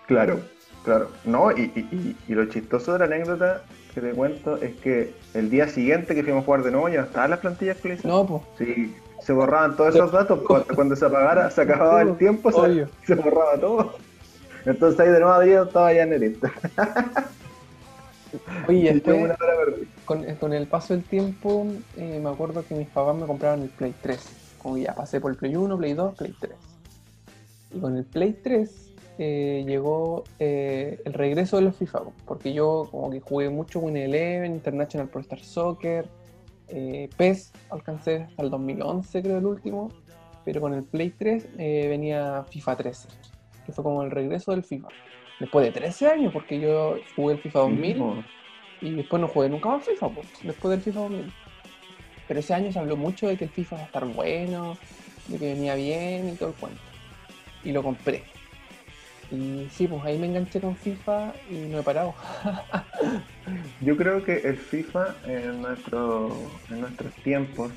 Claro, 0.07 0.41
Claro, 0.89 1.11
no, 1.27 1.51
y, 1.51 2.17
lo 2.29 2.47
chistoso 2.47 2.95
de 2.95 3.01
la 3.01 3.05
anécdota 3.05 3.61
que 3.95 4.01
te 4.01 4.13
cuento 4.13 4.57
es 4.57 4.75
que 4.77 5.13
el 5.35 5.51
día 5.51 5.69
siguiente 5.69 6.15
que 6.15 6.23
fuimos 6.23 6.45
a 6.45 6.45
jugar 6.47 6.63
de 6.63 6.71
nuevo 6.71 6.89
ya 6.89 7.03
estaban 7.03 7.29
las 7.29 7.41
plantillas 7.41 7.77
actualizadas. 7.77 8.11
No, 8.11 8.27
pues. 8.27 8.43
Sí, 8.57 8.97
se 9.21 9.35
borraban 9.35 9.77
todos 9.77 9.95
esos 9.95 10.11
datos, 10.11 10.41
cuando, 10.75 10.97
se 10.97 11.05
apagara, 11.05 11.51
se 11.51 11.61
acababa 11.61 12.01
el 12.01 12.17
tiempo, 12.17 12.51
se, 12.51 13.15
borraba 13.17 13.61
todo. 13.61 13.97
Entonces 14.65 14.99
ahí 14.99 15.11
de 15.11 15.21
nuevo 15.21 15.43
estaba 15.43 15.93
ya 15.93 16.05
en 16.05 16.13
el 16.15 16.25
Inter. 16.25 16.53
Oye, 18.67 18.95
después, 18.95 19.33
con, 20.07 20.25
con, 20.37 20.55
el 20.55 20.67
paso 20.69 20.95
del 20.95 21.03
tiempo, 21.05 21.67
eh, 21.99 22.19
me 22.19 22.31
acuerdo 22.31 22.65
que 22.67 22.75
mis 22.75 22.89
papás 22.89 23.15
me 23.15 23.27
compraron 23.27 23.61
el 23.61 23.69
Play 23.69 23.95
3. 24.01 24.57
Como 24.63 24.79
ya 24.79 24.95
pasé 24.95 25.21
por 25.21 25.33
el 25.33 25.37
Play 25.37 25.55
1, 25.55 25.77
Play 25.77 25.93
2, 25.93 26.15
Play 26.15 26.35
3. 26.41 26.53
Y 27.75 27.79
con 27.79 27.95
el 27.95 28.05
Play 28.05 28.33
3 28.43 28.88
eh, 29.21 29.65
llegó 29.67 30.23
eh, 30.39 31.01
el 31.05 31.13
regreso 31.13 31.57
de 31.57 31.63
los 31.63 31.77
FIFA, 31.77 32.03
porque 32.25 32.53
yo 32.53 32.87
como 32.89 33.11
que 33.11 33.19
jugué 33.19 33.51
mucho 33.51 33.81
Win 33.81 33.97
Eleven, 33.97 34.53
International 34.53 35.09
Pro 35.09 35.21
Star 35.21 35.41
Soccer, 35.41 36.07
eh, 36.69 37.11
PES, 37.17 37.53
alcancé 37.71 38.29
hasta 38.29 38.43
el 38.45 38.51
2011 38.51 39.23
creo 39.23 39.39
el 39.39 39.47
último, 39.47 39.89
pero 40.45 40.61
con 40.61 40.73
el 40.73 40.85
Play 40.85 41.11
3 41.11 41.57
venía 41.57 42.45
FIFA 42.49 42.77
13, 42.77 43.09
que 43.67 43.73
fue 43.73 43.83
como 43.83 44.05
el 44.05 44.13
regreso 44.13 44.53
del 44.53 44.63
FIFA. 44.63 44.89
Después 45.41 45.67
de 45.67 45.73
13 45.73 46.07
años, 46.07 46.33
porque 46.33 46.61
yo 46.61 46.99
jugué 47.17 47.35
el 47.35 47.41
FIFA 47.41 47.59
2000 47.59 48.25
y 48.81 48.95
después 48.95 49.21
no 49.21 49.27
jugué 49.27 49.49
nunca 49.49 49.69
más 49.69 49.85
FIFA, 49.85 50.11
después 50.45 50.71
del 50.71 50.81
FIFA 50.81 51.01
2000. 51.01 51.33
Pero 52.29 52.41
ese 52.41 52.55
año 52.55 52.71
se 52.71 52.79
habló 52.79 52.97
mucho 52.97 53.27
de 53.27 53.37
que 53.37 53.45
el 53.45 53.51
FIFA 53.51 53.77
iba 53.77 53.83
a 53.83 53.87
estar 53.87 54.07
bueno, 54.07 54.77
de 55.27 55.39
que 55.39 55.55
venía 55.55 55.75
bien 55.75 56.29
y 56.29 56.33
todo 56.37 56.51
el 56.51 56.55
cuento. 56.55 56.81
Y 57.65 57.73
lo 57.73 57.83
compré 57.83 58.23
y 59.31 59.69
sí, 59.71 59.87
pues 59.87 60.03
ahí 60.05 60.19
me 60.19 60.27
enganché 60.27 60.61
con 60.61 60.75
FIFA 60.75 61.35
y 61.51 61.69
no 61.69 61.81
he 61.81 61.83
parado. 61.83 62.15
Yo 63.81 63.97
creo 63.97 64.25
que 64.25 64.39
el 64.39 64.57
FIFA 64.57 65.15
en, 65.27 65.63
nuestro, 65.63 66.35
en 66.71 66.81
nuestros 66.81 67.15
tiempos 67.17 67.71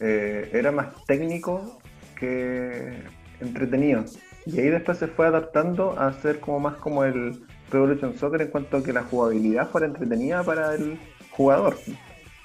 eh, 0.00 0.50
era 0.52 0.70
más 0.70 0.88
técnico 1.06 1.80
que 2.18 3.02
entretenido. 3.40 4.04
Y 4.46 4.60
ahí 4.60 4.68
después 4.68 4.98
se 4.98 5.06
fue 5.06 5.26
adaptando 5.26 5.98
a 5.98 6.12
ser 6.14 6.40
como 6.40 6.60
más 6.60 6.76
como 6.76 7.04
el 7.04 7.40
Revolution 7.70 8.16
Soccer 8.16 8.42
en 8.42 8.48
cuanto 8.48 8.78
a 8.78 8.82
que 8.82 8.92
la 8.92 9.04
jugabilidad 9.04 9.68
fuera 9.70 9.86
entretenida 9.86 10.42
para 10.42 10.74
el 10.74 10.98
jugador. 11.30 11.76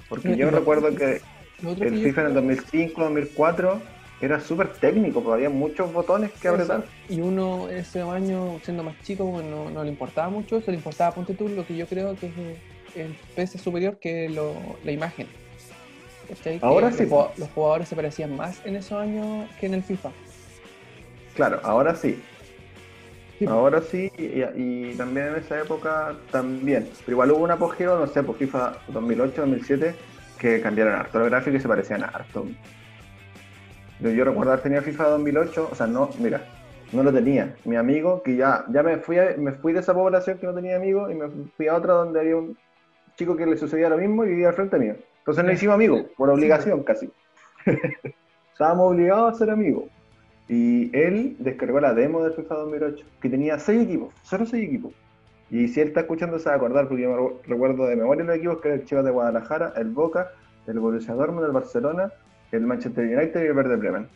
Porque 0.08 0.36
yo 0.36 0.50
recuerdo 0.50 0.94
que 0.94 1.20
el 1.62 2.02
FIFA 2.02 2.20
en 2.22 2.26
el 2.28 2.34
2005, 2.34 3.02
2004 3.02 3.95
era 4.20 4.40
súper 4.40 4.72
técnico, 4.74 5.22
porque 5.22 5.44
había 5.44 5.50
muchos 5.50 5.92
botones 5.92 6.32
que 6.32 6.48
apretar. 6.48 6.84
Y 7.08 7.20
uno 7.20 7.68
ese 7.68 8.00
año, 8.00 8.58
siendo 8.62 8.82
más 8.82 9.00
chico, 9.02 9.42
no, 9.42 9.70
no, 9.70 9.84
le 9.84 9.90
importaba 9.90 10.30
mucho 10.30 10.56
eso, 10.56 10.70
le 10.70 10.78
importaba, 10.78 11.14
ponte 11.14 11.34
tú, 11.34 11.48
lo 11.48 11.66
que 11.66 11.76
yo 11.76 11.86
creo 11.86 12.16
que 12.16 12.26
es 12.26 12.32
el 12.96 13.14
PC 13.34 13.58
superior 13.58 13.98
que 13.98 14.28
lo, 14.28 14.54
la 14.84 14.92
imagen. 14.92 15.26
Ahora 16.60 16.90
sí. 16.90 17.06
Los, 17.36 17.48
jugadores 17.54 17.88
se 17.88 17.96
parecían 17.96 18.36
más 18.36 18.60
en 18.64 18.76
esos 18.76 18.92
años 18.92 19.48
que 19.60 19.66
en 19.66 19.74
el 19.74 19.82
FIFA. 19.82 20.10
Claro, 21.34 21.60
ahora 21.62 21.94
sí. 21.94 22.20
Ahora 23.46 23.82
sí, 23.82 24.10
y, 24.16 24.94
también 24.94 25.28
en 25.28 25.36
esa 25.36 25.60
época 25.60 26.16
también. 26.30 26.88
Pero 27.04 27.12
igual 27.12 27.32
hubo 27.32 27.44
un 27.44 27.50
apogeo, 27.50 27.98
no 27.98 28.06
sé, 28.06 28.22
por 28.22 28.36
FIFA 28.36 28.78
2008, 28.88 29.42
2007, 29.42 29.94
que 30.38 30.60
cambiaron 30.62 30.94
harto 30.94 31.18
los 31.18 31.28
gráficos 31.28 31.60
y 31.60 31.62
se 31.62 31.68
parecían 31.68 32.02
harto. 32.02 32.46
Yo 34.00 34.24
recuerdo 34.24 34.52
haber 34.52 34.62
tenido 34.62 34.82
FIFA 34.82 35.08
2008, 35.08 35.68
o 35.72 35.74
sea, 35.74 35.86
no, 35.86 36.10
mira, 36.18 36.42
no 36.92 37.02
lo 37.02 37.12
tenía. 37.12 37.56
Mi 37.64 37.76
amigo, 37.76 38.22
que 38.22 38.36
ya, 38.36 38.64
ya 38.68 38.82
me, 38.82 38.98
fui 38.98 39.16
me 39.38 39.52
fui 39.52 39.72
de 39.72 39.80
esa 39.80 39.94
población 39.94 40.38
que 40.38 40.46
no 40.46 40.54
tenía 40.54 40.76
amigos 40.76 41.10
y 41.10 41.14
me 41.14 41.28
fui 41.56 41.68
a 41.68 41.74
otra 41.74 41.94
donde 41.94 42.20
había 42.20 42.36
un 42.36 42.56
chico 43.16 43.36
que 43.36 43.46
le 43.46 43.56
sucedía 43.56 43.88
lo 43.88 43.96
mismo 43.96 44.24
y 44.24 44.28
vivía 44.28 44.48
al 44.48 44.54
frente 44.54 44.78
mío. 44.78 44.96
Entonces 45.18 45.44
nos 45.44 45.54
hicimos 45.54 45.74
amigos, 45.74 46.04
por 46.16 46.30
obligación 46.30 46.82
casi. 46.82 47.10
Estábamos 48.52 48.92
obligados 48.92 49.34
a 49.34 49.38
ser 49.38 49.50
amigos. 49.50 49.84
Y 50.48 50.96
él 50.96 51.36
descargó 51.40 51.80
la 51.80 51.92
demo 51.92 52.22
de 52.22 52.32
FIFA 52.32 52.54
2008, 52.54 53.06
que 53.20 53.28
tenía 53.28 53.58
seis 53.58 53.82
equipos, 53.82 54.14
solo 54.22 54.46
seis 54.46 54.68
equipos. 54.68 54.92
Y 55.50 55.68
si 55.68 55.80
él 55.80 55.88
está 55.88 56.00
escuchando 56.00 56.38
se 56.38 56.48
va 56.48 56.54
a 56.54 56.56
acordar, 56.56 56.86
porque 56.86 57.02
yo 57.02 57.10
me 57.10 57.52
recuerdo 57.52 57.86
de 57.86 57.96
memoria 57.96 58.24
los 58.24 58.36
equipos, 58.36 58.60
que 58.60 58.68
era 58.68 58.76
el 58.76 58.84
Chivas 58.84 59.04
de 59.04 59.10
Guadalajara, 59.10 59.72
el 59.76 59.90
Boca, 59.90 60.30
el 60.66 60.78
Borussia 60.78 61.14
Dortmund, 61.14 61.46
el 61.46 61.52
Barcelona, 61.52 62.12
el 62.52 62.60
Manchester 62.62 63.04
United 63.04 63.42
y 63.42 63.46
el 63.46 63.52
Verde 63.52 63.76
Bremen. 63.76 64.08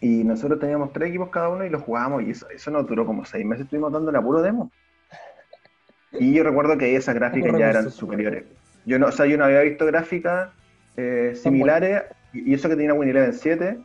Y 0.00 0.24
nosotros 0.24 0.60
teníamos 0.60 0.92
tres 0.92 1.08
equipos 1.08 1.30
cada 1.30 1.48
uno 1.48 1.64
y 1.64 1.70
los 1.70 1.82
jugábamos 1.82 2.22
y 2.22 2.30
eso, 2.30 2.48
eso 2.50 2.70
nos 2.70 2.86
duró 2.86 3.06
como 3.06 3.24
seis 3.24 3.44
meses, 3.46 3.64
estuvimos 3.64 3.92
dándole 3.92 4.18
a 4.18 4.22
puro 4.22 4.42
demo. 4.42 4.70
Y 6.18 6.32
yo 6.32 6.44
recuerdo 6.44 6.78
que 6.78 6.96
esas 6.96 7.14
gráficas 7.14 7.58
ya 7.58 7.68
eran 7.68 7.90
superiores. 7.90 8.44
Yo 8.86 8.98
no, 8.98 9.06
o 9.06 9.12
sea, 9.12 9.26
yo 9.26 9.36
no 9.36 9.44
había 9.44 9.60
visto 9.62 9.84
gráficas 9.84 10.50
eh, 10.96 11.34
similares, 11.34 12.04
y 12.32 12.54
eso 12.54 12.68
que 12.68 12.76
tenía 12.76 12.94
Win 12.94 13.10
Eleven 13.10 13.34
7, 13.34 13.78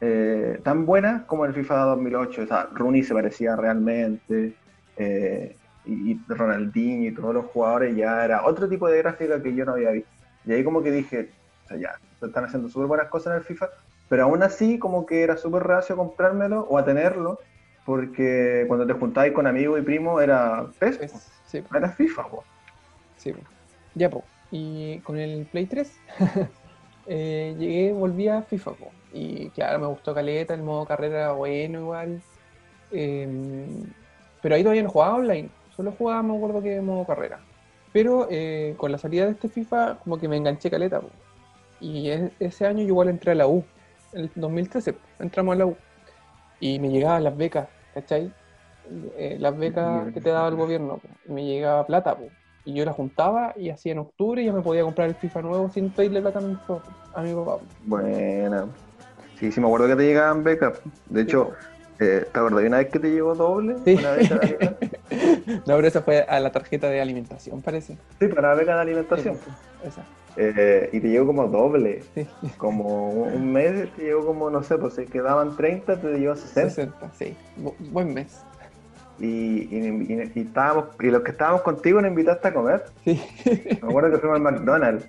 eh, 0.00 0.60
tan 0.64 0.86
buenas 0.86 1.22
como 1.24 1.44
el 1.44 1.54
FIFA 1.54 1.76
2008. 1.84 2.42
O 2.42 2.46
sea, 2.46 2.68
Rooney 2.72 3.02
se 3.02 3.14
parecía 3.14 3.54
realmente, 3.54 4.54
eh, 4.96 5.56
y, 5.84 6.12
y, 6.12 6.20
Ronaldinho 6.26 7.10
y 7.10 7.14
todos 7.14 7.34
los 7.34 7.46
jugadores 7.46 7.94
ya 7.94 8.24
era 8.24 8.44
otro 8.44 8.68
tipo 8.68 8.88
de 8.88 8.98
gráfica 8.98 9.40
que 9.42 9.54
yo 9.54 9.64
no 9.64 9.72
había 9.72 9.90
visto. 9.90 10.10
Y 10.46 10.52
ahí 10.52 10.64
como 10.64 10.82
que 10.82 10.90
dije, 10.90 11.30
o 11.76 11.76
sea, 11.76 11.78
ya, 11.80 12.00
están 12.26 12.44
haciendo 12.44 12.68
súper 12.68 12.88
buenas 12.88 13.08
cosas 13.08 13.32
en 13.32 13.38
el 13.40 13.44
FIFA, 13.44 13.68
pero 14.08 14.24
aún 14.24 14.42
así 14.42 14.78
como 14.78 15.06
que 15.06 15.22
era 15.22 15.36
súper 15.36 15.62
reacio 15.64 15.96
comprármelo 15.96 16.62
o 16.62 16.78
a 16.78 16.84
tenerlo, 16.84 17.40
porque 17.84 18.64
cuando 18.68 18.86
te 18.86 18.94
juntabas 18.94 19.32
con 19.32 19.46
amigos 19.46 19.78
y 19.80 19.82
primos 19.82 20.22
era 20.22 20.72
PES, 20.78 20.98
Es- 20.98 21.12
po. 21.12 21.22
sí, 21.44 21.62
era 21.74 21.92
FIFA, 21.92 22.28
po. 22.30 22.48
sí. 23.16 23.32
Ya, 23.94 24.10
po. 24.10 24.30
Y 24.50 25.02
con 25.02 25.18
el 25.18 25.46
Play 25.48 25.66
3 25.66 26.02
eh, 27.06 27.54
llegué, 27.58 27.92
volví 27.92 28.28
a 28.28 28.42
FIFA, 28.42 28.76
po. 28.76 28.96
Y 29.10 29.50
claro, 29.52 29.78
me 29.80 29.86
gustó 29.86 30.14
Caleta, 30.14 30.54
el 30.54 30.62
modo 30.62 30.84
carrera 30.86 31.16
era 31.18 31.32
bueno 31.32 31.80
igual. 31.80 32.24
Em, 32.90 33.92
pero 34.40 34.54
ahí 34.54 34.62
todavía 34.62 34.82
no 34.84 34.90
jugaba 34.90 35.16
online, 35.16 35.54
solo 35.68 35.92
jugaba, 35.92 36.22
me 36.22 36.34
acuerdo 36.36 36.62
que 36.62 36.80
modo 36.82 37.06
carrera. 37.06 37.46
Pero 37.92 38.28
eh, 38.30 38.74
con 38.78 38.92
la 38.92 38.98
salida 38.98 39.26
de 39.26 39.32
este 39.32 39.48
FIFA, 39.50 40.00
como 40.00 40.18
que 40.18 40.28
me 40.28 40.36
enganché 40.36 40.70
Caleta, 40.70 41.00
po. 41.02 41.16
Y 41.80 42.10
ese 42.40 42.66
año 42.66 42.82
yo 42.82 42.88
igual 42.88 43.08
entré 43.08 43.32
a 43.32 43.34
la 43.34 43.46
U, 43.46 43.64
el 44.12 44.30
2013, 44.34 44.94
po, 44.94 45.00
entramos 45.20 45.54
a 45.54 45.58
la 45.58 45.66
U. 45.66 45.76
Y 46.60 46.78
me 46.78 46.90
llegaban 46.90 47.24
las 47.24 47.36
becas, 47.36 47.68
¿cachai? 47.94 48.32
Eh, 49.16 49.36
las 49.38 49.56
becas 49.56 50.12
que 50.12 50.20
te 50.20 50.30
daba 50.30 50.48
el 50.48 50.56
gobierno. 50.56 51.00
Y 51.26 51.32
me 51.32 51.44
llegaba 51.44 51.86
plata, 51.86 52.16
po. 52.16 52.30
Y 52.64 52.74
yo 52.74 52.84
la 52.84 52.92
juntaba 52.92 53.54
y 53.56 53.70
así 53.70 53.90
en 53.90 53.98
octubre 53.98 54.44
ya 54.44 54.52
me 54.52 54.60
podía 54.62 54.82
comprar 54.82 55.08
el 55.08 55.14
FIFA 55.14 55.42
nuevo 55.42 55.70
sin 55.70 55.90
pedirle 55.90 56.20
plata 56.20 56.40
a 56.40 56.42
mi, 56.42 56.56
a 57.14 57.22
mi 57.22 57.34
papá. 57.34 57.58
po. 57.58 57.64
Buena. 57.84 58.68
Sí, 59.36 59.52
sí, 59.52 59.60
me 59.60 59.66
acuerdo 59.66 59.86
que 59.86 59.96
te 59.96 60.02
llegaban 60.02 60.42
becas. 60.42 60.80
De 61.06 61.22
hecho, 61.22 61.52
eh, 62.00 62.26
¿te 62.32 62.38
acuerdas 62.38 62.60
de 62.62 62.66
una 62.68 62.78
vez 62.78 62.88
que 62.88 62.98
te 62.98 63.10
llegó 63.10 63.34
doble? 63.34 63.76
Sí. 63.84 63.94
Una 63.94 64.12
de 64.12 64.18
alimentación. 64.26 64.76
No, 65.66 65.76
pero 65.76 65.88
esa 65.88 66.02
fue 66.02 66.20
a 66.22 66.38
la 66.40 66.52
tarjeta 66.52 66.88
de 66.90 67.00
alimentación, 67.00 67.62
parece. 67.62 67.96
Sí, 68.20 68.28
para 68.28 68.48
la 68.50 68.54
beca 68.54 68.74
de 68.74 68.80
alimentación. 68.82 69.36
Sí, 69.36 69.50
Esa. 69.88 70.02
Eh, 70.36 70.90
y 70.92 71.00
te 71.00 71.08
llegó 71.08 71.26
como 71.26 71.46
doble. 71.48 72.02
Sí. 72.14 72.26
Como 72.58 73.10
un 73.10 73.52
mes 73.52 73.90
te 73.96 74.02
llegó 74.02 74.26
como, 74.26 74.50
no 74.50 74.62
sé, 74.62 74.76
pues 74.76 74.94
si 74.94 75.06
quedaban 75.06 75.56
30, 75.56 75.96
te 76.00 76.18
llegó 76.18 76.36
60. 76.36 76.70
60, 76.70 77.10
sí. 77.18 77.34
Bu- 77.60 77.74
buen 77.90 78.12
mes. 78.14 78.40
Y, 79.18 79.26
y, 79.74 80.06
y- 80.12 80.32
y 80.34 80.40
estábamos, 80.42 80.84
y 81.00 81.06
los 81.06 81.22
que 81.22 81.30
estábamos 81.32 81.62
contigo 81.62 82.00
nos 82.00 82.10
invitaste 82.10 82.48
a 82.48 82.54
comer. 82.54 82.84
Sí. 83.04 83.20
Me 83.82 83.88
acuerdo 83.88 84.10
que 84.12 84.18
fuimos 84.18 84.36
al 84.36 84.42
McDonald's. 84.42 85.08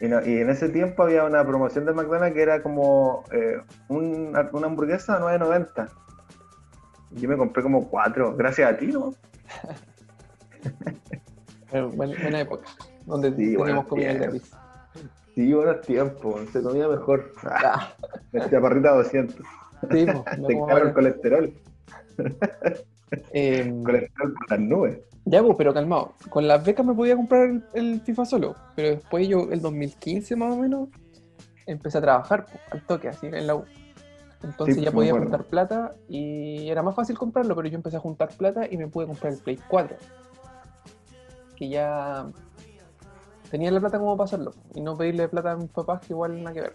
Y, 0.00 0.08
no- 0.08 0.26
y 0.26 0.38
en 0.38 0.50
ese 0.50 0.70
tiempo 0.70 1.02
había 1.04 1.24
una 1.24 1.44
promoción 1.46 1.84
del 1.84 1.94
McDonald's 1.94 2.34
que 2.34 2.42
era 2.42 2.62
como 2.62 3.24
eh, 3.30 3.58
un- 3.88 4.36
una 4.52 4.66
hamburguesa 4.66 5.16
a 5.16 5.20
9.90. 5.20 5.88
Yo 7.14 7.28
me 7.28 7.36
compré 7.36 7.62
como 7.62 7.88
cuatro, 7.88 8.34
gracias 8.36 8.72
a 8.72 8.76
ti, 8.76 8.86
¿no? 8.88 9.14
Pero 11.70 11.90
buena, 11.90 12.14
buena 12.20 12.40
época. 12.40 12.64
Donde 13.06 13.30
Sí, 13.30 13.56
teníamos 13.56 13.86
comida 13.86 14.10
tiempos. 14.10 14.28
gratis. 14.28 14.52
Sí, 15.34 15.52
buenos 15.52 15.80
tiempos, 15.82 16.40
se 16.52 16.62
comía 16.62 16.88
mejor. 16.88 17.32
Ah, 17.42 17.92
La 18.32 18.48
chaparrita 18.48 18.92
200. 18.94 19.36
sí, 19.36 19.42
pues, 20.06 20.38
no 20.38 20.46
Te 20.48 20.60
caro 20.66 20.88
el 20.88 20.94
colesterol. 20.94 21.52
Em, 23.32 23.82
Colesterol 23.84 24.32
por 24.34 24.50
las 24.50 24.60
nubes. 24.60 24.98
Ya, 25.26 25.42
pues, 25.42 25.54
pero 25.56 25.74
calmado. 25.74 26.14
Con 26.30 26.46
las 26.46 26.64
becas 26.64 26.84
me 26.86 26.94
podía 26.94 27.16
comprar 27.16 27.44
el, 27.48 27.64
el 27.74 28.00
FIFA 28.02 28.24
solo. 28.26 28.54
Pero 28.76 28.90
después 28.90 29.26
yo, 29.26 29.48
el 29.50 29.60
2015 29.60 30.36
más 30.36 30.52
o 30.52 30.56
menos, 30.58 30.88
empecé 31.66 31.98
a 31.98 32.02
trabajar 32.02 32.46
pues, 32.46 32.60
al 32.70 32.82
toque, 32.86 33.08
así 33.08 33.26
en 33.26 33.46
la 33.46 33.56
U. 33.56 33.64
Entonces 34.44 34.76
Sí, 34.76 34.82
ya 34.82 34.92
podía 34.92 35.12
juntar 35.12 35.44
plata 35.44 35.92
y 36.08 36.68
era 36.68 36.82
más 36.82 36.94
fácil 36.94 37.16
comprarlo, 37.18 37.56
pero 37.56 37.68
yo 37.68 37.76
empecé 37.76 37.96
a 37.96 38.00
juntar 38.00 38.28
plata 38.36 38.66
y 38.70 38.76
me 38.76 38.86
pude 38.88 39.06
comprar 39.06 39.32
el 39.32 39.38
Play 39.38 39.58
4. 39.68 39.96
Que 41.56 41.68
ya 41.68 42.26
tenía 43.50 43.70
la 43.70 43.80
plata 43.80 43.98
como 43.98 44.16
para 44.16 44.26
hacerlo. 44.26 44.52
Y 44.74 44.80
no 44.82 44.96
pedirle 44.96 45.28
plata 45.28 45.52
a 45.52 45.56
mis 45.56 45.70
papás, 45.70 46.00
que 46.06 46.12
igual 46.12 46.36
nada 46.42 46.52
que 46.52 46.60
ver. 46.60 46.72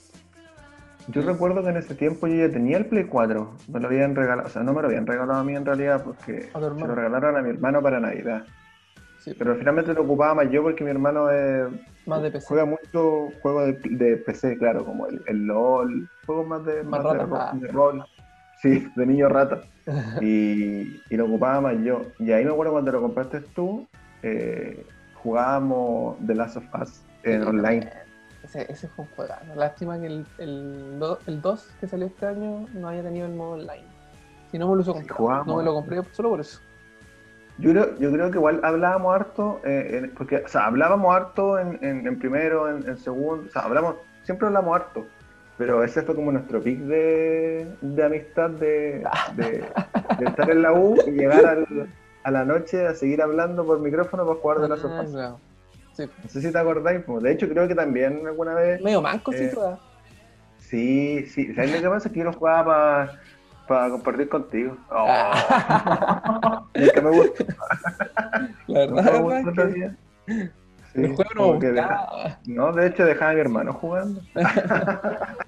Yo 1.08 1.22
Sí. 1.22 1.28
recuerdo 1.28 1.64
que 1.64 1.70
en 1.70 1.78
ese 1.78 1.96
tiempo 1.96 2.28
yo 2.28 2.36
ya 2.48 2.52
tenía 2.52 2.78
el 2.78 2.86
Play 2.88 3.06
4. 3.06 3.52
Me 3.68 3.80
lo 3.80 3.88
habían 3.88 4.16
regalado, 4.16 4.48
o 4.48 4.52
sea, 4.52 4.64
no 4.64 4.74
me 4.74 4.82
lo 4.82 4.88
habían 4.88 5.06
regalado 5.08 5.40
a 5.40 5.44
mí 5.44 5.56
en 5.56 5.66
realidad 5.66 6.04
porque 6.04 6.50
se 6.52 6.60
lo 6.60 6.96
regalaron 6.96 7.38
a 7.38 7.42
mi 7.42 7.50
hermano 7.52 7.82
para 7.82 8.00
Navidad. 8.00 8.44
Sí, 9.20 9.34
Pero 9.38 9.56
finalmente 9.58 9.94
lo 9.94 10.04
ocupaba 10.04 10.34
más 10.34 10.50
yo 10.50 10.64
porque 10.64 10.84
mi 10.84 10.92
hermano 10.92 11.30
eh, 11.32 11.68
más 12.10 12.22
de 12.24 12.32
PC. 12.32 12.48
juega 12.48 12.66
mucho 12.66 13.30
juegos 13.42 13.66
de, 13.68 13.80
de 13.90 14.18
PC, 14.18 14.58
claro, 14.58 14.84
como 14.86 15.08
el, 15.08 15.22
el 15.28 15.46
LOL, 15.46 16.10
juegos 16.26 16.48
más 16.48 16.66
de, 16.66 16.84
Más 16.84 17.04
más 17.04 17.14
de, 17.14 17.20
rata, 17.20 17.26
ro- 17.26 17.38
ah. 17.38 17.52
de 17.54 17.68
rol. 17.70 18.06
Sí, 18.62 18.88
de 18.96 19.06
niño 19.06 19.30
rata. 19.30 19.62
Y, 20.22 21.02
y 21.10 21.18
lo 21.18 21.26
ocupaba 21.26 21.62
más 21.62 21.76
yo. 21.84 22.02
Y 22.20 22.32
ahí 22.32 22.44
me 22.46 22.52
acuerdo 22.52 22.74
cuando 22.74 22.92
lo 22.92 23.02
compraste 23.02 23.40
tú, 23.42 23.88
eh, 24.22 24.86
jugábamos 25.16 26.18
The 26.28 26.36
Last 26.36 26.58
of 26.58 26.66
Us 26.82 27.02
en 27.24 27.42
Sí, 27.44 27.48
online. 27.48 27.90
Ese, 28.44 28.72
ese 28.72 28.88
fue 28.88 29.06
un 29.06 29.12
juegazo. 29.16 29.56
Lástima 29.56 30.00
que 30.00 30.08
el, 30.08 30.26
el, 30.38 31.00
do- 31.00 31.20
el 31.28 31.42
2 31.42 31.72
que 31.80 31.88
salió 31.88 32.08
este 32.08 32.26
año 32.26 32.66
no 32.74 32.88
haya 32.88 33.04
tenido 33.04 33.26
el 33.28 33.34
modo 33.36 33.52
online. 33.52 33.84
Si 34.52 34.58
no 34.58 34.68
me 34.70 34.76
lo 34.76 34.82
uso. 34.82 34.96
No 35.46 35.58
me 35.58 35.64
lo 35.64 35.74
compré 35.74 36.02
solo 36.12 36.30
por 36.30 36.40
eso. 36.42 36.60
Yo 37.60 37.72
creo, 37.72 37.98
yo 38.00 38.12
creo 38.12 38.32
que 38.32 38.38
igual 38.38 38.60
hablábamos 38.64 39.14
harto, 39.16 39.60
eh, 39.66 40.00
en- 40.04 40.12
porque, 40.12 40.38
o 40.38 40.48
sea, 40.48 40.66
hablábamos 40.68 41.14
harto 41.16 41.60
en, 41.60 41.78
en- 41.82 42.08
en 42.08 42.18
primero, 42.20 42.70
en, 42.70 42.98
segundo, 42.98 43.46
o 43.48 43.52
sea, 43.52 43.64
hablamos, 43.64 43.96
siempre 44.24 44.48
hablamos 44.48 44.76
harto, 44.76 45.06
pero 45.58 45.84
ese 45.84 46.02
fue 46.04 46.16
como 46.16 46.32
nuestro 46.32 46.62
pic 46.62 46.80
de, 46.80 47.68
de 47.82 48.04
amistad, 48.04 48.50
de, 48.52 49.04
de- 49.36 49.66
de 50.20 50.26
estar 50.26 50.50
en 50.50 50.62
la 50.62 50.72
U 50.74 50.96
y 51.06 51.12
llegar 51.12 51.46
al- 51.46 51.90
a 52.24 52.32
la 52.32 52.46
noche 52.46 52.86
a 52.88 52.94
seguir 52.96 53.22
hablando 53.22 53.66
por 53.66 53.80
micrófono 53.80 54.26
para 54.26 54.40
jugar 54.40 54.60
de 54.60 54.70
la 54.70 54.76
Ah, 54.76 54.78
sofá. 54.78 55.06
claro. 55.06 55.40
Sí. 55.94 56.06
No 56.24 56.30
sé 56.30 56.42
si 56.42 56.52
te 56.52 56.58
acordáis, 56.58 57.02
de 57.06 57.32
hecho 57.32 57.50
creo 57.50 57.68
que 57.68 57.76
también 57.76 58.26
alguna 58.26 58.54
vez, 58.56 58.82
Medio 58.82 59.02
manco, 59.02 59.34
sí, 59.34 59.44
Eh, 59.44 59.52
toda. 59.54 59.80
sí, 60.60 61.26
sí, 61.26 61.54
¿sabes 61.54 61.74
lo 61.76 61.82
que 61.82 61.90
pasa? 61.90 62.10
Que 62.10 62.20
yo 62.20 62.26
lo 62.26 62.34
jugaba 62.34 62.66
para 62.66 63.20
compartir 63.90 64.30
contigo. 64.30 64.78
Oh, 64.92 66.66
es 66.74 66.92
que 66.92 67.02
me 67.02 67.10
gusta. 67.12 67.46
La 68.68 68.88
No 68.88 68.96
verdad, 68.96 69.22
me 69.24 69.44
gusta 69.44 69.64
es 69.64 69.74
que. 69.74 69.92
Sí, 70.94 71.04
el 71.04 71.16
juego 71.16 71.32
no 71.36 71.60
deja-. 71.60 72.40
No, 72.46 72.72
de 72.74 72.88
hecho 72.88 73.06
dejaba 73.06 73.32
a 73.32 73.34
mi 73.36 73.42
hermano 73.42 73.74
jugando. 73.74 74.22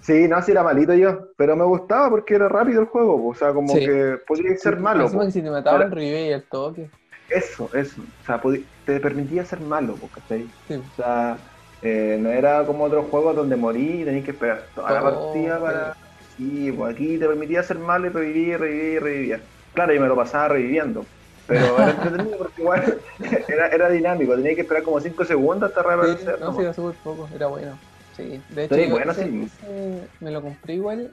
sí, 0.00 0.26
no, 0.28 0.40
sí 0.42 0.52
era 0.52 0.62
malito 0.62 0.94
yo, 0.94 1.28
pero 1.36 1.56
me 1.56 1.64
gustaba 1.64 2.10
porque 2.10 2.34
era 2.36 2.48
rápido 2.48 2.80
el 2.80 2.86
juego, 2.86 3.20
po, 3.20 3.28
o 3.28 3.34
sea, 3.34 3.52
como 3.52 3.72
Sí. 3.74 3.80
que 3.80 4.18
podía 4.26 4.56
ser 4.56 4.78
malo. 4.78 5.04
Encima 5.04 5.22
po. 5.22 5.26
que 5.26 5.32
si 5.32 5.42
te 5.42 5.88
revive 5.88 6.26
y 6.26 6.32
el 6.32 6.42
toque. 6.44 6.88
Eso, 7.28 7.68
eso. 7.74 8.02
O 8.22 8.26
sea, 8.26 8.40
te 8.86 9.00
permitía 9.00 9.44
ser 9.44 9.60
malo, 9.60 9.94
po, 9.94 10.08
¿cachai? 10.08 10.46
Sí. 10.68 10.74
O 10.74 10.96
sea, 10.96 11.36
eh, 11.82 12.18
no 12.20 12.30
era 12.30 12.64
como 12.64 12.84
otros 12.84 13.06
juegos 13.10 13.36
donde 13.36 13.56
morí 13.56 14.02
y 14.02 14.04
tenías 14.04 14.24
que 14.24 14.30
esperar 14.30 14.62
toda 14.74 14.90
la 14.90 15.02
partida 15.02 15.60
para... 15.60 15.96
Sí, 16.36 16.72
pues 16.72 16.94
aquí 16.94 17.18
te 17.18 17.26
permitía 17.26 17.62
ser 17.62 17.78
malo 17.78 18.06
y 18.06 18.10
revivir, 18.10 18.58
revivir, 18.58 19.02
revivir. 19.02 19.44
Claro, 19.72 19.92
yo 19.94 20.00
me 20.00 20.08
lo 20.08 20.16
pasaba 20.16 20.48
reviviendo. 20.48 21.06
Pero 21.46 21.80
era 21.80 21.90
entretenido 21.92 22.38
porque 22.38 22.62
igual 22.62 23.02
era, 23.48 23.68
era 23.68 23.88
dinámico, 23.90 24.34
tenía 24.36 24.54
que 24.54 24.62
esperar 24.62 24.82
como 24.82 25.00
5 25.00 25.24
segundos 25.24 25.68
hasta 25.68 25.82
Sí, 25.82 25.86
reaparecer. 25.88 26.40
no, 26.40 26.46
¿no? 26.46 26.56
sí, 26.56 26.62
era 26.62 26.72
súper 26.72 26.96
poco, 27.02 27.28
era 27.34 27.46
bueno. 27.46 27.78
Sí, 28.12 28.42
de 28.48 28.64
hecho, 28.64 28.74
Sí, 28.76 28.86
bueno, 28.90 29.12
ese- 29.12 29.30
sí. 29.30 29.42
ese 29.44 30.08
me 30.20 30.30
lo 30.30 30.40
compré 30.42 30.74
igual 30.74 31.10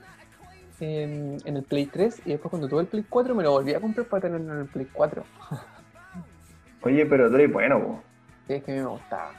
en, 0.80 1.38
en 1.46 1.58
el 1.58 1.64
Play 1.64 1.88
3 1.88 2.22
y 2.26 2.32
después 2.32 2.50
cuando 2.50 2.68
tuve 2.68 2.82
el 2.82 2.88
Play 2.88 3.06
4 3.10 3.36
me 3.36 3.44
lo 3.44 3.52
volví 3.52 3.74
a 3.74 3.82
comprar 3.82 4.08
para 4.08 4.22
tenerlo 4.22 4.54
en 4.54 4.60
el 4.62 4.68
Play 4.68 4.88
4. 4.92 5.24
Oye, 6.84 7.06
pero 7.06 7.30
tú 7.30 7.36
eres 7.36 7.52
bueno, 7.52 7.80
po. 7.84 8.04
Sí, 8.48 8.54
es 8.54 8.64
que 8.64 8.72
a 8.72 8.76
mí 8.76 8.82
me 8.82 8.88
gustaba. 8.88 9.34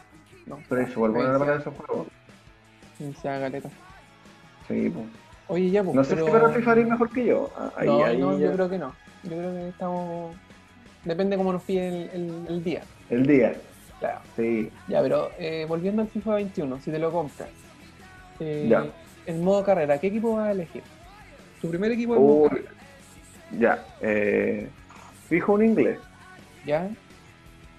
No, 0.46 0.62
Tú 0.68 0.74
eres 0.74 0.92
súper 0.92 1.10
bueno 1.10 1.38
para 1.38 1.56
esos 1.56 1.74
juegos. 1.74 2.08
Iniciaba 2.98 3.40
caleta. 3.40 3.70
Sí, 4.68 4.88
po. 4.90 5.06
Oye, 5.48 5.70
ya, 5.70 5.82
pues, 5.82 5.94
No 5.94 6.04
sé 6.04 6.14
pero... 6.14 6.26
si 6.26 6.32
para 6.32 6.48
FIFA 6.50 6.72
eres 6.72 6.88
mejor 6.88 7.10
que 7.10 7.24
yo. 7.26 7.50
Ah, 7.56 7.72
Ahí, 7.76 7.86
no, 7.86 8.04
ahí 8.04 8.18
no, 8.18 8.38
ya- 8.38 8.46
yo 8.46 8.52
creo 8.54 8.70
que 8.70 8.78
no. 8.78 8.94
Yo 9.24 9.30
creo 9.36 9.52
que 9.54 9.68
estamos... 9.68 10.36
Depende 11.04 11.36
cómo 11.36 11.52
nos 11.52 11.62
pide 11.62 11.88
el, 11.88 12.10
el- 12.12 12.46
el 12.48 12.64
día. 12.64 12.82
El 13.10 13.26
día. 13.26 13.54
Claro. 13.98 14.20
Sí. 14.36 14.70
Ya, 14.88 15.02
pero 15.02 15.30
eh, 15.38 15.64
volviendo 15.68 16.02
al 16.02 16.08
FIFA 16.08 16.34
21, 16.36 16.80
si 16.80 16.90
te 16.90 16.98
lo 16.98 17.10
compras, 17.12 17.48
eh, 18.40 18.66
Ya. 18.68 18.84
en 19.26 19.42
modo 19.44 19.64
carrera, 19.64 19.98
¿qué 19.98 20.08
equipo 20.08 20.36
vas 20.36 20.48
a 20.48 20.52
elegir? 20.52 20.82
Tu 21.60 21.68
primer 21.68 21.92
equipo 21.92 22.14
modo 22.18 22.48
carrera, 22.48 22.70
Ya. 23.58 23.84
Eh, 24.00 24.68
fijo 25.28 25.52
un 25.54 25.64
inglés. 25.64 25.98
¿ya? 26.66 26.88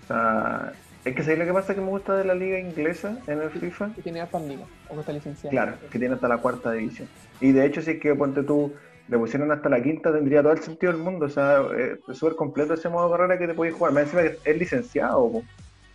O 0.03 0.07
sea, 0.07 0.73
es 1.05 1.15
que 1.15 1.23
¿sabes 1.23 1.39
lo 1.39 1.45
que 1.45 1.53
pasa 1.53 1.75
que 1.75 1.81
me 1.81 1.87
gusta 1.87 2.15
de 2.15 2.23
la 2.23 2.33
liga 2.33 2.57
inglesa 2.57 3.17
en 3.27 3.41
el 3.41 3.49
FIFA? 3.49 3.93
Que 3.93 4.01
tiene 4.01 4.21
hartas 4.21 4.41
ligas, 4.43 4.67
o 4.89 4.93
que 4.93 4.99
está 5.01 5.11
licenciado. 5.11 5.51
Claro, 5.51 5.73
que 5.91 5.99
tiene 5.99 6.15
hasta 6.15 6.27
la 6.27 6.37
cuarta 6.37 6.71
división. 6.71 7.09
Y 7.41 7.51
de 7.51 7.65
hecho, 7.65 7.81
si 7.81 7.91
es 7.91 7.99
que 7.99 8.15
ponte 8.15 8.43
tú, 8.43 8.73
le 9.09 9.17
pusieron 9.17 9.51
hasta 9.51 9.67
la 9.67 9.81
quinta, 9.83 10.13
tendría 10.13 10.41
todo 10.41 10.53
el 10.53 10.59
sentido 10.59 10.93
del 10.93 11.01
mundo. 11.01 11.25
O 11.25 11.29
sea, 11.29 11.61
es 12.07 12.17
súper 12.17 12.35
completo 12.35 12.73
ese 12.73 12.87
modo 12.87 13.09
de 13.09 13.17
carrera 13.17 13.37
que 13.37 13.47
te 13.47 13.53
puedes 13.53 13.75
jugar. 13.75 13.93
Más 13.93 14.03
encima 14.03 14.21
que 14.21 14.37
es 14.49 14.57
licenciado. 14.57 15.29
po. 15.29 15.43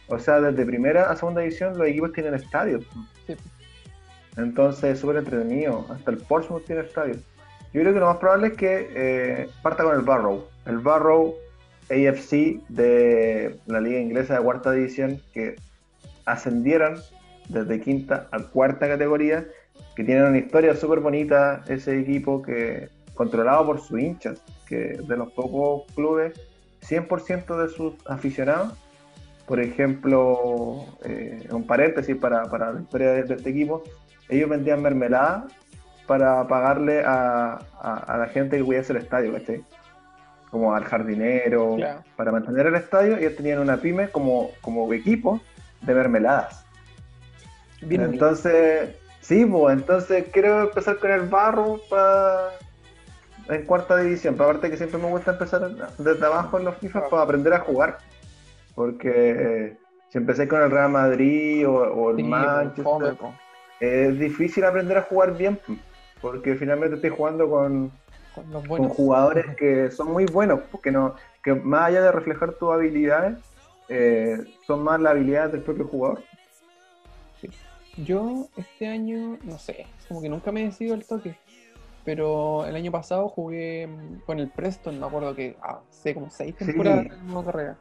O 0.08 0.18
sea, 0.18 0.40
desde 0.40 0.64
primera 0.64 1.10
a 1.10 1.16
segunda 1.16 1.40
división 1.40 1.76
los 1.78 1.86
equipos 1.86 2.12
tienen 2.12 2.34
estadios. 2.34 2.84
Sí. 3.26 3.34
Entonces 4.36 4.92
es 4.92 5.00
súper 5.00 5.16
entretenido. 5.16 5.86
Hasta 5.90 6.10
el 6.10 6.18
Portsmouth 6.18 6.64
tiene 6.64 6.82
estadios. 6.82 7.18
Yo 7.72 7.80
creo 7.82 7.92
que 7.92 8.00
lo 8.00 8.06
más 8.06 8.16
probable 8.16 8.48
es 8.48 8.52
que 8.54 8.90
eh, 8.94 9.48
parta 9.62 9.84
con 9.84 9.94
el 9.94 10.02
Barrow. 10.02 10.46
El 10.66 10.78
Barrow 10.78 11.34
AFC 11.90 12.60
de 12.68 13.58
la 13.66 13.80
liga 13.80 13.98
inglesa 13.98 14.38
de 14.38 14.44
cuarta 14.44 14.72
división 14.72 15.20
que 15.32 15.56
ascendieran 16.24 16.96
desde 17.48 17.80
quinta 17.80 18.28
a 18.30 18.40
cuarta 18.40 18.88
categoría, 18.88 19.46
que 19.96 20.04
tienen 20.04 20.24
una 20.24 20.38
historia 20.38 20.74
súper 20.76 21.00
bonita, 21.00 21.64
ese 21.68 21.98
equipo 21.98 22.42
que 22.42 22.88
controlado 23.14 23.66
por 23.66 23.80
sus 23.80 23.98
hinchas, 23.98 24.42
que 24.66 24.98
de 25.08 25.16
los 25.16 25.32
pocos 25.32 25.90
clubes, 25.94 26.38
100% 26.82 27.62
de 27.62 27.68
sus 27.68 27.94
aficionados, 28.06 28.74
por 29.46 29.60
ejemplo, 29.60 30.84
eh, 31.04 31.48
un 31.50 31.66
paréntesis 31.66 32.14
para, 32.16 32.44
para 32.44 32.72
la 32.72 32.80
historia 32.82 33.12
de, 33.12 33.34
este 33.34 33.50
equipo, 33.50 33.82
ellos 34.28 34.48
vendían 34.50 34.82
mermelada 34.82 35.48
para 36.06 36.46
pagarle 36.46 37.02
a, 37.04 37.58
la 37.82 38.28
gente 38.32 38.58
que 38.58 38.64
cuidase 38.64 38.92
el 38.92 38.98
estadio, 38.98 39.32
¿cachai? 39.32 39.64
Como 40.50 40.74
al 40.74 40.84
jardinero, 40.84 41.76
para 42.16 42.32
mantener 42.32 42.66
el 42.66 42.74
estadio, 42.74 43.16
ellos 43.16 43.36
tenían 43.36 43.58
una 43.58 43.76
pyme 43.76 44.08
como, 44.08 44.50
como 44.62 44.90
equipo 44.92 45.40
de 45.82 45.94
mermeladas. 45.94 46.64
entonces, 47.82 48.96
sí, 49.20 49.44
pues, 49.44 49.76
entonces 49.76 50.24
quiero 50.32 50.62
empezar 50.62 50.98
con 50.98 51.10
el 51.10 51.28
barro 51.28 51.80
para 51.90 52.50
en 53.48 53.64
cuarta 53.64 53.96
división. 53.96 54.34
Pero 54.34 54.50
aparte 54.50 54.70
que 54.70 54.76
siempre 54.76 54.98
me 54.98 55.08
gusta 55.08 55.32
empezar 55.32 55.70
desde 55.98 56.26
abajo 56.26 56.58
en 56.58 56.64
los 56.64 56.76
FIFA 56.76 57.08
para 57.08 57.22
aprender 57.22 57.52
a 57.52 57.60
jugar. 57.60 57.98
Porque 58.74 59.10
eh, 59.12 59.78
si 60.10 60.18
empecé 60.18 60.46
con 60.46 60.62
el 60.62 60.70
Real 60.70 60.90
Madrid 60.90 61.68
o, 61.68 62.10
el 62.10 62.24
Manchester, 62.24 63.16
es 63.80 64.18
difícil 64.18 64.64
aprender 64.64 64.98
a 64.98 65.02
jugar 65.02 65.36
bien. 65.36 65.58
Porque 66.20 66.54
finalmente 66.56 66.96
estoy 66.96 67.10
jugando 67.10 67.48
con, 67.48 67.92
con, 68.68 68.88
jugadores 68.88 69.44
que 69.56 69.90
son 69.90 70.12
muy 70.12 70.26
buenos. 70.26 70.60
Porque 70.70 70.90
no, 70.90 71.14
que 71.42 71.54
más 71.54 71.88
allá 71.88 72.02
de 72.02 72.12
reflejar 72.12 72.54
tus 72.54 72.72
habilidades, 72.72 73.38
eh, 73.88 74.38
son 74.66 74.82
más 74.84 75.00
las 75.00 75.12
habilidades 75.12 75.52
del 75.52 75.62
propio 75.62 75.86
jugador. 75.86 76.22
Yo 78.04 78.48
este 78.56 78.86
año, 78.86 79.38
no 79.42 79.58
sé, 79.58 79.86
como 80.06 80.22
que 80.22 80.28
nunca 80.28 80.52
me 80.52 80.62
he 80.62 80.64
decidido 80.66 80.94
el 80.94 81.04
toque. 81.04 81.34
Pero 82.04 82.64
el 82.64 82.74
año 82.76 82.92
pasado 82.92 83.28
jugué 83.28 83.86
mm, 83.86 84.20
con 84.24 84.38
el 84.38 84.48
Preston, 84.48 84.98
me 84.98 85.06
acuerdo 85.06 85.34
que 85.34 85.56
hace 85.60 86.14
como 86.14 86.30
seis 86.30 86.54
temporadas 86.56 87.06
en 87.06 87.34
la 87.34 87.44
carrera. 87.44 87.76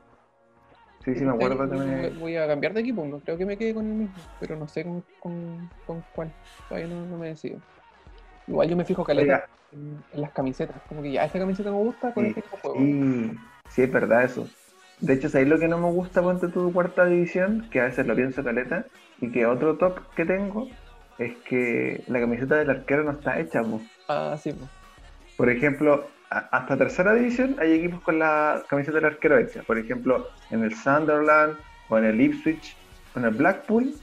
Sí, 1.06 1.16
sí, 1.16 1.24
me 1.24 1.32
este 1.32 1.46
acuerdo 1.46 1.70
también. 1.70 2.20
Voy 2.20 2.36
a 2.36 2.48
cambiar 2.48 2.74
de 2.74 2.82
equipo, 2.82 3.06
no 3.06 3.20
creo 3.20 3.38
que 3.38 3.46
me 3.46 3.58
quede 3.58 3.74
con 3.74 3.86
el 3.86 3.94
mismo, 3.94 4.16
pero 4.40 4.58
no 4.58 4.68
sé 4.68 4.84
con, 4.84 5.70
con, 5.86 6.04
cuál. 6.14 6.34
Todavía 6.68 6.94
no, 6.94 7.18
me 7.18 7.28
decido. 7.28 7.60
Igual 8.48 8.70
yo 8.70 8.76
me 8.76 8.86
fijo 8.86 9.04
caleta 9.04 9.48
en, 9.72 10.04
en, 10.14 10.22
las 10.22 10.32
camisetas, 10.32 10.82
como 10.88 11.02
que 11.02 11.12
ya 11.12 11.26
esta 11.26 11.40
camiseta 11.40 11.70
me 11.72 11.78
gusta, 11.78 12.14
con 12.14 12.26
este 12.26 12.40
equipo 12.40 12.58
juego. 12.58 12.78
Sí, 12.78 13.32
sí, 13.70 13.82
es 13.84 13.92
verdad 13.92 14.24
eso. 14.24 14.48
De 15.00 15.14
hecho, 15.14 15.30
¿sabéis 15.30 15.50
lo 15.50 15.60
que 15.60 15.68
no 15.68 15.78
me 15.78 15.92
gusta, 15.92 16.22
ponte 16.22 16.48
tu 16.48 16.74
cuarta 16.74 17.06
división? 17.06 17.68
Que 17.72 17.82
a 17.82 17.86
veces 17.86 18.08
lo 18.08 18.16
pienso 18.16 18.44
caleta, 18.44 18.86
y 19.22 19.32
que 19.32 19.46
otro 19.46 19.78
top 19.78 20.00
que 20.16 20.26
tengo 20.26 20.68
es 21.18 21.36
que 21.38 22.04
la 22.08 22.20
camiseta 22.20 22.56
del 22.56 22.70
arquero 22.70 23.04
no 23.04 23.12
está 23.12 23.40
hecha. 23.40 23.62
Ah, 24.08 24.36
sí, 24.42 24.54
Por 25.36 25.50
ejemplo, 25.50 26.08
hasta 26.30 26.78
tercera 26.78 27.14
división 27.14 27.56
hay 27.60 27.74
equipos 27.74 28.02
con 28.02 28.20
la 28.20 28.64
camiseta 28.68 28.98
del 28.98 29.06
arquero 29.06 29.38
hecha. 29.38 29.64
Por 29.64 29.78
ejemplo, 29.78 30.28
en 30.52 30.64
el 30.64 30.76
Sunderland 30.76 31.58
o 31.90 31.98
en 31.98 32.06
el 32.06 32.22
Ipswich 32.22 32.76
o 33.16 33.20
en 33.20 33.26
el 33.26 33.34
Blackpool 33.34 33.94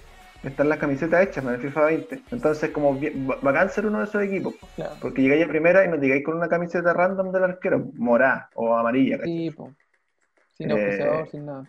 están 0.45 0.68
las 0.68 0.78
camisetas 0.78 1.22
hechas 1.22 1.45
en 1.45 1.51
el 1.51 1.61
FIFA 1.61 1.84
20. 1.86 2.22
Entonces, 2.30 2.70
como 2.70 2.99
bacán 3.42 3.70
ser 3.70 3.86
uno 3.86 3.99
de 3.99 4.05
esos 4.05 4.22
equipos. 4.22 4.55
Porque 5.01 5.22
llegáis 5.22 5.45
a 5.45 5.49
primera 5.49 5.84
y 5.84 5.88
nos 5.88 6.01
digáis 6.01 6.24
con 6.24 6.36
una 6.36 6.49
camiseta 6.49 6.92
random 6.92 7.32
del 7.32 7.45
arquero, 7.45 7.90
morada 7.95 8.51
o 8.55 8.76
amarilla. 8.76 9.18
Sí, 9.24 9.55
Sin 10.53 10.70
eh, 10.70 11.24
sin 11.30 11.47
nada. 11.47 11.64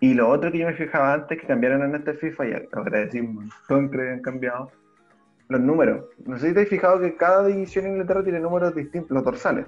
Y 0.00 0.12
lo 0.12 0.28
otro 0.28 0.52
que 0.52 0.58
yo 0.58 0.66
me 0.66 0.74
fijaba 0.74 1.14
antes 1.14 1.40
que 1.40 1.46
cambiaron 1.46 1.82
en 1.82 1.94
este 1.94 2.14
FIFA, 2.14 2.46
y 2.46 2.52
agradecimos, 2.72 3.46
todos 3.68 3.90
que 3.90 4.00
han 4.00 4.20
cambiado, 4.20 4.70
los 5.48 5.60
números. 5.60 6.04
No 6.26 6.36
sé 6.38 6.48
si 6.48 6.54
te 6.54 6.62
has 6.62 6.68
fijado 6.68 7.00
que 7.00 7.16
cada 7.16 7.46
división 7.46 7.86
en 7.86 7.92
Inglaterra 7.92 8.22
tiene 8.22 8.40
números 8.40 8.74
distintos, 8.74 9.10
los 9.10 9.24
dorsales. 9.24 9.66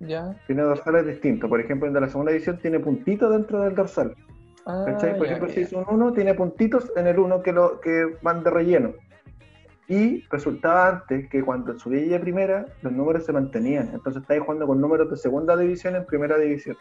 Ya. 0.00 0.34
Tiene 0.46 0.62
dorsales 0.62 1.06
distintos. 1.06 1.50
Por 1.50 1.60
ejemplo, 1.60 1.88
en 1.88 1.94
la 1.94 2.08
segunda 2.08 2.32
división 2.32 2.58
tiene 2.58 2.78
puntitos 2.78 3.30
dentro 3.30 3.60
del 3.62 3.74
dorsal. 3.74 4.14
Ah, 4.66 4.84
Por 4.86 5.26
ejemplo, 5.26 5.48
si 5.48 5.60
es 5.60 5.72
un 5.72 5.84
1, 5.88 6.12
tiene 6.12 6.34
puntitos 6.34 6.90
en 6.96 7.06
el 7.06 7.18
1 7.18 7.42
que, 7.42 7.52
lo, 7.52 7.80
que 7.80 8.16
van 8.22 8.42
de 8.42 8.50
relleno. 8.50 8.92
Y 9.86 10.22
resultaba 10.30 10.88
antes 10.88 11.28
que 11.28 11.42
cuando 11.42 11.78
subía 11.78 12.16
a 12.16 12.20
primera, 12.20 12.66
los 12.80 12.92
números 12.92 13.26
se 13.26 13.32
mantenían. 13.32 13.90
Entonces 13.92 14.22
estáis 14.22 14.40
jugando 14.40 14.66
con 14.66 14.80
números 14.80 15.10
de 15.10 15.16
segunda 15.16 15.56
división 15.56 15.96
en 15.96 16.06
primera 16.06 16.38
división. 16.38 16.76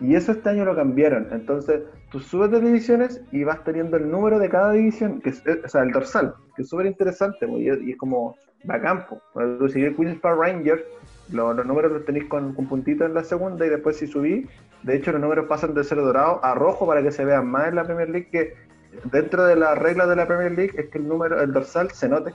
Y 0.00 0.14
eso 0.14 0.32
este 0.32 0.48
año 0.48 0.64
lo 0.64 0.76
cambiaron. 0.76 1.28
Entonces, 1.32 1.82
tú 2.10 2.20
subes 2.20 2.52
de 2.52 2.60
divisiones 2.60 3.20
y 3.32 3.42
vas 3.42 3.64
teniendo 3.64 3.96
el 3.96 4.08
número 4.08 4.38
de 4.38 4.48
cada 4.48 4.72
división, 4.72 5.20
que 5.20 5.30
es, 5.30 5.42
o 5.64 5.68
sea, 5.68 5.82
el 5.82 5.90
dorsal, 5.90 6.34
que 6.54 6.62
es 6.62 6.68
súper 6.68 6.86
interesante, 6.86 7.46
y, 7.48 7.68
es 7.68 7.96
como 7.96 8.36
bacán. 8.64 9.04
Cuando 9.32 9.58
tú 9.58 9.68
sigues 9.68 9.96
Queens 9.96 10.20
Park 10.20 10.38
Rangers, 10.40 10.82
los, 11.30 11.66
números 11.66 11.92
los 11.92 12.04
tenéis 12.04 12.26
con, 12.26 12.54
con 12.54 12.66
puntitos 12.66 13.06
en 13.06 13.14
la 13.14 13.24
segunda 13.24 13.66
y 13.66 13.68
después 13.68 13.96
si 13.96 14.06
subís, 14.06 14.46
de 14.82 14.96
hecho 14.96 15.12
los 15.12 15.20
números 15.20 15.46
pasan 15.46 15.74
de 15.74 15.84
ser 15.84 15.98
dorado 15.98 16.44
a 16.44 16.54
rojo 16.54 16.86
para 16.86 17.02
que 17.02 17.10
se 17.10 17.24
vean 17.24 17.46
más 17.46 17.68
en 17.68 17.74
la 17.74 17.84
Premier 17.84 18.08
League, 18.08 18.28
que 18.30 18.54
dentro 19.10 19.44
de 19.44 19.56
las 19.56 19.78
reglas 19.78 20.08
de 20.08 20.16
la 20.16 20.26
Premier 20.26 20.52
League 20.52 20.72
es 20.76 20.88
que 20.88 20.98
el 20.98 21.08
número, 21.08 21.40
el 21.40 21.52
dorsal 21.52 21.90
se 21.90 22.08
note. 22.08 22.32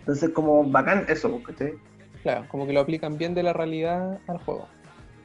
Entonces, 0.00 0.30
como 0.30 0.64
bacán 0.64 1.04
eso, 1.08 1.40
¿cachai? 1.44 1.74
Claro, 2.22 2.44
como 2.48 2.66
que 2.66 2.72
lo 2.72 2.80
aplican 2.80 3.18
bien 3.18 3.34
de 3.34 3.42
la 3.42 3.52
realidad 3.52 4.18
al 4.26 4.38
juego. 4.38 4.68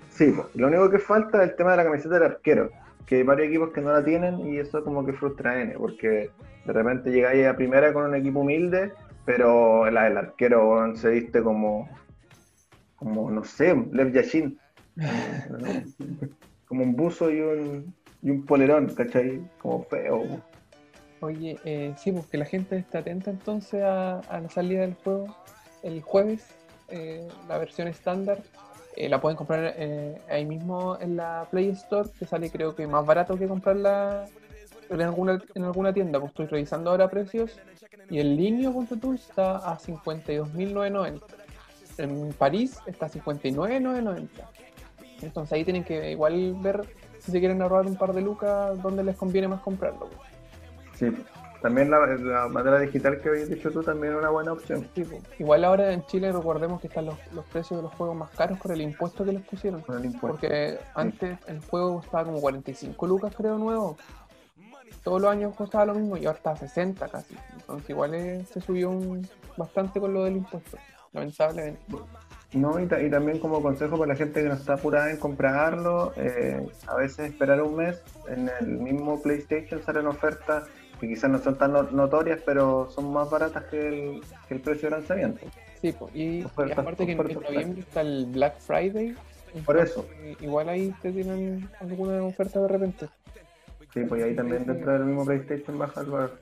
Sí, 0.09 0.35
lo 0.55 0.67
único 0.67 0.89
que 0.89 0.99
falta 0.99 1.43
es 1.43 1.49
el 1.49 1.55
tema 1.55 1.71
de 1.71 1.77
la 1.77 1.83
camiseta 1.83 2.15
del 2.15 2.23
arquero, 2.23 2.71
que 3.05 3.17
hay 3.17 3.23
varios 3.23 3.49
equipos 3.49 3.71
que 3.71 3.81
no 3.81 3.91
la 3.91 4.03
tienen 4.03 4.39
y 4.47 4.57
eso 4.57 4.83
como 4.83 5.05
que 5.05 5.13
frustra 5.13 5.51
a 5.51 5.61
N, 5.61 5.75
porque 5.77 6.31
de 6.65 6.73
repente 6.73 7.11
llegáis 7.11 7.45
a 7.45 7.55
primera 7.55 7.93
con 7.93 8.05
un 8.05 8.15
equipo 8.15 8.39
humilde, 8.39 8.91
pero 9.25 9.89
la 9.91 10.05
del 10.05 10.17
arquero 10.17 10.95
se 10.95 11.09
viste 11.09 11.43
como, 11.43 11.87
como 12.97 13.31
no 13.31 13.43
sé, 13.43 13.73
Lev 13.91 14.11
Yashin, 14.13 14.59
como 16.67 16.83
un 16.83 16.95
buzo 16.95 17.31
y 17.31 17.39
un, 17.39 17.93
y 18.21 18.29
un 18.29 18.45
polerón, 18.45 18.93
¿cachai? 18.93 19.41
Como 19.61 19.83
feo. 19.83 20.41
Oye, 21.21 21.57
eh, 21.65 21.93
sí, 21.97 22.11
porque 22.11 22.29
pues 22.31 22.39
la 22.39 22.45
gente 22.45 22.77
está 22.77 22.99
atenta 22.99 23.31
entonces 23.31 23.81
a, 23.83 24.21
la 24.29 24.49
salida 24.49 24.81
del 24.81 24.93
juego 24.95 25.35
el 25.83 26.01
jueves, 26.01 26.45
eh, 26.89 27.27
la 27.47 27.57
versión 27.57 27.87
estándar 27.87 28.39
eh, 28.97 29.09
la 29.09 29.21
pueden 29.21 29.37
comprar 29.37 29.75
eh, 29.77 30.19
ahí 30.27 30.43
mismo 30.43 30.97
en 30.99 31.17
la 31.17 31.47
Play 31.51 31.69
Store, 31.69 32.09
que 32.17 32.25
sale 32.25 32.49
creo 32.49 32.75
que 32.75 32.87
más 32.87 33.05
barato 33.05 33.37
que 33.37 33.47
comprarla 33.47 34.25
en 34.89 35.01
alguna, 35.01 35.39
en 35.53 35.63
alguna 35.63 35.93
tienda. 35.93 36.19
Pues 36.19 36.31
estoy 36.31 36.47
revisando 36.47 36.89
ahora 36.89 37.07
precios 37.07 37.59
y 38.09 38.17
el 38.17 38.37
tú 38.99 39.13
está 39.13 39.57
a 39.57 39.77
52.990. 39.77 41.21
En 41.97 42.33
París 42.33 42.77
está 42.85 43.07
a 43.07 43.09
59.990. 43.09 44.27
Entonces 45.21 45.53
ahí 45.53 45.63
tienen 45.63 45.83
que 45.83 46.11
igual 46.11 46.55
ver 46.61 46.81
si 47.19 47.31
se 47.31 47.39
quieren 47.39 47.61
ahorrar 47.61 47.85
un 47.85 47.95
par 47.95 48.13
de 48.13 48.21
lucas, 48.21 48.81
dónde 48.81 49.03
les 49.03 49.15
conviene 49.15 49.47
más 49.47 49.61
comprarlo. 49.61 50.09
Sí, 50.93 51.11
también 51.61 51.89
la, 51.89 52.47
manera 52.49 52.79
digital 52.79 53.19
que 53.19 53.29
habéis 53.29 53.49
dicho 53.49 53.71
tú 53.71 53.81
también 53.81 54.13
es 54.13 54.19
una 54.19 54.29
buena 54.29 54.53
opción. 54.53 54.87
igual 55.39 55.65
ahora 55.65 55.91
en 55.91 56.05
Chile 56.05 56.31
recordemos 56.31 56.79
que 56.79 56.87
están 56.87 57.05
los, 57.05 57.17
precios 57.51 57.79
de 57.79 57.83
los 57.83 57.93
juegos 57.95 58.15
más 58.15 58.29
caros 58.31 58.59
por 58.59 58.71
el 58.71 58.81
impuesto 58.81 59.25
que 59.25 59.33
les 59.33 59.43
pusieron. 59.43 59.83
Porque 60.21 60.77
antes 60.93 61.39
el 61.47 61.59
juego 61.61 61.95
costaba 61.95 62.25
como 62.25 62.39
45 62.39 63.07
lucas 63.07 63.33
creo 63.35 63.57
nuevo. 63.57 63.97
Todos 65.03 65.21
los 65.21 65.31
años 65.31 65.55
costaba 65.55 65.85
lo 65.85 65.95
mismo 65.95 66.17
y 66.17 66.25
ahora 66.25 66.37
está 66.37 66.51
a 66.51 66.57
60 66.57 67.07
casi. 67.07 67.35
Entonces 67.53 67.89
igual 67.89 68.45
se 68.45 68.61
subió 68.61 68.91
bastante 69.57 69.99
con 69.99 70.13
lo 70.13 70.25
del 70.25 70.37
impuesto, 70.37 70.77
lamentablemente. 71.17 71.81
No, 72.53 72.79
y, 72.79 72.83
y, 72.83 73.09
también 73.09 73.39
como 73.39 73.61
consejo 73.61 73.97
para 73.97 74.13
la 74.13 74.15
gente 74.15 74.41
que 74.41 74.47
no 74.47 74.55
está 74.55 74.73
apurada 74.75 75.11
en 75.11 75.17
comprarlo, 75.17 76.13
eh, 76.15 76.65
a 76.87 76.95
veces 76.95 77.31
esperar 77.31 77.61
un 77.61 77.75
mes, 77.75 78.01
en 78.29 78.49
el 78.61 78.67
mismo 78.67 79.21
PlayStation 79.21 79.83
salen 79.83 80.07
ofertas 80.07 80.63
que 80.99 81.07
quizás 81.07 81.29
no 81.29 81.39
son 81.39 81.57
tan 81.57 81.73
notorias, 81.73 82.39
pero 82.45 82.89
son 82.89 83.11
más 83.11 83.29
baratas 83.29 83.65
que 83.65 83.87
el, 83.87 84.21
que 84.47 84.55
el 84.55 84.61
precio 84.61 84.89
de 84.89 84.95
lanzamiento. 84.95 85.45
Sí, 85.81 85.93
y, 86.13 86.41
aparte 86.43 87.05
que 87.05 87.11
en, 87.11 87.17
noviembre 87.17 87.81
está 87.81 88.01
el 88.01 88.25
Black 88.27 88.59
Friday. 88.59 89.15
Por 89.65 89.77
eso. 89.77 90.07
Igual 90.39 90.69
ahí 90.69 90.93
te 91.01 91.11
tienen 91.11 91.69
alguna 91.79 92.23
oferta 92.23 92.61
de 92.61 92.67
repente. 92.67 93.07
Sí, 93.93 94.01
pues 94.07 94.23
ahí 94.23 94.35
también 94.35 94.65
dentro 94.65 94.93
del 94.93 95.05
mismo 95.05 95.25
PlayStation 95.25 95.77
baja 95.77 96.01
el 96.01 96.07
valor. 96.07 96.39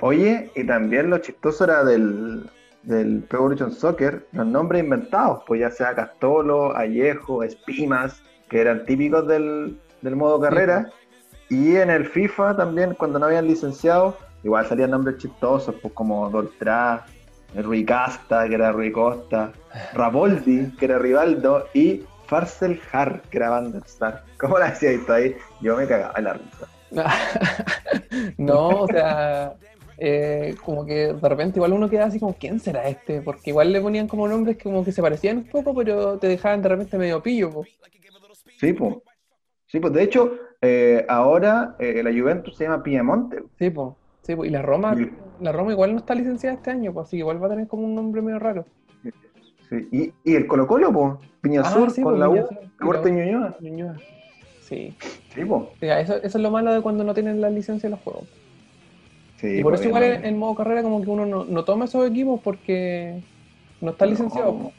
Oye, 0.00 0.50
y 0.54 0.66
también 0.66 1.10
lo 1.10 1.18
chistoso 1.18 1.64
era 1.64 1.84
del, 1.84 2.48
del 2.82 3.22
Pro 3.28 3.40
Evolution 3.40 3.72
Soccer, 3.72 4.26
los 4.32 4.46
nombres 4.46 4.82
inventados, 4.82 5.42
pues 5.46 5.60
ya 5.60 5.70
sea 5.70 5.94
Castolo, 5.94 6.74
Allejo, 6.74 7.42
Espimas, 7.42 8.22
que 8.48 8.60
eran 8.60 8.84
típicos 8.84 9.26
del, 9.26 9.78
del 10.00 10.16
modo 10.16 10.40
carrera. 10.40 10.90
Y 11.48 11.76
en 11.76 11.90
el 11.90 12.06
FIFA 12.06 12.56
también, 12.56 12.94
cuando 12.94 13.18
no 13.18 13.26
habían 13.26 13.46
licenciado, 13.46 14.16
igual 14.42 14.66
salían 14.66 14.90
nombres 14.90 15.18
chistosos, 15.18 15.74
pues 15.80 15.94
como 15.94 16.28
Doltra, 16.30 17.04
Rui 17.54 17.84
Casta, 17.84 18.48
que 18.48 18.54
era 18.54 18.72
Rui 18.72 18.90
Costa, 18.90 19.52
Raboldi, 19.94 20.72
que 20.78 20.84
era 20.86 20.98
Rivaldo, 20.98 21.66
y 21.74 22.04
Farcel 22.26 22.80
Har, 22.92 23.22
que 23.30 23.36
era 23.38 23.50
Van 23.50 23.72
der 23.72 23.86
Sar. 23.86 24.24
¿Cómo 24.38 24.58
la 24.58 24.66
hacía 24.66 24.90
esto 24.90 25.12
ahí? 25.12 25.36
Yo 25.60 25.76
me 25.76 25.86
cagaba 25.86 26.14
en 26.16 26.24
la 26.24 26.32
risa. 26.34 26.66
no, 28.38 28.68
o 28.68 28.86
sea, 28.86 29.54
eh, 30.04 30.56
como 30.64 30.84
que 30.84 31.12
de 31.12 31.28
repente 31.28 31.60
igual 31.60 31.74
uno 31.74 31.88
queda 31.88 32.06
así 32.06 32.18
como, 32.18 32.34
¿quién 32.34 32.58
será 32.58 32.88
este? 32.88 33.20
Porque 33.22 33.50
igual 33.50 33.72
le 33.72 33.80
ponían 33.80 34.08
como 34.08 34.26
nombres 34.26 34.56
que 34.56 34.64
como 34.64 34.84
que 34.84 34.90
se 34.90 35.00
parecían 35.00 35.38
un 35.38 35.44
poco, 35.44 35.72
pero 35.76 36.18
te 36.18 36.26
dejaban 36.26 36.60
de 36.60 36.70
repente 36.70 36.98
medio 36.98 37.22
pillo. 37.22 37.50
po. 37.52 37.64
Sí, 38.58 38.72
pues. 38.72 38.96
Sí, 39.66 39.78
pues 39.78 39.92
de 39.92 40.02
hecho, 40.02 40.32
eh, 40.60 41.06
ahora 41.08 41.76
eh, 41.78 42.02
la 42.02 42.10
Juventus 42.10 42.56
se 42.56 42.64
llama 42.64 42.82
Piemonte. 42.82 43.44
Sí, 43.60 43.70
po. 43.70 43.96
Sí, 44.22 44.34
po. 44.34 44.44
Y 44.44 44.50
la 44.50 44.60
Roma, 44.60 44.96
la 45.40 45.52
Roma 45.52 45.70
igual 45.70 45.92
no 45.92 45.98
está 45.98 46.16
licenciada 46.16 46.56
este 46.56 46.72
año, 46.72 46.92
pues 46.92 47.06
así 47.06 47.16
que 47.16 47.20
igual 47.20 47.40
va 47.40 47.46
a 47.46 47.50
tener 47.50 47.68
como 47.68 47.84
un 47.84 47.94
nombre 47.94 48.22
medio 48.22 48.40
raro. 48.40 48.66
Sí. 49.68 49.88
Y, 49.92 50.12
y 50.24 50.34
el 50.34 50.48
Colo 50.48 50.66
Colo, 50.66 50.92
pues. 50.92 51.30
Piñasur 51.42 51.88
Ah, 51.88 51.90
sí, 51.90 52.02
con 52.02 52.14
po, 52.14 52.18
la 52.18 52.28
U, 52.28 52.34
U. 52.34 53.08
Ñuñoa. 53.08 53.56
Ñuñoa. 53.60 53.96
Sí. 54.62 54.96
Sí, 55.32 55.44
pues. 55.44 55.62
Sí, 55.78 55.86
eso, 55.86 56.16
eso 56.16 56.38
es 56.38 56.42
lo 56.42 56.50
malo 56.50 56.74
de 56.74 56.80
cuando 56.80 57.04
no 57.04 57.14
tienen 57.14 57.40
la 57.40 57.50
licencia 57.50 57.88
de 57.88 57.94
los 57.94 58.00
juegos. 58.00 58.24
Sí, 59.42 59.58
y 59.58 59.62
por 59.62 59.72
pues, 59.72 59.80
eso 59.80 59.88
igual 59.88 60.04
en, 60.04 60.24
en 60.24 60.38
modo 60.38 60.54
carrera 60.54 60.82
como 60.84 61.02
que 61.02 61.10
uno 61.10 61.26
no, 61.26 61.44
no 61.44 61.64
toma 61.64 61.86
esos 61.86 62.08
equipos 62.08 62.40
porque 62.44 63.20
no 63.80 63.90
está 63.90 64.06
licenciado. 64.06 64.52
No. 64.52 64.58
po. 64.66 64.72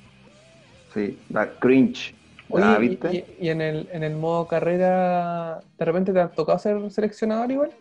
Sí, 0.94 1.20
la 1.30 1.50
cringe. 1.60 2.16
Oye, 2.50 2.64
Ah, 2.66 2.78
y- 2.80 2.88
¿viste? 2.88 3.26
y, 3.40 3.46
y 3.46 3.50
en, 3.50 3.60
el, 3.62 3.90
en 3.92 4.04
el 4.04 4.16
modo 4.16 4.48
carrera, 4.48 5.60
¿de 5.78 5.86
repente 5.86 6.14
te 6.14 6.20
ha 6.22 6.30
tocado 6.30 6.58
ser 6.60 6.90
seleccionador 6.92 7.52
igual? 7.52 7.72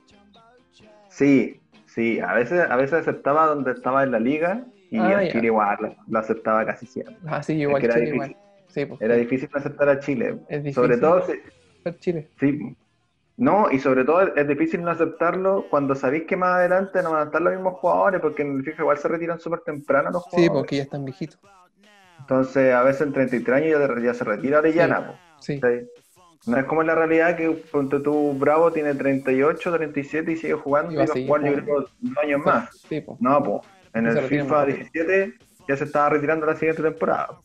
Sí, 1.09 1.61
sí, 1.87 2.19
a 2.19 2.35
veces, 2.35 2.69
a 2.69 2.75
veces 2.75 2.95
aceptaba 2.95 3.47
donde 3.47 3.71
estaba 3.73 4.03
en 4.03 4.11
la 4.11 4.19
liga 4.19 4.65
y 4.91 4.99
Ah, 4.99 5.23
ya. 5.23 5.31
Chile 5.33 5.47
igual 5.47 5.95
lo, 6.09 6.19
aceptaba 6.19 6.67
casi 6.67 6.87
siempre. 6.87 7.15
Ah, 7.27 7.43
sí, 7.45 7.53
igual, 7.55 7.81
que 7.81 7.87
era 7.87 7.95
Chile 7.95 8.07
difícil. 8.07 8.31
igual. 8.33 8.43
Sí, 8.69 8.87
pues, 8.87 9.01
Era 9.03 9.15
sí, 9.15 9.21
difícil 9.21 9.49
aceptar 9.53 9.89
a 9.89 10.01
Chile. 10.01 10.37
Es 10.49 10.65
difícil. 10.65 10.75
Sobre 10.75 10.99
todo, 10.99 11.27
si- 11.27 11.93
Chile. 12.01 12.29
sí. 12.41 12.77
No, 13.37 13.71
y 13.71 13.79
sobre 13.79 14.05
todo 14.05 14.35
es 14.35 14.47
difícil 14.47 14.83
no 14.83 14.91
aceptarlo 14.91 15.67
cuando 15.71 15.95
sabéis 15.95 16.25
que 16.25 16.37
más 16.37 16.57
adelante 16.57 17.03
no 17.03 17.13
van 17.13 17.23
a 17.23 17.25
estar 17.25 17.41
los 17.41 17.53
mismos 17.55 17.75
jugadores, 17.79 18.21
porque 18.21 18.43
en 18.43 18.57
el 18.59 18.65
FIFA 18.65 18.83
igual 18.83 18.99
se 18.99 19.09
retiran 19.09 19.41
súper 19.41 19.61
temprano 19.61 20.11
los 20.11 20.25
Sí, 20.25 20.31
jugadores. 20.33 20.59
porque 20.61 20.77
ya 20.77 20.83
están 20.83 21.05
viejitos. 21.05 21.41
Entonces, 22.21 22.73
a 22.75 22.83
veces 22.83 23.03
en 23.03 23.13
33 23.13 23.57
años 23.57 23.81
ya, 23.81 24.01
ya 24.03 24.15
se 24.15 24.25
retira 24.25 24.59
Orellana. 24.59 25.07
po. 25.09 25.15
Sí. 25.41 25.61
No 26.47 26.57
es 26.59 26.65
como 26.67 26.81
en 26.83 26.89
la 26.89 26.95
realidad 26.95 27.37
que 27.37 27.51
ponte 27.51 28.01
tú, 28.01 28.35
Bravo 28.39 28.71
tiene 28.73 28.95
38, 28.95 29.73
37 29.73 30.33
y 30.33 30.37
sigue 30.37 30.55
jugando 30.55 30.91
Y 30.93 30.95
y, 30.95 30.99
va 30.99 31.05
a 31.05 31.07
va 31.07 31.13
a 31.13 31.27
jugar 31.27 31.43
yo 31.45 31.65
creo 31.65 31.81
dos 31.81 32.19
años 32.23 32.45
más. 32.45 32.77
sí, 32.89 33.01
pues. 33.01 33.21
No, 33.21 33.43
pues. 33.43 33.61
En 33.95 34.07
Y 34.07 34.09
el 34.09 34.19
FIFA 34.23 34.45
más 34.45 34.51
rápido. 34.53 34.77
17 34.93 35.35
ya 35.69 35.77
se 35.77 35.85
estaba 35.85 36.09
retirando 36.11 36.47
la 36.47 36.57
siguiente 36.57 36.83
temporada. 36.83 37.39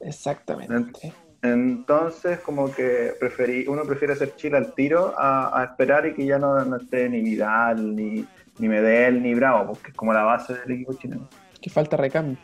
Exactamente. 0.00 1.12
Entonces, 1.42 2.40
como 2.40 2.72
que 2.74 3.14
preferí, 3.18 3.66
uno 3.68 3.84
prefiere 3.84 4.14
hacer 4.14 4.34
Chile 4.36 4.56
al 4.56 4.74
tiro 4.74 5.14
a, 5.16 5.60
a 5.60 5.64
esperar 5.64 6.06
y 6.06 6.14
que 6.14 6.26
ya 6.26 6.38
no, 6.38 6.64
no 6.64 6.76
esté 6.76 7.08
ni 7.08 7.20
Vidal, 7.20 7.94
ni, 7.94 8.26
ni 8.58 8.68
Medel, 8.68 9.22
ni 9.22 9.34
Bravo, 9.34 9.74
porque 9.74 9.90
es 9.90 9.96
como 9.96 10.12
la 10.12 10.24
base 10.24 10.54
del 10.54 10.72
equipo 10.72 10.94
chileno. 10.94 11.28
Que 11.60 11.70
falta 11.70 11.96
recambio. 11.96 12.38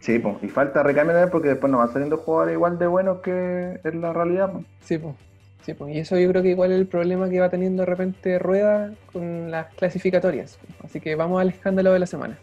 Sí, 0.00 0.18
pues. 0.18 0.36
Y 0.42 0.48
falta 0.48 0.82
recambio 0.82 1.14
también 1.14 1.30
porque 1.30 1.48
después 1.48 1.70
no 1.70 1.78
van 1.78 1.92
saliendo 1.92 2.16
jugadores 2.16 2.54
igual 2.54 2.78
de 2.78 2.86
buenos 2.86 3.20
que 3.20 3.80
en 3.84 4.00
la 4.00 4.12
realidad. 4.12 4.50
pues. 4.52 4.64
Sí, 4.82 4.98
pues. 4.98 5.14
Sí, 5.62 5.74
pues. 5.74 5.94
Y 5.94 5.98
eso 5.98 6.18
yo 6.18 6.28
creo 6.30 6.42
que 6.42 6.48
igual 6.50 6.72
es 6.72 6.78
el 6.78 6.86
problema 6.86 7.28
que 7.28 7.40
va 7.40 7.50
teniendo 7.50 7.82
de 7.82 7.86
repente 7.86 8.38
Rueda 8.38 8.92
con 9.12 9.50
las 9.50 9.72
clasificatorias. 9.74 10.58
Así 10.82 11.00
que 11.00 11.14
vamos 11.14 11.40
al 11.40 11.50
escándalo 11.50 11.92
de 11.92 11.98
la 11.98 12.06
semana. 12.06 12.38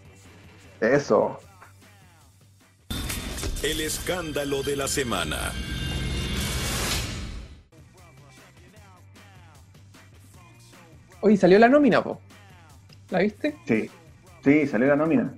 Eso. 0.81 1.39
El 3.63 3.81
escándalo 3.81 4.63
de 4.63 4.75
la 4.75 4.87
semana. 4.87 5.51
Oye, 11.21 11.37
salió 11.37 11.59
la 11.59 11.67
nómina, 11.67 12.03
po. 12.03 12.19
¿La 13.09 13.19
viste? 13.19 13.55
Sí. 13.65 13.89
Sí, 14.43 14.67
salió 14.67 14.87
la 14.87 14.95
nómina. 14.95 15.33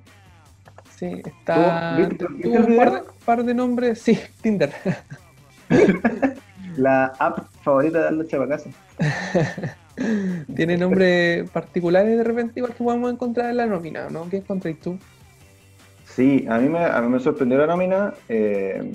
Sí, 0.97 1.21
está. 1.25 1.95
¿Tú 1.97 2.07
viste- 2.09 2.25
un 2.25 2.41
par 2.77 2.91
de, 2.91 2.99
video? 2.99 3.13
par 3.25 3.43
de 3.43 3.53
nombres. 3.53 4.01
Sí, 4.01 4.19
Tinder. 4.41 4.71
La 6.77 7.05
app 7.19 7.47
favorita 7.63 7.99
de 7.99 8.03
darle 8.05 8.27
Chavacasa. 8.27 8.69
Tiene 10.55 10.77
nombres 10.77 11.49
particulares 11.49 12.17
de 12.17 12.23
repente, 12.23 12.53
igual 12.59 12.73
que 12.73 12.83
podemos 12.83 13.11
encontrar 13.11 13.49
en 13.49 13.57
la 13.57 13.65
nómina, 13.65 14.09
¿no? 14.09 14.29
¿Qué 14.29 14.37
encontráis 14.37 14.79
tú? 14.79 14.97
Sí, 16.19 16.45
a 16.49 16.57
mí 16.57 16.67
me, 16.67 16.83
a 16.83 17.01
mí 17.01 17.07
me 17.07 17.17
sorprendió 17.21 17.59
la 17.59 17.67
nómina. 17.67 18.13
eh, 18.27 18.91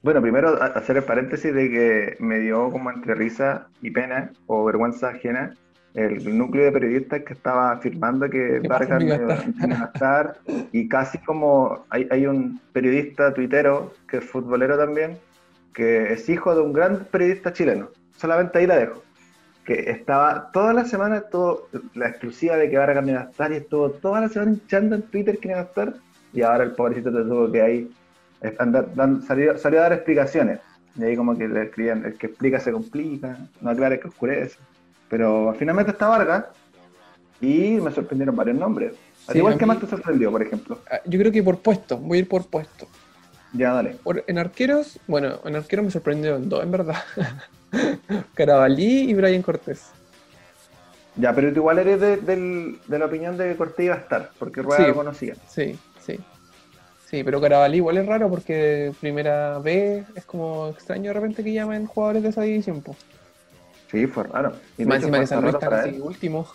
bueno, 0.00 0.22
primero 0.22 0.62
hacer 0.62 0.98
el 0.98 1.02
paréntesis 1.02 1.52
de 1.52 1.68
que 1.68 2.16
me 2.20 2.38
dio 2.38 2.70
como 2.70 2.88
entre 2.88 3.16
risa 3.16 3.66
y 3.82 3.90
pena 3.90 4.30
o 4.46 4.64
vergüenza 4.64 5.08
ajena 5.08 5.56
el 5.94 6.38
núcleo 6.38 6.66
de 6.66 6.70
periodistas 6.70 7.24
que 7.24 7.32
estaba 7.32 7.72
afirmando 7.72 8.30
que 8.30 8.60
¿Qué 8.62 8.68
pasa, 8.68 8.94
Vargas 8.94 9.04
no 9.04 9.66
iba 9.66 9.82
a 9.82 9.90
estar 9.92 10.36
y 10.70 10.88
casi 10.88 11.18
como 11.18 11.84
hay, 11.90 12.06
hay 12.12 12.26
un 12.26 12.60
periodista 12.72 13.34
tuitero 13.34 13.92
que 14.08 14.18
es 14.18 14.24
futbolero 14.24 14.78
también 14.78 15.18
que 15.74 16.12
es 16.12 16.28
hijo 16.28 16.54
de 16.54 16.60
un 16.60 16.72
gran 16.72 17.06
periodista 17.06 17.52
chileno. 17.52 17.88
Solamente 18.16 18.56
ahí 18.58 18.68
la 18.68 18.76
dejo. 18.76 19.02
Que 19.64 19.90
estaba 19.90 20.52
toda 20.52 20.74
la 20.74 20.84
semana, 20.84 21.22
todo, 21.22 21.66
la 21.94 22.08
exclusiva 22.08 22.56
de 22.56 22.70
que 22.70 22.78
Vargas 22.78 23.04
no 23.04 23.10
iba 23.10 23.20
a 23.22 23.30
estar 23.30 23.50
y 23.50 23.56
estuvo 23.56 23.90
toda 23.90 24.20
la 24.20 24.28
semana 24.28 24.52
hinchando 24.52 24.94
en 24.94 25.02
Twitter 25.02 25.38
que 25.38 25.48
no 25.48 25.54
iba 25.54 25.62
a 25.62 25.64
estar 25.64 25.94
y 26.32 26.42
ahora 26.42 26.64
el 26.64 26.72
pobrecito 26.72 27.10
te 27.12 27.22
tuvo 27.22 27.50
que 27.50 27.62
ahí 27.62 27.90
eh, 28.42 28.54
andar- 28.58 28.92
dan- 28.94 29.22
salió, 29.22 29.58
salió 29.58 29.80
a 29.80 29.82
dar 29.82 29.92
explicaciones. 29.92 30.60
Y 30.96 31.04
ahí 31.04 31.16
como 31.16 31.36
que 31.36 31.46
le 31.48 31.64
escribían, 31.64 32.04
el 32.04 32.14
que 32.14 32.26
explica 32.28 32.58
se 32.60 32.72
complica, 32.72 33.36
no 33.60 33.70
aclara 33.70 33.94
el 33.94 34.00
que 34.00 34.08
oscurece. 34.08 34.58
Pero 35.08 35.54
finalmente 35.58 35.92
está 35.92 36.08
Vargas 36.08 36.46
y 37.40 37.78
me 37.80 37.90
sorprendieron 37.92 38.34
varios 38.36 38.56
nombres. 38.56 38.92
Al 39.26 39.32
Sí, 39.32 39.38
igual 39.38 39.56
que 39.58 39.64
mí- 39.64 39.68
más 39.68 39.80
te 39.80 39.86
sorprendió, 39.86 40.30
por 40.30 40.42
ejemplo. 40.42 40.78
Ah, 40.90 41.00
Yo 41.04 41.18
creo 41.18 41.30
que 41.32 41.42
por 41.42 41.58
puesto, 41.58 41.96
voy 41.98 42.18
a 42.18 42.20
ir 42.22 42.28
por 42.28 42.46
puesto. 42.46 42.86
Ya, 43.52 43.72
dale. 43.72 43.96
Por- 44.02 44.24
en 44.26 44.38
arqueros, 44.38 44.98
bueno, 45.06 45.40
en 45.44 45.56
arqueros 45.56 45.84
me 45.84 45.90
sorprendieron 45.90 46.48
dos, 46.48 46.62
en 46.62 46.70
verdad. 46.70 46.96
Carabalí 48.34 49.10
y 49.10 49.14
Brian 49.14 49.42
Cortés. 49.42 49.90
Ya, 51.16 51.34
pero 51.34 51.48
tú 51.52 51.56
igual 51.60 51.78
eres 51.80 52.00
de, 52.00 52.78
la 52.88 53.04
opinión 53.06 53.36
de 53.36 53.48
que 53.50 53.56
Cortés 53.56 53.86
iba 53.86 53.94
a 53.96 53.98
estar, 53.98 54.30
porque 54.38 54.62
Rueda 54.62 54.82
Sí. 54.82 54.86
lo 54.88 54.94
conocía. 54.94 55.34
Sí, 55.48 55.78
sí. 56.04 56.18
Sí, 57.06 57.24
pero 57.24 57.40
Carabalí 57.40 57.78
igual 57.78 57.98
es 57.98 58.06
raro 58.06 58.30
porque 58.30 58.92
primera 59.00 59.58
B 59.58 60.04
es 60.14 60.24
como 60.24 60.68
extraño 60.68 61.08
de 61.08 61.14
repente 61.14 61.42
que 61.42 61.52
llamen 61.52 61.86
jugadores 61.86 62.22
de 62.22 62.28
esa 62.28 62.42
división. 62.42 62.82
Po. 62.82 62.94
Sí, 63.90 64.06
fue 64.06 64.22
raro. 64.24 64.52
Y 64.78 64.84
Más 64.84 64.98
encima 64.98 65.18
que 65.18 65.26
San 65.26 65.40
Luis 65.42 65.54
está 65.54 65.68
para 65.68 65.82
casi 65.82 65.96
él. 65.96 66.02
último. 66.02 66.46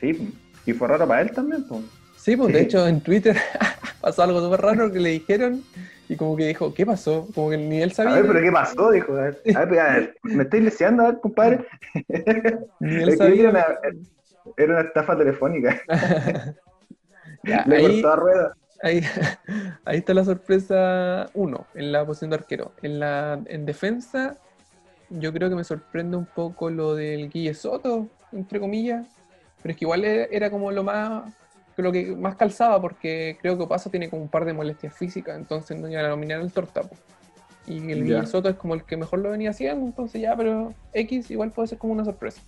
Sí, 0.00 0.32
y 0.66 0.72
fue 0.72 0.86
raro 0.86 1.08
para 1.08 1.22
él 1.22 1.32
también. 1.32 1.64
pues. 1.64 1.82
Sí, 2.16 2.36
pues 2.36 2.52
de 2.52 2.60
hecho 2.62 2.86
en 2.86 3.00
Twitter 3.00 3.36
pasó 4.00 4.22
algo 4.22 4.40
súper 4.40 4.60
raro 4.60 4.92
que 4.92 5.00
le 5.00 5.08
dijeron 5.10 5.64
y 6.08 6.14
como 6.16 6.36
que 6.36 6.46
dijo, 6.46 6.72
¿qué 6.72 6.86
pasó? 6.86 7.26
Como 7.34 7.50
que 7.50 7.56
ni 7.56 7.82
él 7.82 7.90
A 7.90 7.94
sabía. 7.94 8.14
ver, 8.16 8.26
pero 8.28 8.40
¿qué 8.40 8.52
pasó? 8.52 8.90
Dijo. 8.92 9.12
A 9.14 9.22
ver, 9.22 9.42
a 9.56 9.64
ver, 9.64 9.80
a 9.80 9.92
ver, 9.94 10.16
me 10.22 10.42
estoy 10.44 10.60
leseando, 10.60 11.02
a 11.04 11.06
ver, 11.10 11.20
compadre. 11.20 11.66
Ni 12.80 13.02
él 13.02 13.16
sabía. 13.16 13.40
era, 13.48 13.50
una, 13.50 13.66
era 14.56 14.72
una 14.74 14.80
estafa 14.82 15.16
telefónica. 15.18 15.80
Ya, 17.42 17.64
ahí, 17.70 18.02
rueda. 18.02 18.54
ahí, 18.82 19.02
ahí 19.84 19.98
está 19.98 20.12
la 20.14 20.24
sorpresa 20.24 21.30
uno, 21.34 21.66
en 21.74 21.92
la 21.92 22.04
posición 22.04 22.30
de 22.30 22.36
arquero. 22.36 22.72
En 22.82 23.00
la 23.00 23.40
en 23.46 23.66
defensa, 23.66 24.36
yo 25.08 25.32
creo 25.32 25.48
que 25.48 25.56
me 25.56 25.64
sorprende 25.64 26.16
un 26.16 26.26
poco 26.26 26.70
lo 26.70 26.94
del 26.94 27.30
Guille 27.30 27.54
Soto, 27.54 28.08
entre 28.32 28.60
comillas. 28.60 29.06
Pero 29.62 29.72
es 29.72 29.78
que 29.78 29.84
igual 29.84 30.04
era, 30.04 30.24
era 30.30 30.50
como 30.50 30.70
lo 30.70 30.82
más 30.82 31.24
lo 31.82 31.92
que 31.92 32.14
más 32.16 32.36
calzaba, 32.36 32.80
porque 32.80 33.38
creo 33.40 33.56
que 33.56 33.64
Opaso 33.64 33.90
tiene 33.90 34.10
como 34.10 34.22
un 34.22 34.28
par 34.28 34.44
de 34.44 34.52
molestias 34.52 34.94
físicas, 34.94 35.36
entonces 35.36 35.78
no 35.78 35.88
iban 35.88 36.04
a 36.04 36.08
nominar 36.08 36.40
el 36.40 36.52
tortapo. 36.52 36.96
Y 37.66 37.90
el. 37.90 38.04
Guille 38.04 38.26
Soto 38.26 38.48
es 38.48 38.56
como 38.56 38.74
el 38.74 38.84
que 38.84 38.96
mejor 38.96 39.20
lo 39.20 39.30
venía 39.30 39.50
haciendo, 39.50 39.84
entonces 39.86 40.20
ya, 40.20 40.36
pero 40.36 40.74
X 40.92 41.30
igual 41.30 41.50
puede 41.50 41.68
ser 41.68 41.78
como 41.78 41.92
una 41.92 42.04
sorpresa. 42.04 42.40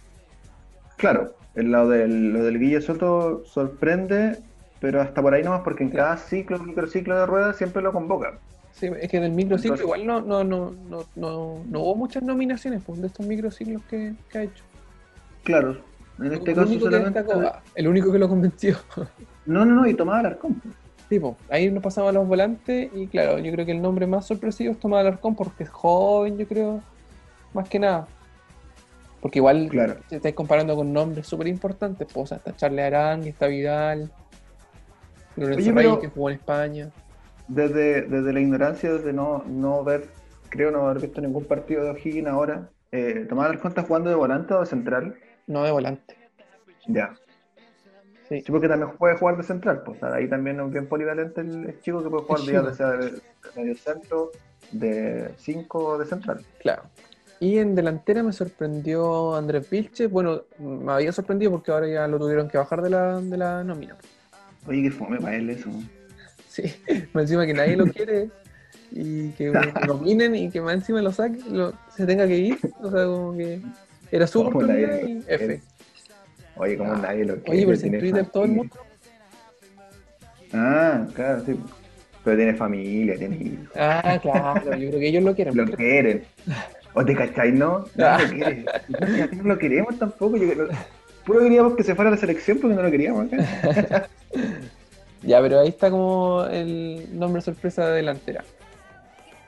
Claro, 0.97 1.35
el 1.55 1.71
lado 1.71 1.91
del, 1.91 2.33
lo 2.33 2.45
del 2.45 2.59
Guille 2.59 2.81
Soto 2.81 3.45
sorprende, 3.45 4.39
pero 4.83 5.01
hasta 5.01 5.23
por 5.23 5.33
ahí 5.33 5.43
nomás, 5.45 5.61
porque 5.63 5.85
en 5.85 5.91
Sí. 5.91 5.97
cada 5.97 6.17
ciclo, 6.19 6.59
microciclo 6.59 7.17
de 7.19 7.25
rueda 7.25 7.53
siempre 7.55 7.81
lo 7.83 7.93
convoca. 7.93 8.39
Sí, 8.73 8.91
es 9.01 9.09
que 9.09 9.21
del 9.21 9.31
microciclo 9.33 9.77
Entonces- 9.77 9.85
igual 10.01 10.07
no, 10.07 10.21
no, 10.21 10.43
no, 10.45 10.73
no, 10.91 11.05
no, 11.15 11.65
no 11.69 11.81
hubo 11.81 11.95
muchas 11.95 12.23
nominaciones 12.25 12.83
pues, 12.85 13.01
de 13.01 13.07
estos 13.07 13.25
microciclos 13.25 13.81
que, 13.89 14.15
que 14.29 14.39
ha 14.39 14.43
hecho. 14.43 14.65
Claro, 15.45 15.79
en 16.19 16.33
este 16.33 16.51
el, 16.51 16.57
caso 16.57 16.69
único 16.69 16.85
solamente. 16.87 17.23
destacó, 17.23 17.53
el 17.77 17.89
único 17.89 18.11
que 18.13 18.19
lo 18.19 18.29
convenció. 18.29 18.77
No, 19.47 19.65
no, 19.65 19.75
no, 19.75 19.87
y 19.87 19.95
tomaba 19.95 20.19
Alarcón. 20.21 20.61
tipo, 21.09 21.37
ahí 21.51 21.71
nos 21.71 21.83
pasamos 21.83 22.11
a 22.11 22.13
los 22.13 22.27
volantes 22.27 22.91
y 22.95 23.07
claro, 23.07 23.39
yo 23.39 23.53
creo 23.53 23.65
que 23.67 23.73
el 23.73 23.83
nombre 23.83 24.07
más 24.07 24.27
sorpresivo 24.27 24.73
es 24.73 24.81
Tomás 24.81 25.01
Alarcón 25.01 25.37
porque 25.37 25.65
es 25.65 25.69
joven, 25.71 26.39
yo 26.39 26.47
creo, 26.49 26.81
más 27.55 27.69
que 27.69 27.79
nada. 27.79 28.09
Porque 29.21 29.39
igual 29.39 29.69
Claro. 29.69 29.97
te 30.09 30.17
estáis 30.17 30.35
comparando 30.35 30.75
con 30.75 30.93
nombres 30.93 31.27
súper 31.29 31.47
importantes, 31.47 32.09
pues, 32.13 32.25
o 32.25 32.27
sea, 32.27 32.39
está 32.39 32.57
Charles 32.57 32.85
Arán, 32.87 33.23
está 33.25 33.47
Vidal, 33.47 34.11
Lorenzo 35.37 35.59
Oye, 35.61 35.73
Reyes 35.73 35.99
que 35.99 36.09
jugó 36.09 36.31
en 36.31 36.37
España. 36.37 36.91
Desde, 37.49 38.03
desde 38.03 38.33
la 38.33 38.41
ignorancia, 38.41 38.93
desde 38.93 39.13
no, 39.13 39.45
no 39.47 39.85
ver, 39.85 40.09
creo 40.49 40.71
no 40.71 40.87
haber 40.87 41.03
visto 41.03 41.21
ningún 41.21 41.45
partido 41.45 41.85
de 41.85 41.91
O'Higgins 41.91 42.29
ahora, 42.29 42.69
eh, 42.93 43.25
¿Tomás 43.27 43.47
Alarcón 43.47 43.71
está 43.71 43.83
jugando 43.83 44.11
de 44.11 44.17
volante 44.17 44.53
o 44.53 44.61
de 44.61 44.67
central? 44.67 45.17
No 45.47 45.65
de 45.65 45.71
volante. 45.71 46.15
Ya. 46.87 47.15
Sí. 48.29 48.43
Sí, 48.43 48.53
porque 48.53 48.69
también 48.69 48.93
puede 48.99 49.17
jugar 49.17 49.39
de 49.39 49.43
central, 49.43 49.83
pues 49.85 50.03
ahí 50.03 50.29
también 50.29 50.61
es 50.61 50.71
bien 50.71 50.87
polivalente 50.87 51.41
el, 51.41 51.81
chico 51.81 52.03
que 52.03 52.11
puede 52.11 52.25
jugar 52.25 52.41
de, 52.41 52.53
ya 52.53 52.75
sea 52.75 52.91
de, 52.93 53.21
medio 53.57 53.77
centro, 53.77 54.31
de 54.71 55.31
5 55.37 55.79
o 55.79 55.99
de 55.99 56.07
central. 56.07 56.45
Claro. 56.61 56.83
Y 57.41 57.59
en 57.59 57.75
delantera 57.75 58.23
me 58.23 58.33
sorprendió 58.33 59.35
Andrés 59.35 59.69
Vilche. 59.69 60.07
Bueno, 60.07 60.43
me 60.59 60.93
había 60.93 61.13
sorprendido 61.13 61.51
porque 61.51 61.73
ahora 61.73 61.89
ya 61.89 62.07
lo 62.07 62.19
tuvieron 62.19 62.49
que 62.49 62.57
bajar 62.57 62.83
de 62.83 62.91
la, 62.91 63.21
de 63.21 63.37
la 63.37 63.65
nómina. 63.65 63.97
Oye, 64.67 64.83
qué 64.83 64.91
fome 64.91 65.19
para 65.21 65.37
él 65.37 65.51
eso. 65.51 65.71
Sí, 66.49 66.63
más 67.13 67.23
encima 67.23 67.47
que 67.47 67.55
nadie 67.55 67.77
lo 67.77 67.87
quiere 67.87 68.29
y 68.91 69.31
que 69.31 69.51
lo 69.87 69.87
nominen 69.87 70.35
y 70.37 70.51
que 70.51 70.61
más 70.61 70.75
encima 70.75 71.01
lo 71.03 71.13
saque, 71.13 71.39
lo- 71.51 71.73
se 71.97 72.07
tenga 72.07 72.27
que 72.27 72.37
ir. 72.39 72.59
O 72.81 72.91
sea, 72.91 73.05
como 73.07 73.37
que 73.37 73.61
era 74.11 74.27
su 74.27 74.45
lo 74.45 74.51
quiere. 74.51 75.21
F. 75.27 75.61
Oye, 76.57 76.77
como 76.77 76.93
Ah. 76.93 76.99
nadie 77.03 77.25
lo 77.25 77.37
quiere. 77.37 77.51
Oye, 77.51 77.67
pero 77.67 77.77
si 77.79 77.87
en 77.89 77.99
Twitter 77.99 78.27
todo 78.27 78.45
el 78.45 78.51
mundo. 78.53 78.77
Ah, 80.53 81.07
claro, 81.15 81.43
sí. 81.47 81.59
Pero 82.25 82.37
tiene 82.37 82.55
familia, 82.55 83.17
tiene 83.19 83.37
hijos. 83.37 83.69
Ah, 83.75 84.19
claro, 84.23 84.77
yo 84.77 84.89
creo 84.91 85.01
que 85.01 85.09
ellos 85.09 85.25
lo 85.25 85.35
quieren. 85.35 85.57
Lo 85.57 85.65
quieren. 85.67 86.25
¿O 86.95 87.05
te 87.05 87.15
cacháis, 87.17 87.55
no? 87.55 87.87
No 87.97 88.07
Ah. 88.07 88.19
lo 88.23 88.29
quieren. 88.29 88.67
No, 88.89 89.27
no 89.39 89.43
lo 89.45 89.59
queremos 89.59 89.99
tampoco. 89.99 90.37
Yo, 90.37 90.47
puro 91.25 91.41
queríamos 91.41 91.75
que 91.75 91.83
se 91.85 91.95
fuera 91.95 92.09
a 92.11 92.15
la 92.15 92.19
selección 92.19 92.59
porque 92.59 92.77
no 92.77 92.83
lo 92.83 92.91
queríamos. 92.91 93.27
acá. 93.33 94.09
Ya, 95.25 95.41
pero 95.41 95.61
ahí 95.61 95.69
está 95.69 95.89
como 95.89 96.45
el 96.51 97.07
nombre 97.17 97.41
sorpresa 97.43 97.87
de 97.87 97.95
delantera. 97.97 98.43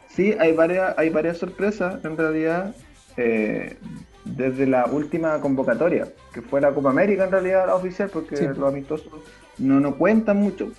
Sí, 0.09 0.33
hay 0.39 0.53
varias, 0.53 0.95
hay 0.97 1.11
varias 1.11 1.39
sorpresas 1.39 2.05
en 2.05 2.16
realidad. 2.16 2.75
eh, 3.16 3.77
desde 4.25 4.66
la 4.66 4.87
última 4.87 5.39
convocatoria, 5.41 6.07
que 6.33 6.41
fue 6.43 6.61
la 6.61 6.72
Copa 6.72 6.91
América 6.91 7.25
en 7.25 7.31
realidad 7.33 7.66
la 7.66 7.75
oficial, 7.75 8.09
porque 8.11 8.37
Sí. 8.37 8.47
los 8.47 8.59
amistosos 8.72 9.09
no, 9.59 9.81
no 9.81 9.97
cuentan 9.97 10.39
mucho. 10.39 10.70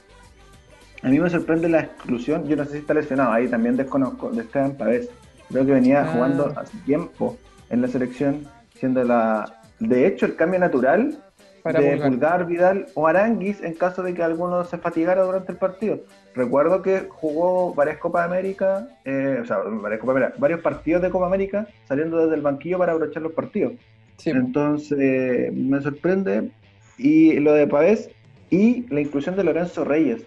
A 1.04 1.10
mí 1.10 1.20
me 1.20 1.30
sorprende 1.30 1.70
la 1.70 1.82
exclusión, 1.82 2.48
yo 2.48 2.56
no 2.56 2.66
sé 2.66 2.72
si 2.72 2.78
está 2.80 2.94
lesionado, 2.96 3.34
ahí 3.34 3.48
también 3.48 3.78
desconozco, 3.78 4.32
de 4.32 4.42
Esteban 4.42 4.74
Pavés. 4.76 5.10
Creo 5.50 5.66
que 5.66 5.74
venía 5.74 6.02
Ah. 6.02 6.12
jugando 6.14 6.54
hace 6.58 6.76
tiempo 6.86 7.38
en 7.70 7.82
la 7.84 7.88
selección, 7.88 8.48
siendo 8.80 9.04
la... 9.04 9.62
De 9.80 10.08
hecho, 10.08 10.26
el 10.26 10.36
cambio 10.36 10.60
natural 10.60 11.18
Para 11.64 11.80
de 11.80 11.92
Pulgar. 11.92 12.10
Pulgar, 12.10 12.46
Vidal 12.48 12.86
o 12.94 13.08
Aranguis 13.08 13.62
en 13.62 13.74
caso 13.74 14.04
de 14.04 14.14
que 14.14 14.24
alguno 14.24 14.64
se 14.64 14.78
fatigara 14.78 15.24
durante 15.24 15.52
el 15.52 15.58
partido. 15.58 16.00
Recuerdo 16.34 16.82
que 16.82 17.08
jugó 17.10 17.74
varias 17.74 17.98
Copas 17.98 18.26
América, 18.26 18.88
eh, 19.06 19.40
o 19.42 19.46
sea, 19.46 19.58
varias 19.58 20.00
Copas 20.00 20.16
América, 20.18 20.38
varios 20.38 20.62
partidos 20.62 21.02
de 21.02 21.10
Copa 21.10 21.28
América 21.28 21.68
saliendo 21.88 22.18
desde 22.18 22.36
el 22.36 22.42
banquillo 22.42 22.78
para 22.78 22.94
aprovechar 22.94 23.24
los 23.24 23.34
partidos. 23.34 23.74
Sí, 24.18 24.30
Entonces, 24.30 25.52
me 25.54 25.82
sorprende. 25.82 26.52
Y 26.98 27.40
lo 27.40 27.54
de 27.54 27.68
Pavés 27.68 28.10
y 28.50 28.86
la 28.94 29.02
inclusión 29.02 29.36
de 29.36 29.44
Lorenzo 29.44 29.84
Reyes. 29.84 30.24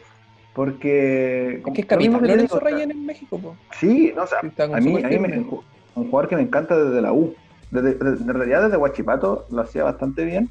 Porque. 0.55 1.63
es 1.65 1.73
que 1.73 1.81
es 1.81 1.87
como 1.87 1.87
capitán 1.87 2.27
Lorenzo 2.27 2.61
Reyes 2.61 2.91
en 2.91 3.07
México, 3.07 3.39
po. 3.39 3.57
Sí, 3.79 4.13
no, 4.15 4.25
o 4.25 4.27
sea, 4.27 4.41
a 4.41 4.81
mí, 4.81 5.03
a 5.03 5.09
mí 5.09 5.19
me, 5.19 5.39
un 5.39 6.11
jugador 6.11 6.29
que 6.29 6.37
me 6.37 6.43
encanta 6.43 6.77
desde 6.77 7.01
la 7.01 7.13
U. 7.13 7.35
Desde, 7.71 7.95
desde- 7.95 8.23
en 8.25 8.35
realidad 8.35 8.63
desde 8.65 8.77
Huachipato 8.77 9.47
lo 9.51 9.63
hacía 9.63 9.85
bastante 9.85 10.25
bien. 10.25 10.49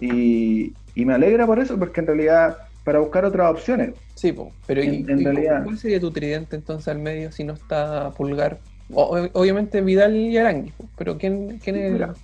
Y, 0.00 0.72
y 0.94 1.04
me 1.04 1.14
alegra 1.14 1.46
por 1.46 1.58
eso, 1.58 1.78
porque 1.78 2.00
en 2.00 2.06
realidad 2.08 2.56
para 2.84 2.98
buscar 2.98 3.24
otras 3.24 3.50
opciones. 3.50 3.94
Sí, 4.14 4.32
po. 4.32 4.52
pero 4.66 4.82
¿y, 4.82 4.88
En- 5.08 5.20
y 5.20 5.24
realidad- 5.24 5.64
¿cuál 5.64 5.78
sería 5.78 6.00
tu 6.00 6.10
tridente 6.10 6.56
entonces 6.56 6.88
al 6.88 6.98
medio 6.98 7.32
si 7.32 7.44
no 7.44 7.54
está 7.54 8.10
Pulgar? 8.10 8.58
O- 8.92 9.16
ob- 9.16 9.30
obviamente 9.32 9.80
Vidal 9.80 10.14
y 10.14 10.36
Arangui, 10.36 10.72
pero 10.96 11.16
¿quién, 11.16 11.58
quién 11.64 11.76
es 11.76 11.86
el, 11.86 11.92
Mira. 11.94 12.14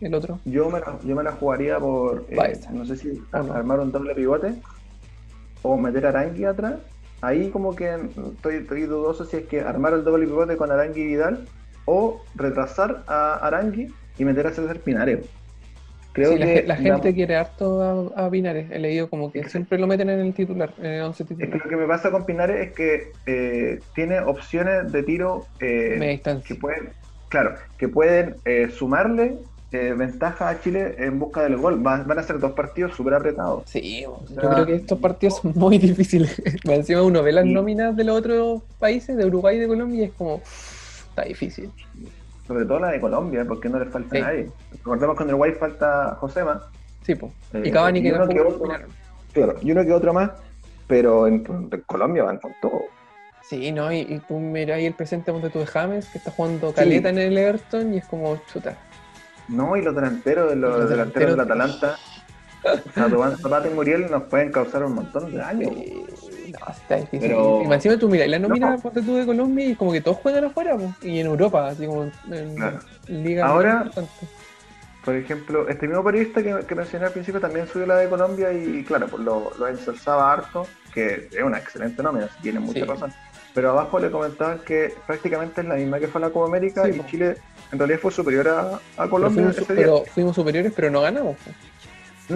el 0.00 0.14
otro? 0.14 0.38
Yo 0.44 0.70
me 0.70 0.78
la, 0.78 0.98
yo 1.04 1.16
me 1.16 1.22
la 1.24 1.32
jugaría 1.32 1.78
por, 1.80 2.24
eh, 2.30 2.60
no 2.72 2.84
sé 2.86 2.96
si 2.96 3.20
armar 3.32 3.80
un 3.80 3.90
doble 3.90 4.14
pivote 4.14 4.54
o 5.62 5.76
meter 5.76 6.06
a 6.06 6.10
Arangui 6.10 6.44
atrás. 6.44 6.74
Ahí 7.20 7.50
como 7.50 7.74
que 7.74 7.92
estoy, 8.34 8.56
estoy 8.56 8.82
dudoso 8.82 9.24
si 9.24 9.36
es 9.38 9.46
que 9.46 9.60
armar 9.60 9.92
el 9.94 10.04
doble 10.04 10.26
pivote 10.26 10.56
con 10.56 10.70
Arangui 10.70 11.00
y 11.02 11.06
Vidal 11.06 11.46
o 11.86 12.20
retrasar 12.34 13.02
a 13.06 13.34
Arangui 13.46 13.92
y 14.18 14.24
meter 14.24 14.46
a 14.46 14.52
César 14.52 14.78
Pinares. 14.80 15.20
Creo 16.12 16.32
Sí, 16.32 16.38
que 16.38 16.64
la 16.66 16.76
gente 16.76 17.08
la- 17.08 17.14
quiere 17.14 17.36
harto 17.36 18.12
a, 18.16 18.26
a 18.26 18.30
Pinares. 18.30 18.70
He 18.70 18.78
leído 18.78 19.08
como 19.08 19.32
que 19.32 19.48
siempre 19.48 19.78
lo 19.78 19.86
meten 19.86 20.10
en 20.10 20.20
el 20.20 20.34
titular, 20.34 20.74
en 20.78 20.84
el 20.86 21.02
11 21.04 21.22
Es 21.22 21.28
que 21.30 21.34
titular. 21.36 21.60
lo 21.64 21.70
que 21.70 21.76
me 21.76 21.86
pasa 21.86 22.10
con 22.10 22.26
Pinares 22.26 22.68
es 22.68 22.72
que 22.74 23.12
eh, 23.26 23.80
tiene 23.94 24.20
opciones 24.20 24.92
de 24.92 25.02
tiro 25.04 25.46
eh, 25.58 26.20
que 26.46 26.54
pueden, 26.56 26.90
claro, 27.30 27.54
que 27.78 27.88
pueden 27.88 28.36
eh, 28.44 28.68
sumarle 28.70 29.38
eh, 29.72 29.94
ventaja 29.96 30.50
a 30.50 30.60
Chile 30.60 30.96
en 30.98 31.18
busca 31.18 31.44
del 31.44 31.56
gol. 31.56 31.84
Va- 31.84 32.02
van 32.02 32.18
a 32.18 32.22
ser 32.22 32.38
dos 32.38 32.52
partidos 32.52 32.94
súper 32.94 33.14
apretados. 33.14 33.62
Sí, 33.66 34.02
yo 34.02 34.18
creo 34.50 34.66
que 34.66 34.74
estos 34.74 34.98
partidos 34.98 35.38
son 35.38 35.54
muy 35.56 35.78
difíciles. 35.78 36.42
Encima 36.64 37.00
uno 37.04 37.22
ve 37.22 37.32
las 37.32 37.44
Sí. 37.44 37.54
nóminas 37.54 37.96
de 37.96 38.04
los 38.04 38.18
otros 38.18 38.62
países, 38.78 39.16
de 39.16 39.24
Uruguay 39.24 39.56
y 39.56 39.60
de 39.60 39.66
Colombia, 39.66 40.00
y 40.02 40.04
es 40.08 40.12
como, 40.12 40.42
está 41.12 41.22
difícil. 41.24 41.70
Sobre 42.46 42.64
todo 42.64 42.80
la 42.80 42.88
de 42.88 43.00
Colombia, 43.00 43.44
porque 43.46 43.68
no 43.68 43.78
le 43.78 43.86
falta 43.86 44.10
Sí. 44.16 44.22
a 44.22 44.24
nadie. 44.26 44.50
Recordemos 44.72 45.16
que 45.16 45.22
en 45.22 45.28
Uruguay 45.28 45.52
falta 45.52 46.16
Josema. 46.20 46.62
Sí, 47.02 47.14
po. 47.14 47.32
eh, 47.52 47.62
y 47.64 47.70
Cavani 47.70 48.02
que 48.02 48.12
uno 48.12 48.24
otro, 48.24 48.60
claro, 49.32 49.54
y 49.60 49.72
uno 49.72 49.84
que 49.84 49.92
otro 49.92 50.12
más, 50.12 50.30
pero 50.86 51.26
en, 51.26 51.44
en 51.70 51.80
Colombia 51.86 52.24
van 52.24 52.38
con 52.38 52.52
todo. 52.60 52.82
Sí, 53.42 53.72
¿no? 53.72 53.92
Y, 53.92 53.98
y 54.00 54.18
tú 54.26 54.38
miras 54.38 54.76
ahí 54.78 54.86
el 54.86 54.94
presente 54.94 55.32
ponte 55.32 55.50
tú 55.50 55.58
de 55.60 55.66
James, 55.66 56.08
que 56.08 56.18
está 56.18 56.30
jugando 56.30 56.72
caleta 56.72 57.08
en 57.10 57.18
el 57.18 57.36
Everton, 57.36 57.92
y 57.94 57.98
es 57.98 58.06
como, 58.06 58.36
chuta. 58.52 58.76
No, 59.48 59.76
y 59.76 59.82
los 59.82 59.94
delanteros, 59.94 60.48
de 60.50 60.56
los, 60.56 60.78
Los 60.78 60.88
delanteros 60.90 61.30
del. 61.32 61.40
Atalanta, 61.40 61.96
Radován 62.96 63.36
Zapata 63.36 63.68
y 63.68 63.74
Muriel 63.74 64.08
nos 64.10 64.22
pueden 64.24 64.52
causar 64.52 64.84
un 64.84 64.94
montón 64.94 65.32
de 65.32 65.38
daño. 65.38 65.68
Eh, 65.68 66.04
no, 66.08 66.31
está 66.70 66.96
difícil. 66.96 67.20
Pero- 67.28 67.62
Y 67.68 67.72
encima 67.72 67.96
tú 67.98 68.08
miras 68.08 68.28
la 68.28 68.38
nómina, 68.38 68.70
No. 68.70 68.78
ponte 68.78 69.02
tú 69.02 69.16
de 69.16 69.26
Colombia, 69.26 69.66
y 69.66 69.74
como 69.74 69.92
que 69.92 70.00
todos 70.00 70.18
juegan 70.18 70.44
afuera, 70.44 70.76
po. 70.76 70.92
y 71.02 71.18
en 71.18 71.26
Europa, 71.26 71.68
así 71.68 71.86
como 71.86 72.04
en 72.30 72.54
Claro. 72.56 72.78
ligas 73.08 73.48
Ahora-. 73.48 73.90
Por 75.04 75.16
ejemplo, 75.16 75.68
este 75.68 75.88
mismo 75.88 76.04
periodista 76.04 76.42
que, 76.44 76.64
que 76.64 76.74
mencioné 76.76 77.06
al 77.06 77.12
principio 77.12 77.40
también 77.40 77.66
subió 77.66 77.86
la 77.86 77.96
de 77.96 78.08
Colombia 78.08 78.52
y, 78.52 78.84
claro, 78.84 79.08
pues 79.08 79.20
lo, 79.24 79.50
lo 79.58 79.66
ensalzaba 79.66 80.32
harto, 80.32 80.64
que 80.94 81.28
es 81.32 81.42
una 81.42 81.58
excelente 81.58 82.00
nómina, 82.04 82.28
si 82.36 82.42
tiene 82.42 82.60
mucha 82.60 82.80
Sí. 82.80 82.86
razón. 82.86 83.12
Pero 83.52 83.70
abajo 83.70 83.98
le 83.98 84.10
comentaban 84.12 84.60
que 84.60 84.94
prácticamente 85.06 85.60
es 85.60 85.66
la 85.66 85.74
misma 85.74 85.98
que 85.98 86.06
fue 86.06 86.20
la 86.20 86.30
Copa 86.30 86.46
América 86.46 86.84
Sí, 86.84 86.90
y 86.90 86.92
po. 87.00 87.04
Chile 87.08 87.36
en 87.72 87.78
realidad 87.78 87.98
fue 88.00 88.12
superior 88.12 88.48
a, 88.48 88.60
a 88.60 88.80
Pero 88.96 89.10
Colombia 89.10 89.42
fuimos, 89.42 89.58
ese 89.58 89.74
día. 89.74 89.82
pero 89.84 90.04
fuimos 90.04 90.36
superiores, 90.36 90.72
pero 90.74 90.90
no 90.90 91.00
ganamos. 91.00 91.36
po. 91.36 91.50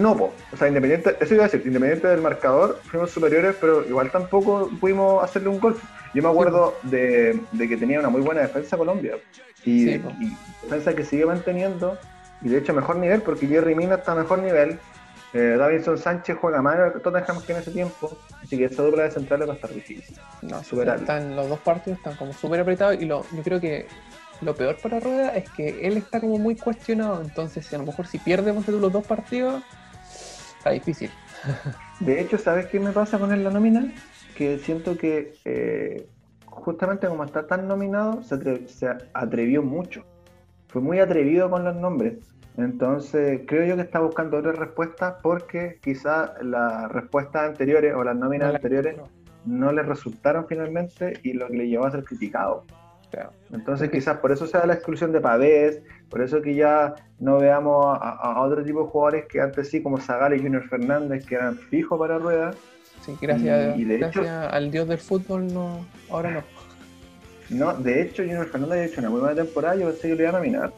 No, 0.01 0.15
po. 0.15 0.33
o 0.51 0.57
sea, 0.57 0.67
independiente, 0.67 1.15
eso 1.19 1.33
iba 1.33 1.45
a 1.45 1.47
decir, 1.47 1.65
independiente 1.65 2.07
del 2.07 2.21
marcador, 2.21 2.79
fuimos 2.83 3.11
superiores, 3.11 3.55
pero 3.59 3.85
igual 3.87 4.11
tampoco 4.11 4.69
pudimos 4.79 5.23
hacerle 5.23 5.49
un 5.49 5.59
gol. 5.59 5.77
Yo 6.13 6.23
me 6.23 6.29
acuerdo 6.29 6.75
de, 6.83 7.39
de 7.51 7.69
que 7.69 7.77
tenía 7.77 7.99
una 7.99 8.09
muy 8.09 8.21
buena 8.21 8.41
defensa 8.41 8.77
Colombia, 8.77 9.17
y, 9.63 9.85
Sí, 9.85 9.99
po. 9.99 10.11
y 10.19 10.35
defensa 10.63 10.93
que 10.95 11.03
sigue 11.03 11.25
manteniendo, 11.25 11.97
y 12.41 12.49
de 12.49 12.59
hecho 12.59 12.73
mejor 12.73 12.97
nivel, 12.97 13.21
porque 13.21 13.47
Jerry 13.47 13.75
Mina 13.75 13.95
está 13.95 14.13
a 14.13 14.15
mejor 14.15 14.39
nivel, 14.39 14.79
eh, 15.33 15.55
Davinson 15.57 15.97
Sánchez 15.97 16.37
juega 16.39 16.91
el 16.93 17.01
Tottenham 17.01 17.41
que 17.43 17.51
en 17.51 17.59
ese 17.59 17.71
tiempo, 17.71 18.17
así 18.41 18.57
que 18.57 18.65
esa 18.65 18.81
dupla 18.83 19.03
de 19.03 19.11
centrales 19.11 19.47
va 19.47 19.53
a 19.53 19.55
estar 19.55 19.71
difícil. 19.73 20.15
No, 20.41 20.63
Superable. 20.63 21.01
están 21.01 21.35
los 21.35 21.49
dos 21.49 21.59
partidos 21.59 21.97
están 21.99 22.15
como 22.15 22.33
súper 22.33 22.61
apretados 22.61 22.95
y 23.01 23.05
lo, 23.05 23.25
yo 23.31 23.43
creo 23.43 23.59
que 23.59 23.87
lo 24.41 24.55
peor 24.55 24.77
para 24.77 24.99
Rueda 24.99 25.35
es 25.35 25.49
que 25.49 25.85
él 25.85 25.97
está 25.97 26.21
como 26.21 26.37
muy 26.37 26.55
cuestionado, 26.55 27.21
entonces 27.21 27.65
si 27.65 27.75
a 27.75 27.79
lo 27.79 27.85
mejor 27.85 28.07
si 28.07 28.19
pierde 28.19 28.53
ponte 28.53 28.71
tú, 28.71 28.79
los 28.79 28.93
dos 28.93 29.05
partidos, 29.05 29.63
está 30.57 30.71
difícil. 30.71 31.09
De 31.99 32.19
hecho, 32.21 32.37
¿sabes 32.37 32.67
qué 32.67 32.79
me 32.79 32.91
pasa 32.91 33.17
con 33.19 33.31
él 33.31 33.43
la 33.43 33.49
nómina? 33.51 33.91
Que 34.35 34.57
siento 34.59 34.97
que 34.97 35.33
eh, 35.45 36.07
justamente 36.45 37.07
como 37.07 37.23
está 37.23 37.47
tan 37.47 37.67
nominado, 37.67 38.21
se, 38.23 38.35
atre- 38.35 38.67
se 38.67 38.87
atrevió 39.13 39.63
mucho. 39.63 40.03
Fue 40.67 40.81
muy 40.81 40.99
atrevido 40.99 41.49
con 41.49 41.63
los 41.63 41.75
nombres. 41.75 42.15
Entonces, 42.57 43.41
creo 43.47 43.65
yo 43.65 43.75
que 43.75 43.83
está 43.83 43.99
buscando 43.99 44.37
otras 44.37 44.57
respuestas 44.57 45.15
porque 45.21 45.79
quizá 45.81 46.33
las 46.41 46.91
respuestas 46.91 47.47
anteriores 47.49 47.93
o 47.95 48.03
las 48.03 48.15
nóminas 48.15 48.47
No 48.47 48.51
la- 48.53 48.57
anteriores 48.57 48.95
no 49.45 49.71
le 49.71 49.81
resultaron 49.83 50.45
finalmente 50.47 51.19
y 51.23 51.33
lo 51.33 51.47
que 51.47 51.57
le 51.57 51.67
llevó 51.67 51.85
a 51.85 51.91
ser 51.91 52.03
criticado. 52.03 52.65
Claro. 53.11 53.31
Entonces 53.53 53.89
quizás 53.89 54.17
por 54.17 54.31
eso 54.33 54.45
sea 54.47 54.65
la 54.65 54.73
exclusión 54.73 55.11
de 55.13 55.21
Pavés, 55.21 55.81
por 56.09 56.21
eso 56.21 56.41
que 56.41 56.55
ya 56.55 56.95
no 57.19 57.37
veamos 57.39 57.97
a, 57.99 58.09
a- 58.11 58.41
otro 58.41 58.63
tipo 58.63 58.81
de 58.83 58.87
jugadores 58.89 59.25
que 59.27 59.41
antes 59.41 59.69
sí, 59.69 59.81
como 59.81 59.99
Zagal 59.99 60.35
y 60.35 60.39
Junior 60.41 60.67
Fernández, 60.69 61.25
que 61.25 61.35
eran 61.35 61.57
fijos 61.57 61.99
para 61.99 62.17
Rueda. 62.17 62.51
Sí, 63.01 63.15
gracias, 63.21 63.77
Y- 63.77 63.81
y 63.81 63.85
de 63.85 63.97
gracias 63.97 64.25
hecho- 64.25 64.49
al 64.55 64.71
dios 64.71 64.87
del 64.87 64.97
fútbol 64.99 65.47
no, 65.53 65.85
ahora 66.09 66.31
no. 66.31 66.43
No, 67.49 67.73
de 67.75 68.01
hecho 68.01 68.23
Junior 68.23 68.45
Fernández 68.47 68.77
ha 68.77 68.85
hecho 68.85 68.99
una 69.01 69.09
muy 69.09 69.19
buena 69.21 69.35
temporada, 69.35 69.75
yo 69.75 69.87
pensé 69.87 70.09
que 70.09 70.15
lo 70.15 70.21
iban 70.23 70.35
a 70.35 70.37
nominar. 70.39 70.73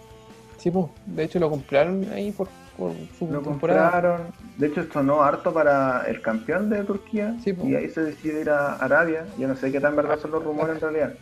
Sí, 0.58 0.70
pues, 0.72 0.86
de 1.06 1.24
hecho 1.24 1.40
lo 1.40 1.50
compraron 1.50 2.06
ahí 2.14 2.32
por, 2.32 2.48
por 2.78 2.92
su 3.18 3.26
Lo 3.28 3.40
temporada. 3.42 3.90
compraron, 3.92 4.22
de 4.58 4.68
hecho 4.68 4.84
sonó 4.92 5.24
harto 5.24 5.54
para 5.54 6.04
el 6.08 6.22
campeón 6.22 6.70
de 6.70 6.84
Turquía 6.84 7.36
Sí, 7.44 7.54
po. 7.54 7.66
y 7.66 7.76
ahí 7.76 7.90
se 7.90 8.02
decide 8.04 8.42
ir 8.42 8.50
a 8.50 8.76
Arabia. 8.76 9.26
Yo 9.38 9.48
no 9.48 9.56
sé 9.56 9.72
qué 9.72 9.80
tan 9.80 9.96
verdad 9.96 10.20
son 10.20 10.32
los 10.32 10.44
rumores 10.44 10.76
en 10.76 10.82
realidad. 10.82 11.14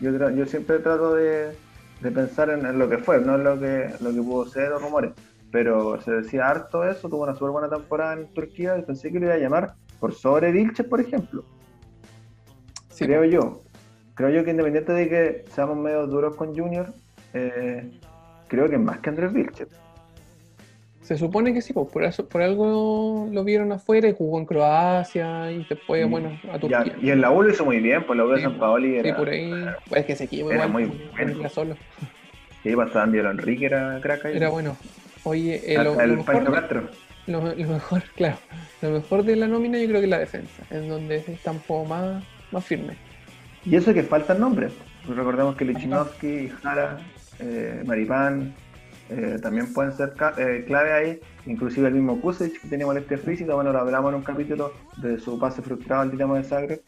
Yo, 0.00 0.10
yo 0.30 0.46
siempre 0.46 0.78
trato 0.78 1.14
de, 1.14 1.56
de 2.00 2.10
pensar 2.10 2.50
en, 2.50 2.66
en 2.66 2.78
lo 2.78 2.88
que 2.88 2.98
fue, 2.98 3.20
no 3.20 3.36
en 3.36 3.44
lo 3.44 3.58
que, 3.58 3.90
lo 4.00 4.10
que 4.10 4.22
pudo 4.22 4.46
ser 4.46 4.70
los 4.70 4.82
rumores. 4.82 5.12
pero 5.50 6.00
se 6.02 6.10
decía 6.10 6.48
harto 6.48 6.84
eso, 6.84 7.08
tuvo 7.08 7.22
una 7.22 7.34
súper 7.34 7.50
buena 7.50 7.68
temporada 7.68 8.14
en 8.14 8.26
Turquía 8.34 8.76
y 8.78 8.82
pensé 8.82 9.10
que 9.10 9.18
lo 9.18 9.26
iba 9.26 9.34
a 9.34 9.38
llamar 9.38 9.74
por 9.98 10.12
sobre 10.12 10.52
Vilches, 10.52 10.86
por 10.86 11.00
ejemplo. 11.00 11.44
Sí, 12.88 13.06
creo 13.06 13.24
yo. 13.24 13.62
Creo 14.14 14.30
yo 14.30 14.44
que 14.44 14.50
independiente 14.50 14.92
de 14.92 15.08
que 15.08 15.44
seamos 15.50 15.76
medio 15.76 16.06
duros 16.06 16.36
con 16.36 16.56
Junior, 16.56 16.92
eh, 17.34 17.98
creo 18.48 18.68
que 18.68 18.76
es 18.76 18.80
más 18.80 19.00
que 19.00 19.10
Andrés 19.10 19.32
Vilches. 19.32 19.68
Se 21.06 21.16
supone 21.16 21.54
que 21.54 21.62
sí, 21.62 21.72
pues 21.72 21.88
por, 21.88 22.02
eso, 22.02 22.26
por 22.28 22.42
algo 22.42 23.28
lo 23.30 23.44
vieron 23.44 23.70
afuera 23.70 24.08
y 24.08 24.12
jugó 24.12 24.40
en 24.40 24.44
Croacia 24.44 25.52
y 25.52 25.64
después, 25.68 26.04
Y- 26.04 26.08
bueno, 26.10 26.36
a 26.50 26.54
Ya, 26.54 26.58
Turquía. 26.82 26.96
y 27.00 27.10
en 27.10 27.20
la 27.20 27.30
U 27.30 27.42
lo 27.42 27.50
hizo 27.50 27.64
muy 27.64 27.78
bien, 27.78 28.02
pues 28.04 28.16
la 28.16 28.24
U 28.24 28.28
de 28.30 28.38
Sí, 28.38 28.42
San 28.42 28.58
Paoli 28.58 28.90
Sí, 28.90 28.96
era. 29.08 29.16
por 29.16 29.28
ahí. 29.28 29.66
Es 29.92 30.04
que 30.04 30.12
ese 30.14 30.24
equipo 30.24 30.50
era 30.50 30.66
igual, 30.66 30.72
muy 30.72 30.86
pues, 30.98 31.10
bueno. 31.26 31.40
era 31.40 31.48
solo. 31.48 31.76
Sí, 32.64 32.74
bastante 32.74 33.18
Angelo 33.20 33.30
Enrique 33.30 33.66
era 33.66 34.00
crack 34.02 34.24
ahí. 34.24 34.36
Era 34.36 34.48
bueno. 34.48 34.76
Oye, 35.22 35.62
eh, 35.64 35.76
lo, 35.76 35.94
lo 35.94 36.00
el 36.00 36.18
Pancho 36.24 36.40
mejor, 36.50 36.54
Castro. 36.60 36.88
lo, 37.28 37.40
lo 37.54 37.68
mejor, 37.68 38.02
claro, 38.16 38.38
lo 38.82 38.90
mejor 38.90 39.22
de 39.22 39.36
la 39.36 39.46
nómina 39.46 39.78
yo 39.78 39.86
creo 39.86 40.00
que 40.00 40.06
es 40.06 40.10
la 40.10 40.18
defensa, 40.18 40.64
en 40.70 40.88
donde 40.88 41.18
está 41.28 41.52
un 41.52 41.60
poco 41.60 41.84
más, 41.88 42.24
más 42.50 42.64
firme. 42.64 42.94
Y 43.64 43.76
eso 43.76 43.94
que 43.94 44.02
faltan 44.02 44.40
nombres. 44.40 44.72
Recordemos 45.08 45.54
que 45.54 45.64
Lichinowski, 45.66 46.48
Jara, 46.62 46.98
eh, 47.38 47.82
Maripán 47.86 48.52
eh, 49.10 49.38
también 49.40 49.72
pueden 49.72 49.92
ser 49.92 50.12
eh, 50.38 50.64
clave 50.66 50.92
ahí. 50.92 51.20
Inclusive 51.46 51.88
el 51.88 51.94
mismo 51.94 52.20
Kusic 52.20 52.60
que 52.60 52.68
tenía 52.68 52.86
molestias 52.86 53.20
físicas, 53.20 53.54
bueno, 53.54 53.72
lo 53.72 53.78
hablamos 53.78 54.10
en 54.10 54.16
un 54.16 54.22
capítulo 54.22 54.72
de 54.96 55.18
su 55.18 55.38
pase 55.38 55.62
frustrado 55.62 56.02
al 56.02 56.10
Dinamo 56.10 56.34
de 56.34 56.44
Zagreb. 56.44 56.82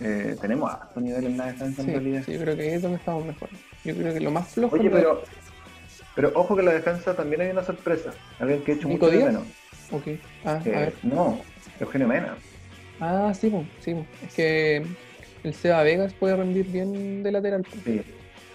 Eh, 0.00 0.36
tenemos 0.40 0.72
alto 0.72 1.00
nivel 1.00 1.26
en 1.26 1.36
la 1.36 1.46
defensa 1.46 1.82
en 1.82 1.88
realidad. 1.88 2.22
sí, 2.24 2.32
yo 2.34 2.40
creo 2.40 2.56
que 2.56 2.62
ahí 2.62 2.68
es 2.70 2.82
donde 2.82 2.98
estamos 2.98 3.24
mejor. 3.26 3.48
Yo 3.84 3.94
creo 3.94 4.14
que 4.14 4.20
lo 4.20 4.30
más 4.30 4.48
flojo 4.48 4.76
Oye, 4.76 4.90
pero, 4.90 5.22
pero 6.14 6.32
ojo 6.34 6.54
que 6.54 6.60
en 6.60 6.66
la 6.66 6.72
defensa 6.74 7.14
también 7.14 7.40
hay 7.42 7.50
una 7.50 7.64
sorpresa. 7.64 8.10
Alguien 8.38 8.62
que 8.62 8.72
he 8.72 8.74
hecho 8.76 8.88
¿Nico 8.88 9.06
mucho 9.06 9.18
de 9.18 9.24
menos. 9.24 9.42
Ok. 9.90 10.02
Ah, 10.44 10.60
Eh, 10.64 10.74
a 10.74 10.80
ver. 10.80 10.92
no, 11.02 11.40
Eugenio 11.80 12.06
Mena. 12.08 12.36
Ah, 13.00 13.32
sí, 13.34 13.52
sí, 13.80 13.94
es 14.26 14.34
que 14.34 14.84
el 15.44 15.54
Seba 15.54 15.82
Vegas 15.82 16.12
puede 16.14 16.36
rendir 16.36 16.66
bien 16.66 17.22
de 17.22 17.32
lateral. 17.32 17.66
Sí, 17.84 18.00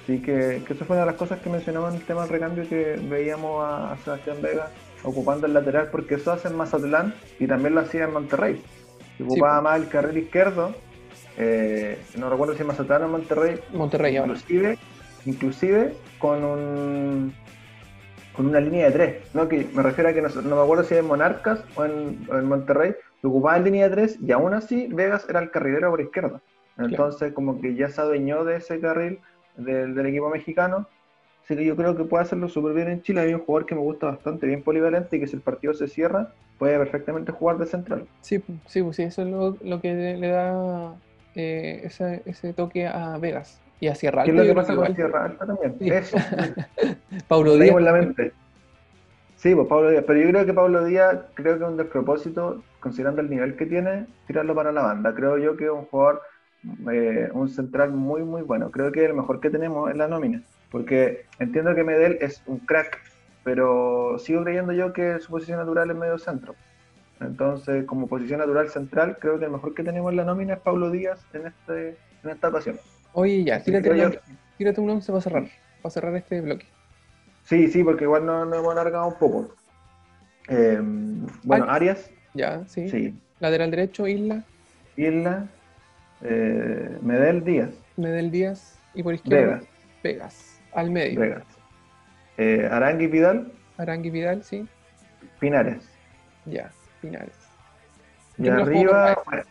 sí 0.05 0.21
que, 0.21 0.61
que 0.65 0.73
eso 0.73 0.85
fue 0.85 0.95
una 0.95 1.05
de 1.05 1.11
las 1.11 1.19
cosas 1.19 1.39
que 1.39 1.49
mencionaba 1.49 1.89
en 1.89 1.95
el 1.95 2.03
tema 2.03 2.21
del 2.21 2.29
recambio 2.29 2.67
que 2.67 2.99
veíamos 3.09 3.63
a, 3.63 3.93
a 3.93 3.97
Sebastián 3.97 4.37
Vega 4.41 4.69
ocupando 5.03 5.47
el 5.47 5.53
lateral 5.53 5.89
porque 5.91 6.15
eso 6.15 6.31
hace 6.31 6.47
en 6.47 6.55
Mazatlán 6.55 7.13
y 7.39 7.47
también 7.47 7.75
lo 7.75 7.81
hacía 7.81 8.05
en 8.05 8.13
Monterrey. 8.13 8.61
Ocupaba 9.23 9.61
más 9.61 9.79
el 9.79 9.89
carril 9.89 10.17
izquierdo, 10.17 10.73
eh, 11.37 11.99
no 12.17 12.29
recuerdo 12.29 12.55
si 12.55 12.61
en 12.61 12.67
Mazatlán 12.67 13.03
o 13.03 13.05
en 13.05 13.11
Monterrey, 13.11 13.59
Monterrey 13.71 14.17
ahora. 14.17 14.33
inclusive, 14.33 14.77
inclusive 15.25 15.93
con 16.19 16.43
un 16.43 17.33
con 18.33 18.47
una 18.47 18.59
línea 18.59 18.85
de 18.85 18.91
tres, 18.91 19.35
¿no? 19.35 19.47
Que 19.47 19.67
me 19.73 19.83
refiero 19.83 20.09
a 20.09 20.13
que 20.13 20.21
no, 20.21 20.29
no 20.29 20.55
me 20.55 20.61
acuerdo 20.63 20.83
si 20.83 20.95
en 20.95 21.05
Monarcas 21.05 21.63
o 21.75 21.85
en, 21.85 22.27
o 22.31 22.37
en 22.37 22.45
Monterrey, 22.45 22.95
que 23.21 23.27
ocupaba 23.27 23.57
en 23.57 23.65
línea 23.65 23.89
de 23.89 23.95
tres 23.95 24.17
y 24.19 24.31
aún 24.31 24.55
así 24.55 24.87
Vegas 24.91 25.27
era 25.29 25.39
el 25.39 25.51
carrilero 25.51 25.91
por 25.91 26.01
izquierda. 26.01 26.41
Entonces 26.79 27.33
como 27.33 27.61
que 27.61 27.75
ya 27.75 27.89
se 27.89 28.01
adueñó 28.01 28.43
de 28.43 28.57
ese 28.57 28.79
carril 28.79 29.19
del, 29.57 29.95
del 29.95 30.05
equipo 30.05 30.29
mexicano. 30.29 30.87
Así 31.43 31.55
que 31.55 31.65
yo 31.65 31.75
creo 31.75 31.95
que 31.95 32.05
puede 32.05 32.23
hacerlo 32.23 32.47
súper 32.47 32.73
bien 32.73 32.89
en 32.89 33.01
Chile. 33.01 33.21
Hay 33.21 33.33
un 33.33 33.41
jugador 33.41 33.65
que 33.65 33.75
me 33.75 33.81
gusta 33.81 34.07
bastante, 34.07 34.47
bien 34.47 34.63
polivalente 34.63 35.17
y 35.17 35.19
que 35.19 35.27
si 35.27 35.35
el 35.35 35.41
partido 35.41 35.73
se 35.73 35.87
cierra, 35.87 36.31
puede 36.57 36.77
perfectamente 36.77 37.31
jugar 37.33 37.57
de 37.57 37.65
central. 37.65 38.07
Sí, 38.21 38.41
sí, 38.65 38.81
sí, 38.91 39.03
eso 39.03 39.21
es 39.23 39.27
lo, 39.27 39.57
lo 39.61 39.81
que 39.81 39.93
le 39.93 40.27
da 40.29 40.95
eh, 41.35 41.81
ese, 41.83 42.21
ese 42.25 42.53
toque 42.53 42.87
a 42.87 43.17
Vegas. 43.17 43.59
Y 43.79 43.87
a 43.87 43.95
Sierra 43.95 44.23
¿Qué 44.23 44.31
es 44.31 44.37
Alta 44.37 44.43
lo 44.43 44.49
que 44.49 44.55
pasa 44.55 44.75
con. 44.75 44.95
Sierra 44.95 45.25
Alta 45.25 45.45
también? 45.45 45.75
Sí. 45.77 45.89
Eso. 45.89 46.17
Paulo 47.27 47.57
Lo 47.57 47.57
Díaz. 47.57 47.75
en 47.77 47.83
la 47.83 47.91
mente. 47.91 48.31
Sí, 49.35 49.53
pues 49.53 49.67
Pablo 49.67 49.89
Díaz. 49.89 50.05
Pero 50.07 50.19
yo 50.21 50.29
creo 50.29 50.45
que 50.45 50.53
Pablo 50.53 50.85
Díaz, 50.85 51.17
creo 51.33 51.57
que 51.57 51.63
es 51.65 51.69
un 51.69 51.75
despropósito, 51.75 52.63
considerando 52.79 53.21
el 53.21 53.29
nivel 53.29 53.57
que 53.57 53.65
tiene, 53.65 54.05
tirarlo 54.25 54.55
para 54.55 54.71
la 54.71 54.83
banda. 54.83 55.13
Creo 55.13 55.37
yo 55.37 55.57
que 55.57 55.65
es 55.65 55.71
un 55.71 55.83
jugador, 55.85 56.21
eh, 56.91 57.29
un 57.33 57.49
central 57.49 57.91
muy, 57.91 58.23
muy 58.23 58.41
bueno. 58.41 58.71
Creo 58.71 58.91
que 58.91 59.03
es 59.03 59.09
el 59.09 59.15
mejor 59.15 59.39
que 59.39 59.49
tenemos 59.49 59.91
en 59.91 59.97
la 59.97 60.07
nómina. 60.07 60.41
Porque 60.71 61.25
entiendo 61.39 61.75
que 61.75 61.83
Medel 61.83 62.17
es 62.21 62.41
un 62.47 62.57
crack, 62.59 62.99
pero 63.43 64.17
sigo 64.19 64.43
creyendo 64.43 64.73
yo 64.73 64.91
que 64.93 65.19
su 65.19 65.29
posición 65.29 65.59
natural 65.59 65.91
es 65.91 65.95
medio 65.97 66.17
centro. 66.17 66.55
Entonces, 67.19 67.85
como 67.85 68.07
posición 68.07 68.39
natural 68.39 68.69
central, 68.69 69.17
creo 69.19 69.37
que 69.39 69.45
el 69.45 69.51
mejor 69.51 69.73
que 69.75 69.83
tenemos 69.83 70.11
en 70.11 70.17
la 70.17 70.25
nómina 70.25 70.55
es 70.55 70.59
Pablo 70.59 70.89
Díaz 70.89 71.19
en, 71.33 71.47
este, 71.47 71.97
en 72.23 72.29
esta 72.29 72.49
ocasión. 72.49 72.77
Oye, 73.13 73.43
ya, 73.43 73.61
tírate, 73.61 73.91
un, 73.91 73.97
yo. 73.97 74.09
tírate 74.57 74.81
un 74.81 74.89
11 74.89 75.11
para 75.11 75.21
cerrar, 75.21 75.47
para 75.81 75.91
cerrar 75.91 76.15
este 76.15 76.41
bloque. 76.41 76.65
Sí, 77.43 77.67
sí, 77.67 77.83
porque 77.83 78.05
igual 78.05 78.25
nos 78.25 78.47
no 78.47 78.55
hemos 78.55 78.71
alargado 78.71 79.07
un 79.07 79.17
poco. 79.19 79.53
Eh, 80.49 80.79
bueno, 81.43 81.65
Ay. 81.67 81.75
Arias, 81.75 82.09
Ya, 82.33 82.63
sí. 82.67 82.89
sí. 82.89 83.15
Lateral 83.39 83.69
derecho, 83.71 84.07
Isla, 84.07 84.43
Isla, 84.97 85.47
eh, 86.23 86.97
Medel 87.01 87.43
Díaz, 87.43 87.69
Medel 87.97 88.31
Díaz 88.31 88.79
y 88.93 89.03
por 89.03 89.13
izquierda 89.13 89.55
Vegas, 89.55 89.67
Vegas. 90.03 90.61
Al 90.73 90.89
medio. 90.91 91.19
Vegas. 91.19 91.43
Eh, 92.37 92.67
Arangui 92.71 93.07
Vidal, 93.07 93.51
Arangui 93.77 94.09
Vidal, 94.09 94.43
sí. 94.43 94.67
Pinares. 95.39 95.87
Ya, 96.45 96.71
finales. 97.01 97.35
Y 98.37 98.49
arriba, 98.49 99.17
bueno, 99.25 99.43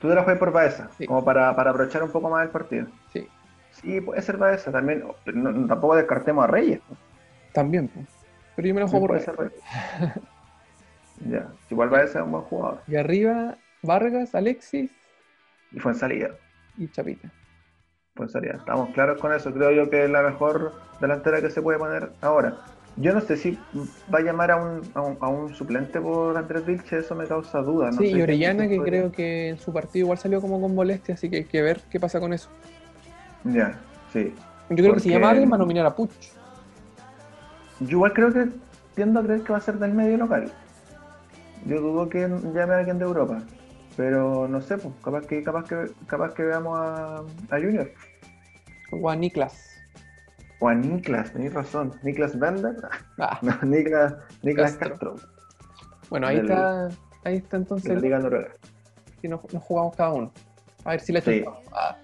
tú 0.00 0.08
te 0.08 0.14
la 0.14 0.22
juegas 0.22 0.38
por 0.38 0.52
Baeza, 0.52 0.88
Sí. 0.96 1.06
como 1.06 1.24
para, 1.24 1.54
para 1.54 1.70
aprovechar 1.70 2.02
un 2.02 2.10
poco 2.10 2.30
más 2.30 2.44
el 2.44 2.50
partido. 2.50 2.86
Sí, 3.12 3.28
Sí, 3.72 4.00
puede 4.00 4.20
ser 4.22 4.36
Baeza 4.36 4.70
también. 4.70 5.02
No- 5.26 5.66
tampoco 5.66 5.96
descartemos 5.96 6.44
a 6.44 6.46
Reyes. 6.46 6.80
también. 7.52 7.90
Pero 8.56 8.68
yo 8.68 8.74
me 8.74 8.80
lo 8.80 8.88
juego 8.88 9.06
por 9.06 9.16
Baeza. 9.16 9.32
ya, 11.28 11.46
igual 11.70 11.88
Baeza 11.90 12.18
es 12.20 12.24
un 12.24 12.32
buen 12.32 12.44
jugador. 12.44 12.82
Y 12.86 12.96
arriba, 12.96 13.56
Vargas, 13.82 14.34
Alexis 14.34 14.90
Y 15.72 15.80
fue 15.80 15.92
en 15.92 15.98
salida. 15.98 16.30
y 16.76 16.88
Chapita. 16.88 17.30
Pues 18.14 18.32
salida. 18.32 18.54
Estamos 18.58 18.90
claros 18.90 19.20
con 19.20 19.32
eso. 19.32 19.52
Creo 19.52 19.70
yo 19.70 19.88
que 19.88 20.04
es 20.04 20.10
la 20.10 20.22
mejor 20.22 20.74
delantera 21.00 21.40
que 21.40 21.50
se 21.50 21.62
puede 21.62 21.78
poner 21.78 22.10
ahora. 22.20 22.58
Yo 22.96 23.14
no 23.14 23.22
sé 23.22 23.38
si 23.38 23.58
va 24.14 24.18
a 24.18 24.22
llamar 24.22 24.50
a 24.50 24.56
un, 24.56 24.82
a 24.92 25.00
un, 25.00 25.16
a 25.20 25.28
un 25.28 25.54
suplente 25.54 25.98
por 25.98 26.36
Andrés 26.36 26.66
Vilche, 26.66 26.98
eso 26.98 27.14
me 27.14 27.24
causa 27.24 27.60
duda. 27.62 27.90
No 27.90 27.96
sí, 27.96 28.10
sé 28.10 28.18
y 28.18 28.22
Orellana, 28.22 28.68
que 28.68 28.78
creo 28.78 29.10
que 29.10 29.48
en 29.48 29.58
su 29.58 29.72
partido 29.72 30.04
igual 30.04 30.18
salió 30.18 30.42
como 30.42 30.60
con 30.60 30.74
molestia, 30.74 31.14
así 31.14 31.30
que 31.30 31.36
hay 31.36 31.44
que 31.44 31.62
ver 31.62 31.80
qué 31.90 31.98
pasa 31.98 32.20
con 32.20 32.34
eso. 32.34 32.50
Ya, 33.44 33.80
sí. 34.12 34.34
Yo 34.68 34.76
creo 34.76 34.94
que 34.94 35.00
si 35.00 35.08
llama 35.08 35.28
a 35.28 35.30
alguien 35.30 35.50
va 35.50 35.54
a 35.56 35.58
nominar 35.58 35.86
a 35.86 35.94
Puch. 35.94 36.12
Yo 37.80 37.88
igual 37.88 38.12
creo 38.12 38.30
que 38.30 38.48
tiendo 38.94 39.20
a 39.20 39.22
creer 39.22 39.42
que 39.42 39.52
va 39.52 39.58
a 39.58 39.62
ser 39.62 39.78
del 39.78 39.92
medio 39.92 40.18
local. 40.18 40.52
Yo 41.64 41.80
dudo 41.80 42.08
que 42.10 42.28
llame 42.28 42.74
a 42.74 42.78
alguien 42.78 42.98
de 42.98 43.04
Europa. 43.04 43.42
Pero 43.96 44.48
no 44.48 44.60
sé, 44.60 44.78
pues, 44.78 44.94
capaz 45.04 45.26
que, 45.26 45.42
capaz 45.42 45.68
que, 45.68 45.90
capaz 46.06 46.34
que 46.34 46.42
veamos 46.44 46.78
a, 46.78 47.16
a 47.16 47.60
Junior. 47.60 47.90
O 48.92 49.10
a 49.10 49.16
Niklas. 49.16 49.68
O 50.60 50.68
a 50.68 50.74
Niklas, 50.74 51.32
tenéis 51.32 51.52
razón. 51.52 51.92
Niklas 52.02 52.38
Bender. 52.38 52.76
Ah, 53.18 53.38
No, 53.42 53.52
Niklas, 53.62 54.14
Niklas 54.42 54.76
Castro. 54.76 55.14
Castro. 55.14 55.28
bueno, 56.08 56.26
ahí 56.28 56.36
Del- 56.36 56.50
está. 56.50 56.88
Ahí 57.24 57.36
está 57.36 57.56
De 57.56 57.60
la 57.60 57.62
entonces 57.62 58.02
Liga 58.02 58.18
Noruega. 58.18 58.48
si 59.20 59.28
nos, 59.28 59.52
nos 59.52 59.62
jugamos 59.62 59.94
cada 59.96 60.12
uno. 60.12 60.32
A 60.84 60.90
ver 60.90 61.00
si 61.00 61.12
le 61.12 61.20
Sí. 61.20 61.44
Ah, 61.72 61.96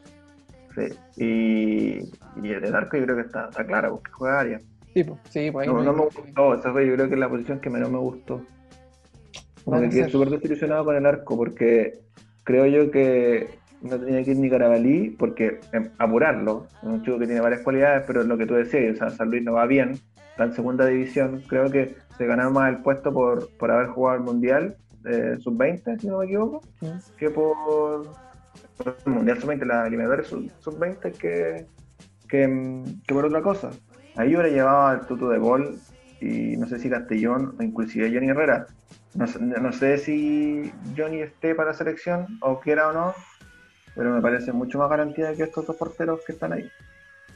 Sí. 0.74 0.86
Y, 1.16 1.99
y 2.47 2.53
el 2.53 2.72
arco 2.72 2.97
yo 2.97 3.03
creo 3.05 3.16
que 3.16 3.22
está, 3.22 3.49
está 3.49 3.66
claro, 3.66 3.95
porque 3.97 4.12
juega 4.12 4.39
área. 4.41 4.61
sí, 4.95 5.03
pues, 5.03 5.18
sí, 5.28 5.51
pues 5.51 5.66
ahí 5.66 5.74
No, 5.74 5.80
no 5.82 5.93
no 5.93 5.93
me 5.93 6.05
gustó, 6.05 6.55
esa 6.55 6.70
fue 6.70 6.86
yo 6.86 6.95
creo 6.95 7.09
que 7.09 7.14
es 7.14 7.20
la 7.20 7.28
posición 7.28 7.59
que 7.59 7.68
menos 7.70 7.91
me 7.91 7.99
gustó. 7.99 8.41
A 9.77 9.81
quedé 9.91 10.09
súper 10.11 10.31
desilusionado 10.31 10.85
con 10.85 10.97
el 10.97 11.07
arco, 11.07 11.37
porque 11.37 12.01
creo 12.45 12.66
yo 12.66 12.91
que 12.91 13.59
no 13.83 13.99
tenía 13.99 14.25
que 14.25 14.33
ir 14.33 14.39
ni 14.39 14.51
Carabalí, 14.51 15.11
porque 15.11 15.61
em, 15.73 15.91
apurarlo, 15.99 16.66
es 16.83 16.89
un 16.89 17.03
chico 17.03 17.19
que 17.19 17.27
tiene 17.27 17.41
varias 17.41 17.61
cualidades, 17.62 18.05
pero 18.07 18.25
lo 18.25 18.37
que 18.37 18.47
tú 18.47 18.55
decías, 18.55 18.95
o 18.95 18.99
sea, 18.99 19.11
San 19.11 19.31
Luis 19.31 19.45
no 19.45 19.53
va 19.53 19.66
bien, 19.66 19.93
está 20.31 20.45
en 20.45 20.53
segunda 20.53 20.87
división, 20.87 21.43
creo 21.49 21.71
que 21.71 21.95
se 22.16 22.27
ganó 22.27 22.51
más 22.51 22.71
el 22.75 22.83
puesto 22.83 23.12
por, 23.12 23.49
por 23.57 23.71
haber 23.71 23.89
jugado 23.89 24.19
el 24.19 24.25
Mundial 24.25 24.77
eh, 25.05 25.37
Sub-20, 25.41 26.01
si 26.01 26.07
no 26.09 26.19
me 26.19 26.25
equivoco, 26.25 26.61
que 27.16 27.31
por, 27.31 28.09
por 28.77 28.97
el 29.07 29.12
Mundial 29.12 29.39
Sub-20, 29.41 29.64
la 29.64 29.87
eliminatoria 29.87 30.25
Sub- 30.25 30.51
Sub-20, 30.61 31.12
que, 31.12 31.66
que, 32.29 32.49
mm, 32.49 32.85
que 33.07 33.14
por 33.14 33.27
otra 33.27 33.43
cosa. 33.43 33.71
Ahí 34.16 34.33
yo 34.33 34.43
le 34.43 34.51
llevaba 34.51 34.91
al 34.91 35.07
tuto 35.07 35.29
de 35.29 35.39
gol 35.39 35.77
y 36.21 36.57
no 36.57 36.66
sé 36.66 36.81
si 36.81 36.91
Castellón 36.91 37.55
o 37.59 37.62
inclusive 37.62 38.11
Johnny 38.12 38.29
Herrera. 38.31 38.66
No, 39.15 39.27
sé- 39.27 39.39
no 39.41 39.73
sé 39.73 39.99
si 39.99 40.73
Johnny 40.97 41.21
esté 41.23 41.55
para 41.55 41.71
la 41.71 41.75
selección 41.77 42.39
o 42.41 42.61
quiera 42.61 42.89
o 42.89 42.93
no, 42.93 43.15
pero 43.95 44.13
me 44.13 44.21
parece 44.21 44.53
mucho 44.53 44.79
más 44.79 44.89
garantía 44.91 45.35
que 45.35 45.45
estos 45.45 45.67
dos 45.67 45.77
porteros 45.77 46.21
que 46.25 46.33
están 46.33 46.53
ahí. 46.53 46.71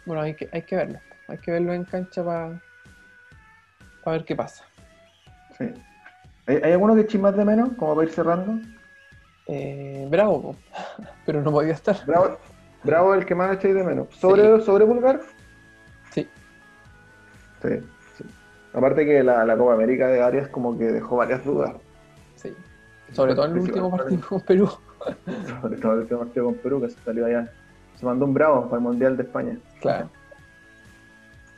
Bueno, 0.04 0.22
hay 0.22 0.34
que, 0.34 0.48
hay 0.52 0.62
que 0.62 0.76
verlo. 0.76 1.00
Hay 1.28 1.38
que 1.38 1.50
verlo 1.50 1.72
en 1.72 1.84
cancha 1.84 2.24
para 2.24 2.60
ver 4.06 4.24
qué 4.24 4.36
pasa. 4.36 4.64
Sí. 5.56 5.64
¿Hay, 6.46 6.56
hay 6.56 6.72
alguno 6.72 6.94
que 6.94 7.02
eche 7.02 7.18
más 7.18 7.36
de 7.36 7.44
menos, 7.44 7.70
como 7.76 7.94
para 7.94 8.06
ir 8.08 8.14
cerrando? 8.14 8.60
Eh, 9.46 10.06
bravo, 10.10 10.56
pero 11.26 11.40
no 11.42 11.50
podía 11.50 11.72
estar. 11.72 11.96
Bravo, 12.06 12.38
Bravo 12.84 13.14
el 13.14 13.24
que 13.24 13.34
más 13.34 13.54
echáis 13.56 13.74
de 13.74 13.84
menos. 13.84 14.08
¿Sobre, 14.16 14.60
sobre 14.60 14.84
Pulgar? 14.86 15.20
Sí. 16.10 16.28
Sí, 17.62 17.68
sí. 17.68 17.86
Aparte 18.74 19.04
que 19.04 19.22
la, 19.22 19.44
la 19.44 19.56
Copa 19.56 19.74
América 19.74 20.08
de 20.08 20.22
Arias 20.22 20.48
como 20.48 20.78
que 20.78 20.84
dejó 20.84 21.16
varias 21.16 21.44
dudas. 21.44 21.74
Sí. 22.36 22.54
Sobre 23.12 23.34
todo 23.34 23.46
en 23.46 23.52
el 23.52 23.58
último 23.60 23.90
partido 23.90 24.20
con 24.28 24.40
Perú. 24.40 24.70
Sobre 25.60 25.76
todo 25.78 25.92
el 25.92 25.98
último 26.00 26.20
partido 26.20 26.44
con 26.46 26.54
Perú, 26.54 26.80
que 26.80 26.88
se 26.90 26.98
salió 27.04 27.26
allá. 27.26 27.50
Se 27.96 28.06
mandó 28.06 28.24
un 28.24 28.32
bravo 28.34 28.64
para 28.64 28.76
el 28.76 28.82
Mundial 28.82 29.16
de 29.16 29.24
España. 29.24 29.58
Claro. 29.80 30.08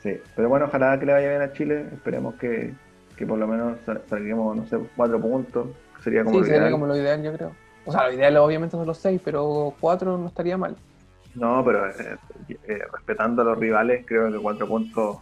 Sí, 0.03 0.19
pero 0.35 0.49
bueno, 0.49 0.65
ojalá 0.65 0.99
que 0.99 1.05
le 1.05 1.13
vaya 1.13 1.29
bien 1.29 1.41
a 1.41 1.53
Chile. 1.53 1.87
Esperemos 1.93 2.35
que, 2.35 2.73
que 3.15 3.25
por 3.25 3.39
lo 3.39 3.47
menos 3.47 3.77
salguemos, 4.09 4.55
no 4.55 4.65
sé, 4.67 4.77
cuatro 4.95 5.19
puntos. 5.19 5.67
Sería 6.03 6.23
como 6.23 6.35
Sí, 6.35 6.39
lo 6.39 6.45
sería 6.45 6.59
ideal. 6.59 6.71
como 6.73 6.85
lo 6.87 6.95
ideal, 6.95 7.23
yo 7.23 7.33
creo. 7.33 7.51
O 7.85 7.91
sea, 7.91 8.07
lo 8.07 8.13
ideal 8.13 8.37
obviamente 8.37 8.75
son 8.75 8.85
los 8.85 8.97
seis, 8.97 9.21
pero 9.23 9.73
cuatro 9.79 10.17
no 10.17 10.27
estaría 10.27 10.57
mal. 10.57 10.75
No, 11.33 11.63
pero 11.65 11.87
eh, 11.89 12.17
eh, 12.67 12.79
respetando 12.93 13.41
a 13.41 13.45
los 13.45 13.57
rivales, 13.57 14.05
creo 14.05 14.31
que 14.31 14.37
cuatro 14.39 14.67
puntos. 14.67 15.17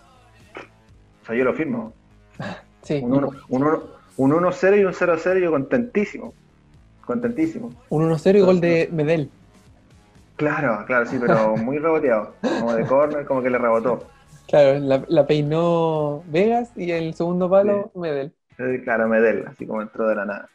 O 1.23 1.25
sea, 1.25 1.35
yo 1.35 1.43
lo 1.43 1.53
firmo. 1.53 1.93
Sí, 2.83 2.99
Un 3.01 3.13
1 3.13 3.29
un 3.47 3.63
un 4.17 4.31
1-0 4.31 4.77
y 4.79 4.83
un 4.83 4.91
0-0, 4.93 5.39
yo 5.39 5.51
contentísimo. 5.51 6.33
Contentísimo. 7.05 7.69
un 7.89 8.09
1-0 8.11 8.37
y 8.37 8.41
gol 8.41 8.59
de 8.59 8.89
Medel. 8.91 9.29
Claro, 10.35 10.83
claro, 10.85 11.05
sí, 11.05 11.17
pero 11.19 11.55
muy 11.57 11.77
reboteado. 11.77 12.33
Como 12.59 12.73
de 12.73 12.85
corner, 12.85 13.25
como 13.25 13.41
que 13.41 13.49
le 13.49 13.57
rebotó. 13.57 14.05
Claro, 14.49 14.79
la, 14.79 15.01
la 15.07 15.25
peinó 15.25 16.23
Vegas 16.27 16.71
y 16.75 16.91
el 16.91 17.13
segundo 17.13 17.49
palo, 17.49 17.89
Medel. 17.95 18.33
Eh, 18.57 18.81
Claro, 18.83 19.07
Medel, 19.07 19.45
así 19.47 19.65
como 19.65 19.81
entró 19.81 20.07
de 20.09 20.15
la 20.15 20.25
nada. 20.25 20.49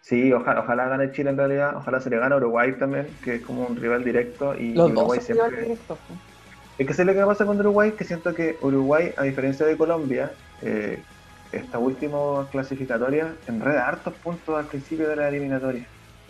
Sí, 0.00 0.32
ojalá, 0.32 0.60
ojalá 0.60 0.88
gane 0.88 1.12
Chile 1.12 1.28
en 1.30 1.36
realidad. 1.36 1.76
Ojalá 1.76 2.00
se 2.00 2.08
le 2.08 2.16
gane 2.18 2.34
a 2.34 2.38
Uruguay 2.38 2.72
también, 2.78 3.06
que 3.22 3.34
es 3.36 3.42
como 3.42 3.66
un 3.66 3.76
rival 3.76 4.02
directo. 4.02 4.54
Y 4.54 4.72
Los 4.72 4.88
dos 4.94 5.02
Uruguay 5.02 5.18
rivales 5.20 5.26
siempre. 5.26 5.62
directos. 5.64 5.98
Es 6.78 6.86
que 6.86 6.94
sé 6.94 7.04
lo 7.04 7.12
que 7.12 7.24
pasa 7.24 7.44
con 7.44 7.58
Uruguay, 7.58 7.92
que 7.92 8.04
siento 8.04 8.32
que 8.34 8.56
Uruguay, 8.62 9.12
a 9.16 9.24
diferencia 9.24 9.66
de 9.66 9.76
Colombia, 9.76 10.30
eh, 10.62 11.02
esta 11.52 11.78
última 11.78 12.46
clasificatoria 12.50 13.34
enreda 13.48 13.88
hartos 13.88 14.14
puntos 14.14 14.56
al 14.56 14.66
principio 14.66 15.08
de 15.08 15.16
la 15.16 15.28
eliminatoria. 15.28 15.86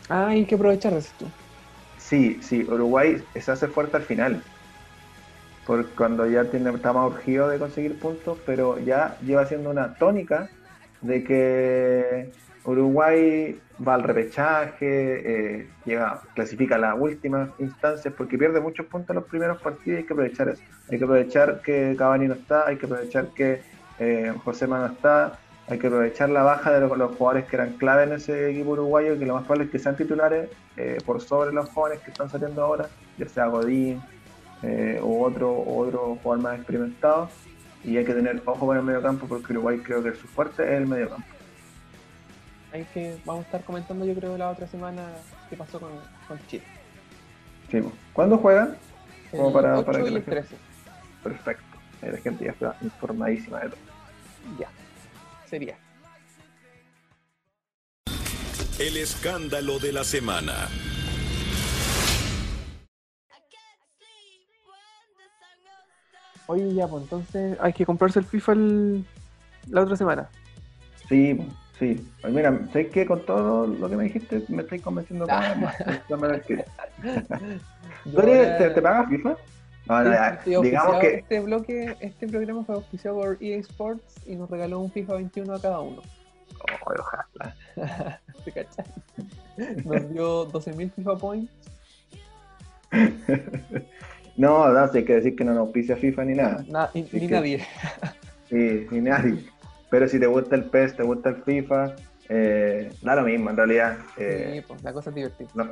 Ah, 0.08 0.28
hay 0.28 0.44
que 0.46 0.54
aprovechar, 0.54 0.94
tú. 1.18 1.26
Sí, 1.98 2.38
sí, 2.42 2.64
Uruguay 2.64 3.22
se 3.38 3.50
hace 3.50 3.68
fuerte 3.68 3.98
al 3.98 4.04
final. 4.04 4.42
Porque 5.66 5.90
cuando 5.94 6.26
ya 6.26 6.44
tiene, 6.44 6.70
está 6.70 6.94
más 6.94 7.10
urgido 7.10 7.48
de 7.48 7.58
conseguir 7.58 7.98
puntos, 7.98 8.38
pero 8.46 8.78
ya 8.78 9.18
lleva 9.20 9.44
siendo 9.44 9.68
una 9.68 9.94
tónica 9.96 10.48
de 11.02 11.22
que 11.24 12.30
Uruguay 12.64 13.60
va 13.86 13.94
al 13.94 14.02
repechaje, 14.02 15.58
eh, 15.60 15.66
llega, 15.84 16.20
clasifica 16.34 16.74
a 16.76 16.78
las 16.78 16.96
últimas 16.98 17.50
instancias, 17.58 18.12
porque 18.16 18.36
pierde 18.38 18.60
muchos 18.60 18.86
puntos 18.86 19.10
en 19.10 19.16
los 19.16 19.24
primeros 19.24 19.60
partidos 19.60 19.86
y 19.86 20.02
hay 20.02 20.04
que 20.04 20.12
aprovechar 20.12 20.48
eso. 20.48 20.62
Hay 20.90 20.98
que 20.98 21.04
aprovechar 21.04 21.60
que 21.62 21.94
Cavani 21.96 22.28
no 22.28 22.34
está, 22.34 22.66
hay 22.66 22.76
que 22.76 22.86
aprovechar 22.86 23.28
que 23.28 23.60
eh, 23.98 24.32
José 24.44 24.66
no 24.66 24.84
está, 24.86 25.38
hay 25.68 25.78
que 25.78 25.86
aprovechar 25.86 26.30
la 26.30 26.42
baja 26.42 26.72
de 26.72 26.80
los, 26.80 27.16
jugadores 27.16 27.44
que 27.46 27.56
eran 27.56 27.72
clave 27.74 28.04
en 28.04 28.12
ese 28.12 28.50
equipo 28.50 28.70
uruguayo, 28.70 29.18
que 29.18 29.26
lo 29.26 29.34
más 29.34 29.44
probable 29.44 29.66
es 29.66 29.70
que 29.70 29.78
sean 29.78 29.96
titulares 29.96 30.48
eh, 30.76 30.98
por 31.04 31.20
sobre 31.20 31.52
los 31.52 31.68
jóvenes 31.68 32.00
que 32.00 32.10
están 32.10 32.30
saliendo 32.30 32.62
ahora, 32.62 32.88
ya 33.18 33.28
sea 33.28 33.46
Godín 33.46 34.00
eh, 34.62 34.98
u 35.02 35.22
otro, 35.22 35.52
u 35.52 35.80
otro 35.80 36.18
jugador 36.22 36.42
más 36.42 36.56
experimentado. 36.56 37.28
Y 37.84 37.96
hay 37.96 38.04
que 38.04 38.14
tener 38.14 38.42
ojo 38.44 38.66
con 38.66 38.76
el 38.76 38.82
medio 38.82 39.02
campo 39.02 39.26
porque 39.28 39.52
Uruguay 39.52 39.78
creo 39.78 40.02
que 40.02 40.12
su 40.14 40.26
fuerte 40.26 40.64
es 40.64 40.80
el 40.80 40.86
medio 40.86 41.10
campo. 41.10 41.37
Hay 42.78 42.84
que, 42.94 43.18
vamos 43.24 43.42
a 43.42 43.46
estar 43.46 43.64
comentando 43.64 44.04
yo 44.06 44.14
creo 44.14 44.38
la 44.38 44.50
otra 44.50 44.68
semana 44.68 45.02
qué 45.50 45.56
pasó 45.56 45.80
con, 45.80 45.90
con 46.28 46.38
Chile. 46.46 46.62
Sí. 47.72 47.80
¿Cuándo 48.12 48.38
juegan? 48.38 48.76
Como 49.32 49.48
El 49.48 49.52
para- 49.52 49.78
8 49.78 49.84
para 49.86 49.98
que 49.98 50.04
y 50.04 50.06
el 50.06 50.14
gente- 50.14 50.30
13. 50.30 50.56
Perfecto. 51.24 51.64
La 52.02 52.18
gente 52.18 52.44
ya 52.44 52.52
está 52.52 52.76
informadísima 52.80 53.58
de 53.58 53.70
todo. 53.70 53.80
Ya. 54.60 54.68
Sería. 55.50 55.76
El 58.78 58.96
escándalo 58.96 59.80
de 59.80 59.92
la 59.92 60.04
semana. 60.04 60.68
Oye, 66.46 66.74
ya, 66.74 66.86
pues 66.88 67.02
entonces 67.02 67.58
hay 67.60 67.72
que 67.72 67.84
comprarse 67.84 68.18
el 68.20 68.24
FIFA 68.24 68.52
el- 68.52 69.04
la 69.68 69.82
otra 69.82 69.96
semana. 69.96 70.30
Sí, 71.08 71.34
pues, 71.34 71.48
sí. 71.78 72.08
Pues 72.20 72.32
mira, 72.32 72.58
¿sabes 72.72 72.88
qué? 72.88 73.06
Con 73.06 73.24
todo 73.26 73.66
lo 73.66 73.88
que 73.88 73.96
me 73.96 74.04
dijiste, 74.04 74.42
me 74.48 74.62
estáis 74.62 74.82
convenciendo 74.82 75.26
cada 75.26 75.48
vez 75.50 75.58
más. 75.58 75.76
Que- 76.46 76.64
¿Tú 78.10 78.20
eres- 78.20 78.58
te, 78.58 78.70
te 78.70 78.82
pagas 78.82 79.08
FIFA? 79.08 79.36
No, 79.86 80.02
no, 80.04 80.10
Sí, 80.10 80.16
ya, 80.16 80.28
estoy 80.28 80.62
digamos 80.64 80.98
que 81.00 81.14
Este 81.14 81.40
bloque, 81.40 81.96
este 82.00 82.28
programa 82.28 82.62
fue 82.64 82.74
auspiciado 82.74 83.16
por 83.18 83.38
EA 83.40 83.56
Sports 83.58 84.20
y 84.26 84.36
nos 84.36 84.50
regaló 84.50 84.80
un 84.80 84.90
FIFA 84.92 85.14
21 85.14 85.54
a 85.54 85.60
cada 85.60 85.80
uno. 85.80 86.02
Oh, 86.86 86.92
ojalá. 86.98 87.54
¿Te 88.44 88.52
cachai? 88.52 88.84
Nos 89.84 90.10
dio 90.12 90.46
12.000 90.52 90.92
FIFA 90.92 91.16
Points. 91.16 91.52
No, 94.36 94.68
no, 94.68 94.86
sí, 94.92 94.98
hay 94.98 95.04
que 95.04 95.14
decir 95.16 95.34
que 95.34 95.42
no 95.44 95.50
nos 95.52 95.62
auspicia 95.62 95.96
FIFA 95.96 96.24
ni 96.24 96.34
nada. 96.34 96.64
Na- 96.68 96.88
ni 96.94 97.02
que- 97.04 97.26
nadie. 97.28 97.66
Sí, 98.48 98.86
ni 98.92 99.00
nadie. 99.00 99.44
Pero 99.90 100.08
si 100.08 100.18
te 100.20 100.26
gusta 100.26 100.54
el 100.56 100.64
PES, 100.64 100.96
te 100.96 101.02
gusta 101.02 101.30
el 101.30 101.42
FIFA, 101.42 101.94
eh, 102.28 102.92
da 103.02 103.16
lo 103.16 103.22
mismo 103.22 103.50
en 103.50 103.56
realidad. 103.56 103.98
Eh, 104.16 104.52
Sí, 104.60 104.64
pues 104.68 104.82
la 104.82 104.92
cosa 104.92 105.10
es 105.10 105.16
divertida. 105.16 105.48
lo, 105.54 105.70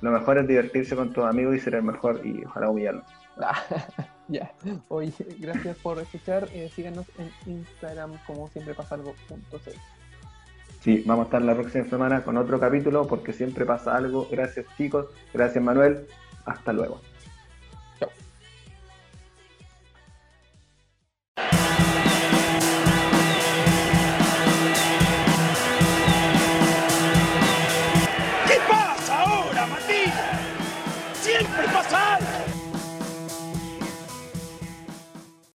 lo 0.00 0.10
mejor 0.12 0.38
es 0.38 0.48
divertirse 0.48 0.96
con 0.96 1.12
tus 1.12 1.24
amigos 1.24 1.56
y 1.56 1.60
ser 1.60 1.74
el 1.74 1.82
mejor 1.82 2.20
y 2.24 2.42
ojalá 2.44 2.70
humillarlo. 2.70 3.04
Ah, 3.38 3.54
ya. 4.28 4.50
Oye, 4.88 5.12
gracias 5.38 5.76
por 5.78 5.98
escuchar. 5.98 6.48
Eh, 6.52 6.70
síganos 6.74 7.06
en 7.18 7.30
Instagram 7.52 8.12
como 8.26 8.48
siempre 8.48 8.74
pasa 8.74 8.94
algo 8.94 9.14
punto. 9.28 9.60
Sí, 10.80 11.02
vamos 11.06 11.24
a 11.24 11.26
estar 11.26 11.42
la 11.42 11.54
próxima 11.54 11.84
semana 11.84 12.22
con 12.22 12.38
otro 12.38 12.58
capítulo 12.58 13.06
porque 13.06 13.34
siempre 13.34 13.66
pasa 13.66 13.94
algo. 13.94 14.26
Gracias 14.30 14.64
chicos, 14.78 15.06
gracias 15.34 15.62
Manuel, 15.62 16.06
hasta 16.46 16.72
luego. 16.72 17.02